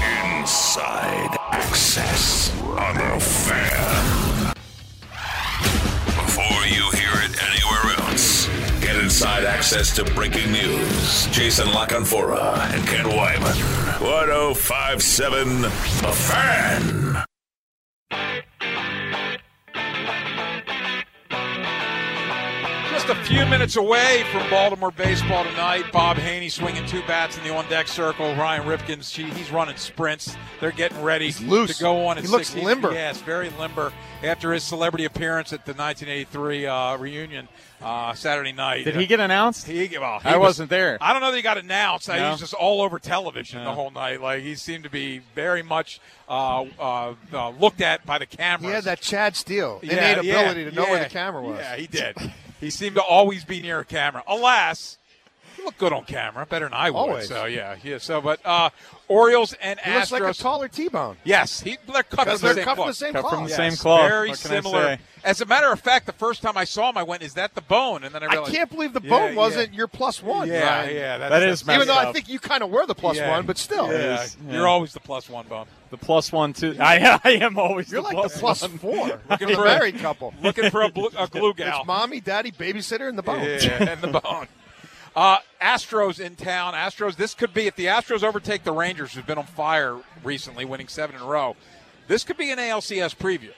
Inside 0.02 1.36
access 1.52 2.52
on 2.62 2.94
the 2.96 3.20
fan. 3.20 4.52
Before 6.24 6.66
you 6.66 6.84
hear 6.92 7.14
it 7.24 7.32
anywhere 7.42 7.96
else, 7.98 8.46
get 8.80 8.96
inside 8.96 9.44
access 9.44 9.94
to 9.96 10.04
breaking 10.14 10.52
news. 10.52 11.26
Jason 11.28 11.72
La 11.72 11.86
Canfora 11.86 12.58
and 12.74 12.86
Ken 12.86 13.06
Weinman. 13.06 13.56
1057 14.00 15.62
The 15.62 15.68
Fan. 16.12 17.35
Just 23.06 23.20
a 23.20 23.24
few 23.24 23.46
minutes 23.46 23.76
away 23.76 24.24
from 24.32 24.48
Baltimore 24.50 24.90
baseball 24.90 25.44
tonight. 25.44 25.84
Bob 25.92 26.16
Haney 26.16 26.48
swinging 26.48 26.84
two 26.86 27.02
bats 27.06 27.38
in 27.38 27.44
the 27.44 27.54
on-deck 27.54 27.86
circle. 27.86 28.34
Ryan 28.34 28.64
Ripkins, 28.64 29.14
he- 29.14 29.30
he's 29.30 29.52
running 29.52 29.76
sprints. 29.76 30.36
They're 30.60 30.72
getting 30.72 31.00
ready 31.02 31.32
loose. 31.44 31.76
to 31.76 31.82
go 31.84 32.06
on. 32.08 32.18
at 32.18 32.24
He 32.24 32.28
looks 32.28 32.48
16. 32.48 32.64
limber. 32.64 32.92
Yes, 32.92 33.20
very 33.20 33.50
limber. 33.50 33.92
After 34.24 34.52
his 34.52 34.64
celebrity 34.64 35.04
appearance 35.04 35.52
at 35.52 35.64
the 35.66 35.72
1983 35.74 36.66
uh, 36.66 36.96
reunion 36.96 37.48
uh, 37.80 38.12
Saturday 38.14 38.50
night. 38.52 38.84
Did 38.84 38.96
he 38.96 39.06
get 39.06 39.20
announced? 39.20 39.68
He, 39.68 39.96
well, 40.00 40.18
he 40.18 40.28
I 40.30 40.36
was- 40.36 40.46
wasn't 40.48 40.70
there. 40.70 40.98
I 41.00 41.12
don't 41.12 41.22
know 41.22 41.30
that 41.30 41.36
he 41.36 41.42
got 41.44 41.58
announced. 41.58 42.10
He 42.10 42.18
was 42.20 42.40
just 42.40 42.54
all 42.54 42.80
over 42.82 42.98
television 42.98 43.62
the 43.62 43.72
whole 43.72 43.90
night. 43.92 44.20
Like 44.20 44.42
he 44.42 44.56
seemed 44.56 44.82
to 44.82 44.90
be 44.90 45.20
very 45.36 45.62
much 45.62 46.00
uh, 46.28 46.62
uh, 46.80 47.14
uh, 47.32 47.50
looked 47.50 47.82
at 47.82 48.04
by 48.04 48.18
the 48.18 48.26
camera. 48.26 48.66
he 48.68 48.74
had 48.74 48.82
that 48.84 49.00
Chad 49.00 49.36
Steele 49.36 49.78
Yeah, 49.84 49.92
innate 50.14 50.24
yeah, 50.24 50.40
ability 50.40 50.64
to 50.64 50.74
know 50.74 50.84
where 50.90 51.04
the 51.04 51.10
camera 51.10 51.42
was. 51.42 51.58
Yeah, 51.60 51.76
he 51.76 51.86
did. 51.86 52.16
he 52.66 52.70
seemed 52.70 52.96
to 52.96 53.02
always 53.02 53.44
be 53.44 53.60
near 53.60 53.78
a 53.78 53.84
camera. 53.84 54.24
Alas, 54.26 54.98
he 55.66 55.68
looked 55.68 55.78
good 55.78 55.92
on 55.92 56.04
camera, 56.04 56.46
better 56.46 56.66
than 56.66 56.74
I 56.74 56.90
would. 56.90 56.96
Always. 56.98 57.28
So 57.28 57.44
yeah, 57.46 57.76
yeah. 57.82 57.98
So, 57.98 58.20
but 58.20 58.40
uh, 58.44 58.70
Orioles 59.08 59.52
and 59.60 59.78
He 59.80 59.90
Astros. 59.90 59.94
looks 59.94 60.12
like 60.12 60.22
a 60.22 60.34
taller 60.34 60.68
T-bone. 60.68 61.16
Yes, 61.24 61.60
he, 61.60 61.76
they're 61.92 62.02
cut 62.02 62.26
from 62.26 62.36
the 62.36 62.38
they're 62.38 62.54
same 62.54 62.64
cut 62.64 62.76
from 62.76 62.86
the 62.88 62.94
same 62.94 63.12
Cut 63.12 63.20
cloth. 63.22 63.34
from 63.34 63.44
the 63.44 63.48
Yes, 63.50 63.56
same 63.56 63.72
cloth. 63.76 64.08
Very 64.08 64.28
What 64.30 64.40
can 64.40 64.50
I 64.50 64.54
similar. 64.54 64.82
say? 64.96 64.98
As 65.24 65.40
a 65.40 65.46
matter 65.46 65.72
of 65.72 65.80
fact, 65.80 66.06
the 66.06 66.12
first 66.12 66.40
time 66.42 66.56
I 66.56 66.64
saw 66.64 66.88
him, 66.90 66.96
I 66.96 67.02
went, 67.02 67.22
"Is 67.22 67.34
that 67.34 67.54
the 67.56 67.60
bone?" 67.60 68.04
And 68.04 68.14
then 68.14 68.22
I 68.22 68.26
realized, 68.26 68.52
I 68.52 68.56
can't 68.56 68.70
believe 68.70 68.92
the 68.92 69.00
bone 69.00 69.32
yeah. 69.32 69.34
wasn't 69.36 69.74
your 69.74 69.88
plus 69.88 70.22
one. 70.22 70.46
Yeah, 70.48 70.60
Ryan. 70.82 70.94
yeah, 70.94 71.18
that's, 71.18 71.20
That 71.32 71.38
that's- 71.40 71.60
is 71.60 71.66
messed 71.66 71.76
Even 71.76 71.88
though 71.88 71.96
I 71.98 72.12
think 72.12 72.28
you 72.28 72.38
kind 72.38 72.62
of 72.62 72.70
were 72.70 72.86
the 72.86 72.94
plus 72.94 73.16
Yeah. 73.16 73.30
one, 73.30 73.44
but 73.44 73.58
still, 73.58 73.90
Yeah, 73.92 74.22
is, 74.22 74.36
you're 74.48 74.68
always 74.68 74.92
the 74.92 75.00
plus 75.00 75.28
one 75.28 75.46
bone. 75.48 75.66
The 75.90 75.96
plus 75.96 76.30
one 76.30 76.52
too. 76.52 76.76
I, 76.78 77.18
I 77.24 77.30
am 77.32 77.58
always 77.58 77.90
you're 77.90 78.02
the 78.02 78.06
like 78.08 78.14
plus 78.16 78.34
the 78.34 78.38
plus 78.40 78.62
one. 78.62 78.78
four. 78.78 79.20
Looking 79.30 79.54
for 79.54 79.62
a- 79.62 79.68
married 79.68 79.98
couple. 79.98 80.32
Looking 80.42 80.70
for 80.70 80.82
a, 80.82 80.90
blue, 80.90 81.10
a 81.18 81.26
glue 81.26 81.54
gal. 81.56 81.78
It's 81.80 81.86
mommy, 81.86 82.20
daddy, 82.20 82.52
babysitter, 82.52 83.08
and 83.08 83.18
the 83.18 83.22
bone. 83.22 83.40
Yeah, 83.42 83.82
and 83.94 84.00
the 84.00 84.20
bone. 84.20 84.46
Uh, 85.16 85.38
Astros 85.62 86.20
in 86.20 86.36
town. 86.36 86.74
Astros. 86.74 87.16
This 87.16 87.34
could 87.34 87.54
be 87.54 87.66
if 87.66 87.74
the 87.74 87.86
Astros 87.86 88.22
overtake 88.22 88.64
the 88.64 88.72
Rangers, 88.72 89.14
who've 89.14 89.26
been 89.26 89.38
on 89.38 89.46
fire 89.46 89.98
recently, 90.22 90.66
winning 90.66 90.88
seven 90.88 91.16
in 91.16 91.22
a 91.22 91.24
row. 91.24 91.56
This 92.06 92.22
could 92.22 92.36
be 92.36 92.50
an 92.50 92.58
ALCS 92.58 93.16
preview. 93.16 93.52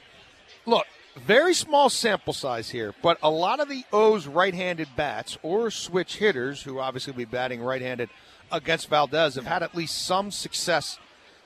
Look, 0.64 0.86
very 1.26 1.54
small 1.54 1.90
sample 1.90 2.32
size 2.32 2.70
here, 2.70 2.94
but 3.02 3.18
a 3.22 3.30
lot 3.30 3.58
of 3.58 3.68
the 3.68 3.84
O's 3.92 4.28
right-handed 4.28 4.88
bats 4.94 5.36
or 5.42 5.70
switch 5.70 6.18
hitters, 6.18 6.62
who 6.62 6.78
obviously 6.78 7.12
will 7.12 7.18
be 7.18 7.24
batting 7.24 7.60
right-handed 7.60 8.08
against 8.52 8.88
Valdez, 8.88 9.34
have 9.34 9.46
had 9.46 9.64
at 9.64 9.74
least 9.74 10.06
some 10.06 10.30
success 10.30 10.98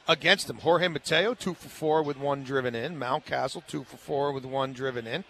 against 0.06 0.50
him. 0.50 0.58
Jorge 0.58 0.88
Mateo, 0.88 1.32
two 1.32 1.54
for 1.54 1.68
four 1.68 2.02
with 2.02 2.18
one 2.18 2.44
driven 2.44 2.74
in. 2.74 2.98
Mountcastle, 2.98 3.66
two 3.66 3.84
for 3.84 3.96
four 3.96 4.32
with 4.32 4.44
one 4.44 4.74
driven 4.74 5.06
in. 5.06 5.24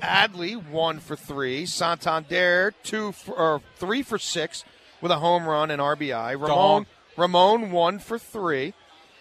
Adley, 0.00 0.54
one 0.54 0.98
for 1.00 1.16
three. 1.16 1.66
Santander, 1.66 2.74
two 2.82 3.12
for 3.12 3.34
or 3.34 3.62
three 3.76 4.02
for 4.02 4.18
six 4.18 4.64
with 5.00 5.12
a 5.12 5.18
home 5.18 5.46
run 5.46 5.70
and 5.70 5.80
RBI. 5.80 6.32
Ramon, 6.32 6.48
Dong. 6.48 6.86
Ramon, 7.16 7.70
one 7.70 7.98
for 7.98 8.18
three. 8.18 8.74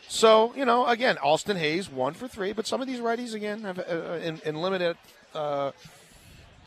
So 0.07 0.53
you 0.55 0.65
know, 0.65 0.85
again, 0.87 1.17
Austin 1.19 1.57
Hays 1.57 1.89
one 1.89 2.13
for 2.13 2.27
three, 2.27 2.53
but 2.53 2.65
some 2.65 2.81
of 2.81 2.87
these 2.87 2.99
righties 2.99 3.33
again 3.33 3.61
have 3.61 3.79
uh, 3.79 4.19
in, 4.23 4.41
in 4.43 4.55
limited 4.55 4.97
uh, 5.35 5.71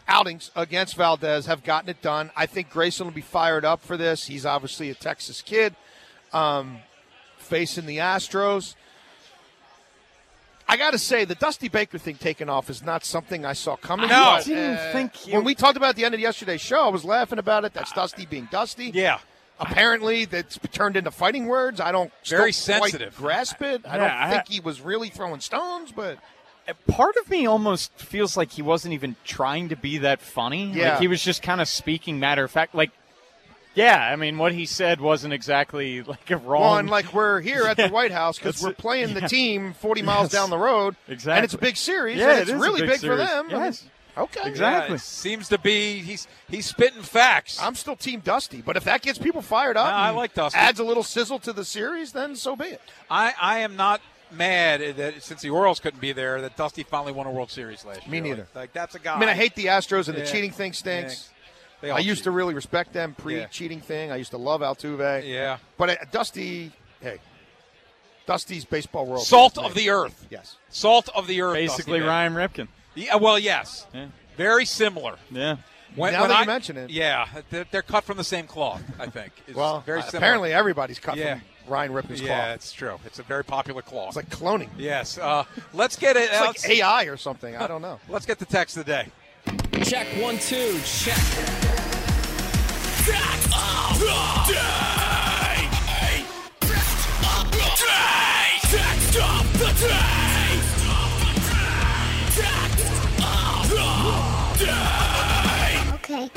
outings 0.06 0.50
against 0.54 0.96
Valdez 0.96 1.46
have 1.46 1.64
gotten 1.64 1.88
it 1.90 2.00
done. 2.02 2.30
I 2.36 2.46
think 2.46 2.70
Grayson 2.70 3.06
will 3.06 3.14
be 3.14 3.20
fired 3.20 3.64
up 3.64 3.82
for 3.82 3.96
this. 3.96 4.26
He's 4.26 4.46
obviously 4.46 4.90
a 4.90 4.94
Texas 4.94 5.42
kid, 5.42 5.74
um, 6.32 6.78
facing 7.38 7.86
the 7.86 7.98
Astros. 7.98 8.74
I 10.72 10.76
got 10.78 10.92
to 10.92 10.98
say, 10.98 11.24
the 11.24 11.34
Dusty 11.34 11.68
Baker 11.68 11.98
thing 11.98 12.16
taking 12.16 12.48
off 12.48 12.70
is 12.70 12.82
not 12.82 13.04
something 13.04 13.44
I 13.44 13.52
saw 13.52 13.76
coming. 13.76 14.08
No. 14.08 14.36
but, 14.38 14.44
didn't 14.46 14.76
uh, 14.78 14.90
think 14.92 15.26
you- 15.26 15.34
when 15.34 15.44
we 15.44 15.54
talked 15.54 15.76
about 15.76 15.90
at 15.90 15.96
the 15.96 16.04
end 16.04 16.14
of 16.14 16.20
yesterday's 16.20 16.60
show, 16.60 16.86
I 16.86 16.88
was 16.88 17.04
laughing 17.04 17.38
about 17.38 17.64
it. 17.64 17.74
That's 17.74 17.92
Dusty 17.92 18.24
being 18.26 18.48
Dusty. 18.50 18.90
Yeah. 18.92 19.18
Apparently, 19.60 20.24
that's 20.24 20.58
turned 20.72 20.96
into 20.96 21.10
fighting 21.10 21.46
words. 21.46 21.78
I 21.80 21.92
don't 21.92 22.10
Very 22.26 22.52
still 22.52 22.78
quite 22.78 22.90
sensitive. 22.92 23.16
grasp 23.16 23.60
it. 23.62 23.82
I 23.86 23.96
Yeah, 23.96 23.98
don't 23.98 24.10
I- 24.10 24.30
think 24.30 24.48
he 24.48 24.60
was 24.60 24.80
really 24.80 25.08
throwing 25.10 25.40
stones, 25.40 25.92
but 25.92 26.18
Part 26.86 27.16
of 27.16 27.28
me 27.28 27.44
almost 27.44 27.92
feels 27.98 28.36
like 28.36 28.52
he 28.52 28.62
wasn't 28.62 28.94
even 28.94 29.16
trying 29.24 29.68
to 29.70 29.76
be 29.76 29.98
that 29.98 30.20
funny. 30.22 30.70
Yeah. 30.70 30.92
Like 30.92 31.00
he 31.00 31.08
was 31.08 31.20
just 31.22 31.42
kind 31.42 31.60
of 31.60 31.66
speaking 31.68 32.20
matter 32.20 32.44
of 32.44 32.50
fact. 32.52 32.72
Like, 32.74 32.92
yeah, 33.74 33.98
I 33.98 34.16
mean, 34.16 34.38
what 34.38 34.52
he 34.52 34.66
said 34.66 35.00
wasn't 35.00 35.32
exactly 35.32 36.02
like 36.02 36.30
a 36.30 36.36
wrong. 36.36 36.60
one 36.62 36.86
like 36.88 37.12
we're 37.14 37.40
here 37.40 37.62
at 37.64 37.76
the 37.76 37.84
Yeah. 37.84 37.90
White 37.92 38.12
House 38.12 38.38
because 38.38 38.62
we're 38.62 38.70
it. 38.70 38.78
playing 38.78 39.14
the 39.14 39.22
team 39.22 39.72
40 39.74 40.02
miles 40.02 40.24
Yes. 40.24 40.32
down 40.32 40.50
the 40.50 40.58
road, 40.58 40.96
Exactly. 41.08 41.36
and 41.38 41.44
it's 41.44 41.54
a 41.54 41.58
big 41.58 41.76
series. 41.76 42.18
Yeah, 42.18 42.30
and 42.30 42.38
it 42.38 42.40
it's 42.42 42.50
is 42.50 42.56
a 42.56 42.58
really 42.58 42.80
big 42.82 42.90
big, 42.90 43.00
for 43.00 43.16
them. 43.16 43.48
Yes. 43.50 43.84
okay, 44.16 44.40
Exactly. 44.48 44.94
Yeah, 44.96 45.00
seems 45.00 45.48
to 45.48 45.58
be 45.58 45.98
he's 46.00 46.28
he's 46.48 46.66
spitting 46.66 47.02
facts. 47.02 47.58
I'm 47.62 47.74
still 47.74 47.96
Team 47.96 48.20
Dusty, 48.20 48.60
but 48.62 48.76
if 48.76 48.84
that 48.84 49.02
gets 49.02 49.18
people 49.18 49.42
fired 49.42 49.76
up, 49.76 49.86
No, 49.86 49.94
I 49.96 50.10
like 50.10 50.34
Dusty. 50.34 50.58
Adds 50.58 50.78
a 50.80 50.84
little 50.84 51.02
sizzle 51.02 51.38
to 51.40 51.52
the 51.52 51.64
series, 51.64 52.12
then 52.12 52.36
so 52.36 52.54
be 52.56 52.66
it. 52.66 52.80
I, 53.10 53.32
I 53.40 53.58
am 53.60 53.76
not 53.76 54.00
mad 54.30 54.80
that 54.96 55.22
since 55.22 55.42
the 55.42 55.50
Orioles 55.50 55.78
couldn't 55.78 56.00
be 56.00 56.12
there 56.12 56.40
that 56.40 56.56
Dusty 56.56 56.82
finally 56.84 57.12
won 57.12 57.26
a 57.26 57.30
World 57.30 57.50
Series 57.50 57.84
last 57.84 58.06
Me 58.08 58.14
year. 58.16 58.22
Me 58.22 58.28
neither. 58.30 58.42
Like, 58.54 58.54
like, 58.54 58.72
that's 58.72 58.94
a 58.94 58.98
guy. 58.98 59.14
I 59.14 59.18
mean, 59.20 59.28
I 59.28 59.34
hate 59.34 59.54
the 59.54 59.66
Astros 59.66 60.08
and 60.08 60.16
Yeah. 60.16 60.24
the 60.24 60.30
cheating 60.30 60.50
thing 60.52 60.72
stinks. 60.72 61.28
Yeah. 61.82 61.88
They 61.88 61.90
I 61.90 61.98
used 61.98 62.20
cheat. 62.20 62.24
to 62.24 62.30
really 62.30 62.54
respect 62.54 62.92
them 62.92 63.14
pre-cheating 63.18 63.80
thing. 63.80 64.12
I 64.12 64.16
used 64.16 64.30
to 64.30 64.38
love 64.38 64.60
Altuve. 64.60 65.26
Yeah. 65.28 65.58
But 65.76 65.90
uh, 65.90 65.96
Dusty, 66.12 66.72
hey, 67.00 67.18
Dusty's 68.26 68.64
baseball 68.64 69.06
world. 69.06 69.26
Salt 69.26 69.58
of 69.58 69.74
the 69.74 69.90
earth. 69.90 70.26
Yes. 70.30 70.56
Salt 70.68 71.08
of 71.14 71.26
the 71.26 71.40
earth. 71.42 71.54
basically 71.54 71.98
Dusty 71.98 72.08
Ryan 72.08 72.34
Ripken. 72.34 72.68
Yeah, 72.94 73.16
well, 73.16 73.38
yes. 73.38 73.86
Yeah. 73.92 74.06
Very 74.36 74.64
similar. 74.64 75.16
Yeah. 75.30 75.56
When, 75.96 76.12
Now 76.14 76.20
when 76.22 76.30
that 76.30 76.36
I, 76.38 76.40
you 76.42 76.46
mention 76.46 76.76
it. 76.78 76.88
yeah, 76.90 77.26
they're, 77.50 77.66
they're 77.70 77.82
cut 77.82 78.04
from 78.04 78.16
the 78.16 78.24
same 78.24 78.46
cloth. 78.46 78.82
I 78.98 79.06
think. 79.06 79.32
It's 79.46 79.56
Well, 79.56 79.80
very 79.84 79.98
uh, 79.98 80.02
similar. 80.04 80.18
apparently 80.18 80.52
everybody's 80.54 80.98
cut 80.98 81.16
Yeah. 81.16 81.34
from 81.34 81.42
Ryan 81.72 81.92
Ripken's 81.92 82.20
cloth. 82.20 82.22
yeah, 82.22 82.54
it's 82.54 82.72
true. 82.72 82.98
It's 83.04 83.18
a 83.18 83.22
very 83.24 83.44
popular 83.44 83.82
cloth. 83.82 84.08
It's 84.08 84.16
like 84.16 84.30
cloning. 84.30 84.70
yes. 84.78 85.18
Uh, 85.18 85.44
let's 85.74 85.96
get 85.96 86.16
it. 86.16 86.30
It's 86.32 86.64
like 86.64 86.70
AI 86.78 87.04
or 87.04 87.16
something. 87.18 87.56
I 87.56 87.66
don't 87.66 87.82
know. 87.82 87.98
let's 88.08 88.24
get 88.24 88.38
the 88.38 88.46
text 88.46 88.76
of 88.78 88.86
the 88.86 88.92
day. 88.92 89.08
Check 89.84 90.06
one, 90.22 90.38
two, 90.38 90.78
check. 90.84 91.18
Okay. 105.94 106.30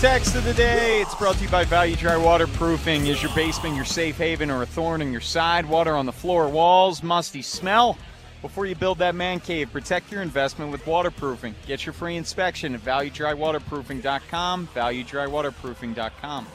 Text 0.00 0.34
of 0.34 0.42
the 0.44 0.52
day. 0.54 1.00
It's 1.00 1.14
brought 1.14 1.36
to 1.36 1.44
you 1.44 1.48
by 1.48 1.64
Value 1.64 1.94
Dry 1.94 2.16
Waterproofing. 2.16 3.06
Is 3.06 3.22
your 3.22 3.32
basement 3.36 3.76
your 3.76 3.84
safe 3.84 4.18
haven 4.18 4.50
or 4.50 4.62
a 4.62 4.66
thorn 4.66 5.02
in 5.02 5.12
your 5.12 5.20
side? 5.20 5.66
Water 5.66 5.94
on 5.94 6.06
the 6.06 6.12
floor, 6.12 6.48
walls, 6.48 7.04
musty 7.04 7.42
smell? 7.42 7.96
Before 8.42 8.66
you 8.66 8.74
build 8.74 8.98
that 8.98 9.14
man 9.14 9.38
cave, 9.40 9.70
protect 9.72 10.10
your 10.10 10.20
investment 10.20 10.72
with 10.72 10.84
waterproofing. 10.86 11.54
Get 11.66 11.86
your 11.86 11.92
free 11.92 12.16
inspection 12.16 12.74
at 12.74 12.80
valuedrywaterproofing.com, 12.80 14.68
valuedrywaterproofing.com. 14.74 16.46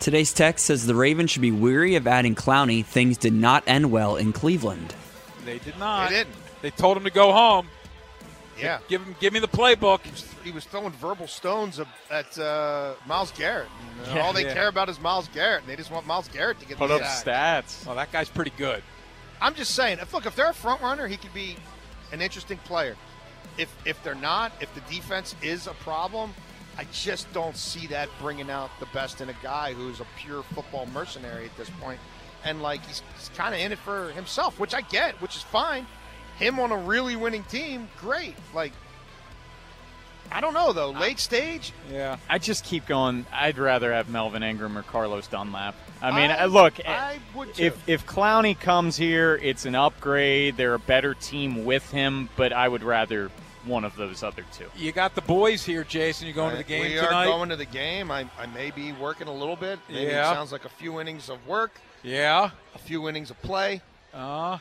Today's 0.00 0.32
text 0.32 0.64
says 0.64 0.86
the 0.86 0.94
Ravens 0.94 1.30
should 1.30 1.42
be 1.42 1.52
weary 1.52 1.96
of 1.96 2.06
adding 2.06 2.34
Clowney. 2.34 2.84
Things 2.84 3.18
did 3.18 3.32
not 3.34 3.64
end 3.66 3.90
well 3.90 4.16
in 4.16 4.32
Cleveland. 4.32 4.94
They 5.44 5.58
did 5.58 5.78
not. 5.78 6.08
They 6.08 6.16
didn't. 6.16 6.34
They 6.62 6.70
told 6.70 6.96
him 6.96 7.04
to 7.04 7.10
go 7.10 7.32
home. 7.32 7.68
Yeah. 8.58 8.78
Give 8.88 9.02
him, 9.02 9.14
give 9.20 9.32
me 9.32 9.38
the 9.40 9.46
playbook. 9.48 10.02
He 10.04 10.10
was, 10.10 10.34
he 10.44 10.50
was 10.50 10.64
throwing 10.64 10.90
verbal 10.92 11.26
stones 11.28 11.80
at 12.10 12.38
uh, 12.38 12.94
Myles 13.06 13.30
Garrett. 13.32 13.68
And, 14.00 14.08
uh, 14.10 14.14
Yeah. 14.14 14.22
all 14.22 14.32
they 14.32 14.44
Yeah. 14.46 14.54
care 14.54 14.68
about 14.68 14.88
is 14.88 14.98
Myles 15.00 15.28
Garrett, 15.34 15.60
and 15.60 15.68
they 15.68 15.76
just 15.76 15.90
want 15.92 16.06
Myles 16.06 16.28
Garrett 16.28 16.58
to 16.60 16.66
get 16.66 16.78
Put 16.78 16.88
the 16.88 16.96
up 16.96 17.02
sack. 17.04 17.66
stats. 17.66 17.86
Well, 17.86 17.94
that 17.96 18.10
guy's 18.10 18.28
pretty 18.28 18.52
good. 18.56 18.82
I'm 19.40 19.54
just 19.54 19.74
saying. 19.74 19.98
If 20.00 20.12
look, 20.12 20.26
if 20.26 20.34
they're 20.34 20.50
a 20.50 20.54
front 20.54 20.82
runner, 20.82 21.06
he 21.06 21.16
could 21.16 21.34
be 21.34 21.56
an 22.12 22.20
interesting 22.20 22.58
player. 22.58 22.96
If 23.56 23.74
if 23.84 24.02
they're 24.02 24.14
not, 24.14 24.52
if 24.60 24.72
the 24.74 24.80
defense 24.92 25.34
is 25.42 25.66
a 25.66 25.74
problem, 25.74 26.32
I 26.76 26.86
just 26.92 27.32
don't 27.32 27.56
see 27.56 27.86
that 27.88 28.08
bringing 28.20 28.50
out 28.50 28.70
the 28.78 28.86
best 28.86 29.20
in 29.20 29.28
a 29.28 29.36
guy 29.42 29.72
who's 29.72 30.00
a 30.00 30.06
pure 30.16 30.42
football 30.54 30.86
mercenary 30.86 31.44
at 31.44 31.56
this 31.56 31.70
point, 31.80 31.98
and 32.44 32.62
like 32.62 32.84
he's, 32.86 33.02
he's 33.16 33.30
kind 33.30 33.54
of 33.54 33.60
in 33.60 33.72
it 33.72 33.78
for 33.78 34.10
himself, 34.12 34.60
which 34.60 34.74
I 34.74 34.82
get, 34.82 35.20
which 35.20 35.36
is 35.36 35.42
fine. 35.42 35.86
Him 36.38 36.60
on 36.60 36.70
a 36.70 36.76
really 36.76 37.16
winning 37.16 37.42
team, 37.44 37.88
great. 37.98 38.36
Like, 38.54 38.72
I 40.30 40.40
don't 40.40 40.54
know 40.54 40.72
though, 40.72 40.90
late 40.90 41.18
stage. 41.18 41.72
Yeah. 41.90 42.16
I 42.28 42.38
just 42.38 42.64
keep 42.64 42.86
going. 42.86 43.26
I'd 43.32 43.58
rather 43.58 43.92
have 43.92 44.08
Melvin 44.08 44.42
Ingram 44.42 44.76
or 44.76 44.82
Carlos 44.82 45.26
Dunlap. 45.26 45.74
I 46.02 46.10
mean, 46.10 46.30
I- 46.30 46.40
uh, 46.44 46.46
look, 46.46 46.74
I 46.86 47.18
would 47.34 47.54
too. 47.54 47.64
if 47.64 47.88
if 47.88 48.06
Clowney 48.06 48.58
comes 48.58 48.96
here, 48.96 49.36
it's 49.42 49.64
an 49.64 49.74
upgrade. 49.74 50.56
They're 50.56 50.74
a 50.74 50.78
better 50.78 51.14
team 51.14 51.64
with 51.64 51.90
him, 51.90 52.28
but 52.36 52.52
I 52.52 52.68
would 52.68 52.82
rather 52.82 53.30
one 53.64 53.84
of 53.84 53.96
those 53.96 54.22
other 54.22 54.44
two. 54.52 54.66
You 54.76 54.92
got 54.92 55.14
the 55.14 55.20
boys 55.22 55.64
here, 55.64 55.84
Jason. 55.84 56.26
You're 56.26 56.34
going 56.36 56.52
to 56.52 56.56
the 56.58 56.62
game 56.64 56.82
we 56.82 56.94
tonight? 56.94 57.24
are 57.24 57.26
going 57.26 57.48
to 57.50 57.56
the 57.56 57.66
game. 57.66 58.10
I, 58.10 58.26
I 58.38 58.46
may 58.46 58.70
be 58.70 58.92
working 58.92 59.28
a 59.28 59.34
little 59.34 59.56
bit. 59.56 59.78
Maybe 59.88 60.04
Yeah. 60.06 60.30
it 60.30 60.34
sounds 60.34 60.52
like 60.52 60.64
a 60.64 60.68
few 60.70 61.00
innings 61.00 61.28
of 61.28 61.44
work, 61.46 61.72
yeah. 62.02 62.50
a 62.74 62.78
few 62.78 63.08
innings 63.08 63.30
of 63.30 63.42
play. 63.42 63.82
Uh, 64.14 64.58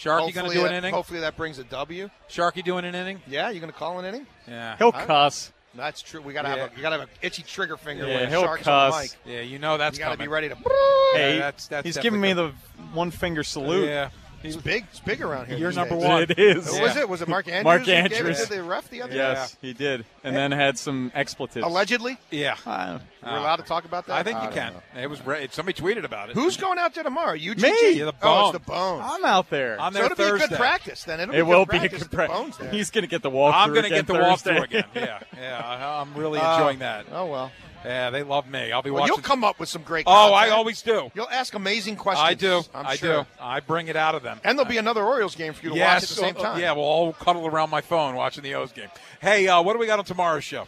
Sharky 0.00 0.18
going 0.18 0.32
to 0.32 0.40
Hopefully 0.40 0.54
do 0.56 0.64
an 0.66 0.72
inning? 0.74 0.94
Hopefully 0.94 1.20
that 1.20 1.36
brings 1.36 1.58
a 1.58 1.64
W. 1.64 2.08
Sharky 2.28 2.64
doing 2.64 2.84
an 2.84 2.94
inning? 2.94 3.20
Yeah, 3.26 3.50
you 3.50 3.60
going 3.60 3.72
to 3.72 3.78
call 3.78 3.98
an 3.98 4.04
inning? 4.06 4.26
Yeah. 4.48 4.76
He'll 4.78 4.92
I- 4.94 5.04
cuss. 5.04 5.52
That's 5.74 6.02
true. 6.02 6.20
We 6.20 6.32
got 6.32 6.42
to 6.42 6.48
Yeah. 6.48 6.56
have 6.56 6.72
a 6.72 6.76
you 6.76 6.82
got 6.82 6.88
to 6.90 6.98
have 6.98 7.08
an 7.08 7.14
itchy 7.22 7.42
trigger 7.44 7.76
finger 7.76 8.04
Yeah, 8.04 8.20
when 8.22 8.28
he'll 8.28 8.42
Shark's 8.42 8.66
on 8.66 8.90
the 8.90 8.96
cuss. 8.96 9.02
mic. 9.24 9.34
Yeah, 9.34 9.40
you 9.42 9.60
know 9.60 9.76
that's 9.76 9.96
you 9.98 10.04
got 10.04 10.10
to 10.10 10.18
be 10.18 10.26
ready 10.26 10.48
to. 10.48 10.56
Hey, 10.56 11.34
Yeah, 11.34 11.38
that's- 11.38 11.66
that's 11.68 11.84
he's 11.86 11.96
giving 11.98 12.20
me 12.20 12.30
definitely 12.30 12.54
the 12.80 12.86
one 12.96 13.12
finger 13.12 13.44
salute. 13.44 13.86
Yeah. 13.88 14.10
It's 14.42 14.56
big. 14.56 14.86
It's 14.90 15.00
big 15.00 15.20
around 15.20 15.46
here. 15.48 15.58
You're 15.58 15.70
number 15.72 15.96
days. 15.96 16.04
one. 16.04 16.22
It 16.22 16.38
is. 16.38 16.74
Who 16.74 16.80
was 16.82 16.96
it? 16.96 17.06
Was 17.08 17.20
it 17.20 17.28
Mark 17.28 17.46
Andrews? 17.46 17.64
Mark 17.64 17.80
who 17.80 17.86
gave 17.86 18.06
it 18.06 18.12
Andrews. 18.14 18.42
to 18.44 18.48
the 18.54 18.62
ref 18.62 18.88
the 18.88 19.02
other 19.02 19.14
Yes, 19.14 19.52
day? 19.52 19.58
he 19.68 19.72
did, 19.74 20.06
and 20.24 20.34
then 20.34 20.50
had 20.52 20.78
some 20.78 21.12
expletives. 21.14 21.64
Allegedly. 21.66 22.16
Yeah. 22.30 22.56
Uh, 22.64 23.00
We're 23.22 23.36
allowed 23.36 23.56
to 23.56 23.64
talk 23.64 23.84
about 23.84 24.06
that. 24.06 24.14
I 24.16 24.22
think 24.22 24.38
you 24.38 24.44
don't 24.44 24.54
can. 24.54 24.72
know. 24.94 25.02
It 25.02 25.10
was 25.10 25.24
re- 25.26 25.46
somebody 25.52 25.78
tweeted 25.78 26.04
about 26.04 26.30
it. 26.30 26.36
Who's 26.36 26.56
going 26.56 26.78
out 26.78 26.94
there 26.94 27.04
tomorrow? 27.04 27.34
You, 27.34 27.50
Me. 27.54 27.70
Gigi? 27.80 27.98
Yeah, 27.98 28.06
the 28.06 28.14
Oh, 28.22 28.28
Bone. 28.42 28.54
it's 28.54 28.64
the 28.64 28.70
bone. 28.72 29.00
I'm 29.04 29.24
out 29.26 29.50
there. 29.50 29.78
I'm 29.78 29.92
so 29.92 29.98
there 29.98 30.06
it'll 30.06 30.16
be 30.16 30.42
a 30.44 30.48
good 30.48 30.56
practice 30.56 31.04
then. 31.04 31.20
It'll 31.20 31.34
it 31.34 31.38
be 31.38 31.42
will 31.42 31.66
be 31.66 31.76
a 31.76 31.88
good 31.90 32.10
practice. 32.10 32.36
bone's 32.38 32.56
there. 32.56 32.70
He's 32.70 32.90
going 32.90 33.02
to 33.02 33.08
get 33.08 33.20
the 33.22 33.28
walk. 33.30 33.54
I'm 33.54 33.74
going 33.74 33.82
going 33.82 33.84
to 33.84 33.88
to 33.90 33.94
get 33.96 34.06
the 34.06 34.14
Thursday. 34.14 34.52
walkthrough 34.58 34.64
again. 34.64 34.84
Yeah, 34.94 35.20
yeah. 35.36 35.60
I- 35.62 36.00
I'm 36.00 36.14
really 36.14 36.38
Uh, 36.38 36.54
enjoying 36.58 36.78
that. 36.78 37.04
Oh 37.12 37.26
well. 37.26 37.52
Yeah, 37.84 38.10
they 38.10 38.22
love 38.22 38.48
me. 38.48 38.72
I'll 38.72 38.82
be 38.82 38.90
Well, 38.90 39.00
watching. 39.00 39.14
you'll 39.16 39.22
come 39.22 39.42
up 39.44 39.58
with 39.58 39.68
some 39.68 39.82
great. 39.82 40.04
oh, 40.06 40.32
I 40.32 40.50
always 40.50 40.82
do. 40.82 41.10
You'll 41.14 41.28
ask 41.30 41.54
amazing 41.54 41.96
questions. 41.96 42.28
I 42.28 42.34
do. 42.34 42.62
I'm 42.74 42.86
I 42.86 42.96
sure. 42.96 43.22
do. 43.22 43.26
I 43.40 43.60
bring 43.60 43.88
it 43.88 43.96
out 43.96 44.14
of 44.14 44.22
them. 44.22 44.40
And 44.44 44.58
there'll 44.58 44.68
be 44.70 44.76
another 44.78 45.02
Orioles 45.02 45.34
game 45.34 45.52
for 45.54 45.64
you 45.64 45.70
to 45.70 45.76
yes. 45.76 45.94
watch 45.94 46.02
at 46.02 46.08
the 46.10 46.14
same 46.14 46.36
uh, 46.36 46.42
time. 46.42 46.60
Yeah, 46.60 46.72
we'll 46.72 46.84
all 46.84 47.12
cuddle 47.14 47.46
around 47.46 47.70
my 47.70 47.80
phone 47.80 48.14
watching 48.16 48.42
the 48.44 48.54
O's 48.54 48.72
game. 48.72 48.88
Hey, 49.20 49.48
uh, 49.48 49.62
what 49.62 49.72
do 49.72 49.78
we 49.78 49.86
got 49.86 49.98
on 49.98 50.04
tomorrow's 50.04 50.44
show? 50.44 50.66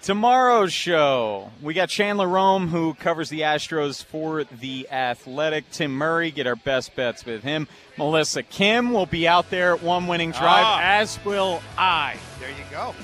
Tomorrow's 0.00 0.72
show, 0.72 1.50
we 1.60 1.74
got 1.74 1.88
Chandler 1.88 2.28
Rome, 2.28 2.68
who 2.68 2.94
covers 2.94 3.30
the 3.30 3.40
Astros 3.40 4.02
for 4.04 4.44
The 4.44 4.88
Athletic. 4.90 5.68
Tim 5.72 5.92
Murray, 5.92 6.30
get 6.30 6.46
our 6.46 6.54
best 6.54 6.94
bets 6.94 7.26
with 7.26 7.42
him. 7.42 7.66
Melissa 7.96 8.44
Kim 8.44 8.92
will 8.92 9.06
be 9.06 9.26
out 9.26 9.50
there 9.50 9.74
at 9.74 9.82
one 9.82 10.06
winning 10.06 10.30
drive, 10.30 10.64
Ah. 10.64 10.80
as 10.82 11.18
will 11.24 11.60
I. 11.76 12.16
There 12.38 12.48
you 12.48 12.54
go. 12.70 12.94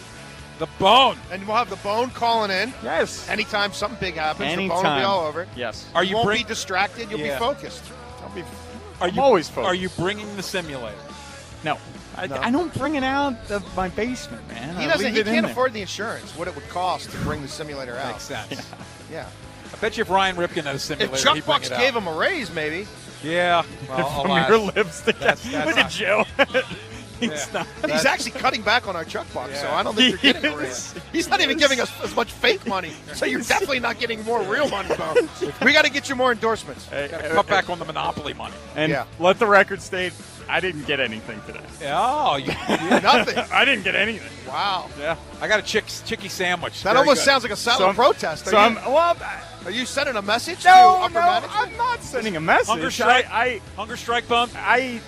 The 0.59 0.67
bone. 0.79 1.19
And 1.33 1.47
we'll 1.47 1.57
have 1.57 1.69
the 1.71 1.77
bone 1.77 2.11
calling 2.11 2.51
in. 2.51 2.73
Yes. 2.83 3.29
Anytime 3.29 3.73
something 3.73 3.99
big 4.01 4.15
happens, 4.15 4.51
the 4.57 4.69
bone 4.69 4.85
will 4.85 4.97
be 4.97 5.03
all 5.03 5.27
over 5.27 5.43
it. 5.43 5.49
Yes. 5.57 5.85
Are 5.95 6.05
You 6.05 6.11
you 6.11 6.17
won't 6.17 6.27
bring- 6.27 6.43
be 6.43 6.49
distracted. 6.49 7.11
You'll 7.11 7.21
Yeah. 7.21 7.35
be 7.35 7.39
focused. 7.41 7.83
I'll 8.23 8.29
be. 8.31 8.43
Are 9.01 9.09
I'm 9.09 9.15
you 9.15 9.21
always 9.23 9.49
focused. 9.49 9.67
Are 9.69 9.75
you 9.75 9.89
bringing 9.91 10.37
the 10.37 10.43
simulator? 10.43 10.97
No. 11.65 11.79
I, 12.17 12.29
No. 12.29 12.37
I 12.41 12.51
don't 12.53 12.73
bring 12.79 12.95
it 12.95 13.03
out 13.03 13.35
of 13.51 13.65
my 13.77 13.89
basement, 13.89 14.47
man. 14.49 14.77
He 14.77 14.85
I 14.85 14.87
doesn't. 14.87 15.05
leave 15.15 15.17
He 15.27 15.33
can't 15.33 15.43
there. 15.43 15.51
afford 15.51 15.73
the 15.73 15.81
insurance. 15.81 16.31
What 16.37 16.47
it 16.47 16.55
would 16.55 16.69
cost 16.69 17.11
to 17.11 17.17
bring 17.19 17.43
the 17.43 17.49
simulator 17.49 17.97
out. 17.99 18.13
Makes 18.13 18.25
sense. 18.25 18.63
Yeah. 19.11 19.27
I 19.73 19.77
bet 19.79 19.97
you 19.97 20.03
if 20.03 20.11
Ryan 20.11 20.37
Ripken 20.37 20.65
had 20.65 20.77
a 20.77 20.79
simulator, 20.79 21.15
If 21.17 21.23
Chuck 21.23 21.45
Bucks 21.45 21.69
gave 21.69 21.95
him 21.97 22.07
a 22.07 22.13
raise, 22.13 22.51
maybe. 22.53 22.87
Yeah. 23.25 23.65
Well, 23.89 24.23
From 24.23 24.31
alas. 24.31 24.49
your 24.49 24.59
lipstick. 24.59 25.19
That's- 25.19 25.43
that's 25.43 25.67
Look 25.67 25.77
not- 25.77 25.85
at 25.87 25.91
Joe. 25.91 26.25
He's 27.21 27.49
Yeah. 27.53 27.65
He's 27.87 28.05
actually 28.05 28.33
cutting 28.33 28.63
back 28.63 28.87
on 28.89 28.97
our 28.97 29.05
Chuck 29.05 29.27
Bucks, 29.33 29.61
so 29.61 29.69
I 29.71 29.83
don't 29.83 29.95
think 29.95 30.19
He 30.21 30.27
you're 30.29 30.33
getting 30.35 30.53
a 30.55 30.57
is. 30.59 30.95
raise. 30.95 31.05
He's 31.13 31.29
not 31.29 31.41
even 31.41 31.57
giving 31.59 31.81
us 31.81 31.91
as 32.03 32.15
much 32.17 32.31
fake 32.33 32.67
money, 32.67 32.93
so 33.15 33.25
you're 33.27 33.41
definitely 33.41 33.81
not 33.81 33.99
getting 33.99 34.23
more 34.25 34.43
real 34.43 34.69
money, 34.69 34.89
Bo. 34.97 35.15
We 35.65 35.73
got 35.73 35.85
to 35.85 35.91
get 35.91 36.09
you 36.09 36.17
more 36.17 36.33
endorsements. 36.33 36.87
Hey, 36.89 37.09
Gotta 37.09 37.23
hey, 37.29 37.35
cut 37.35 37.47
hey. 37.47 37.51
back 37.51 37.71
on 37.71 37.79
the 37.79 37.85
monopoly 37.85 38.35
money. 38.35 38.55
And 38.77 38.91
Yeah. 38.91 39.05
let 39.19 39.39
the 39.39 39.47
record 39.47 39.81
state, 39.83 40.13
I 40.49 40.61
didn't 40.61 40.87
get 40.87 41.01
anything 41.01 41.41
today. 41.47 41.61
Oh, 41.93 42.37
you, 42.37 42.47
Nothing. 42.69 43.39
I 43.53 43.65
didn't 43.65 43.85
get 43.85 43.95
anything. 43.95 44.31
Wow. 44.47 44.91
Yeah. 44.99 45.17
I 45.41 45.49
got 45.49 45.59
a 45.59 45.63
chick, 45.63 45.85
chicky 46.05 46.29
sandwich. 46.29 46.83
That 46.83 46.91
Very 46.95 46.99
almost 46.99 47.21
good. 47.21 47.25
sounds 47.25 47.43
like 47.45 47.53
a 47.53 47.57
silent 47.57 47.79
So 47.81 47.87
I'm- 47.87 47.95
protest. 47.95 48.47
Are, 48.49 48.51
So 48.51 48.57
you, 48.59 48.63
I'm 48.63 48.75
well. 48.93 49.17
are 49.65 49.71
you 49.71 49.87
sending 49.87 50.17
a 50.17 50.23
message 50.23 50.61
to 50.63 50.69
No, 50.69 50.99
upper 51.03 51.15
no, 51.15 51.21
management? 51.21 51.59
I'm 51.59 51.77
not 51.79 52.03
sending 52.03 52.37
a 52.37 52.41
message. 52.41 52.69
Hunger 52.69 52.91
strike. 52.91 53.27
I, 53.31 53.61
Hunger 53.77 53.97
strike 53.97 54.29
bump. 54.29 54.53
I, 54.55 55.01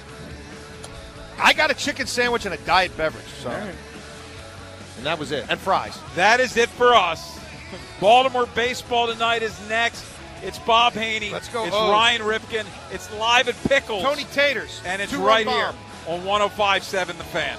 I 1.39 1.53
got 1.53 1.71
a 1.71 1.75
chicken 1.75 2.07
sandwich 2.07 2.45
and 2.47 2.55
a 2.55 2.59
diet 2.59 2.97
beverage. 2.97 3.25
So. 3.43 3.51
And 3.51 5.05
that 5.07 5.19
was 5.19 5.33
it. 5.33 5.47
And 5.49 5.61
fries. 5.61 5.99
That 6.15 6.41
is 6.41 6.57
it 6.57 6.69
for 6.71 6.95
us. 6.95 7.39
Baltimore 8.01 8.47
baseball 8.55 9.07
tonight 9.09 9.43
is 9.43 9.57
next. 9.69 10.05
It's 10.43 10.59
Bob 10.59 10.93
Haney. 10.93 11.31
Let's 11.31 11.49
go 11.49 11.65
It's 11.65 11.75
O's. 11.75 11.91
Ryan 11.91 12.23
Ripken. 12.23 12.67
It's 12.93 13.13
live 13.15 13.49
at 13.49 13.57
Pickles. 13.65 14.03
Tony 14.03 14.25
Taters. 14.33 14.81
and 14.85 15.01
it's 15.03 15.13
Two-run 15.13 15.27
right 15.27 15.49
here 15.49 15.73
on 16.07 16.21
105.7 16.21 17.07
The 17.07 17.25
Fan. 17.25 17.59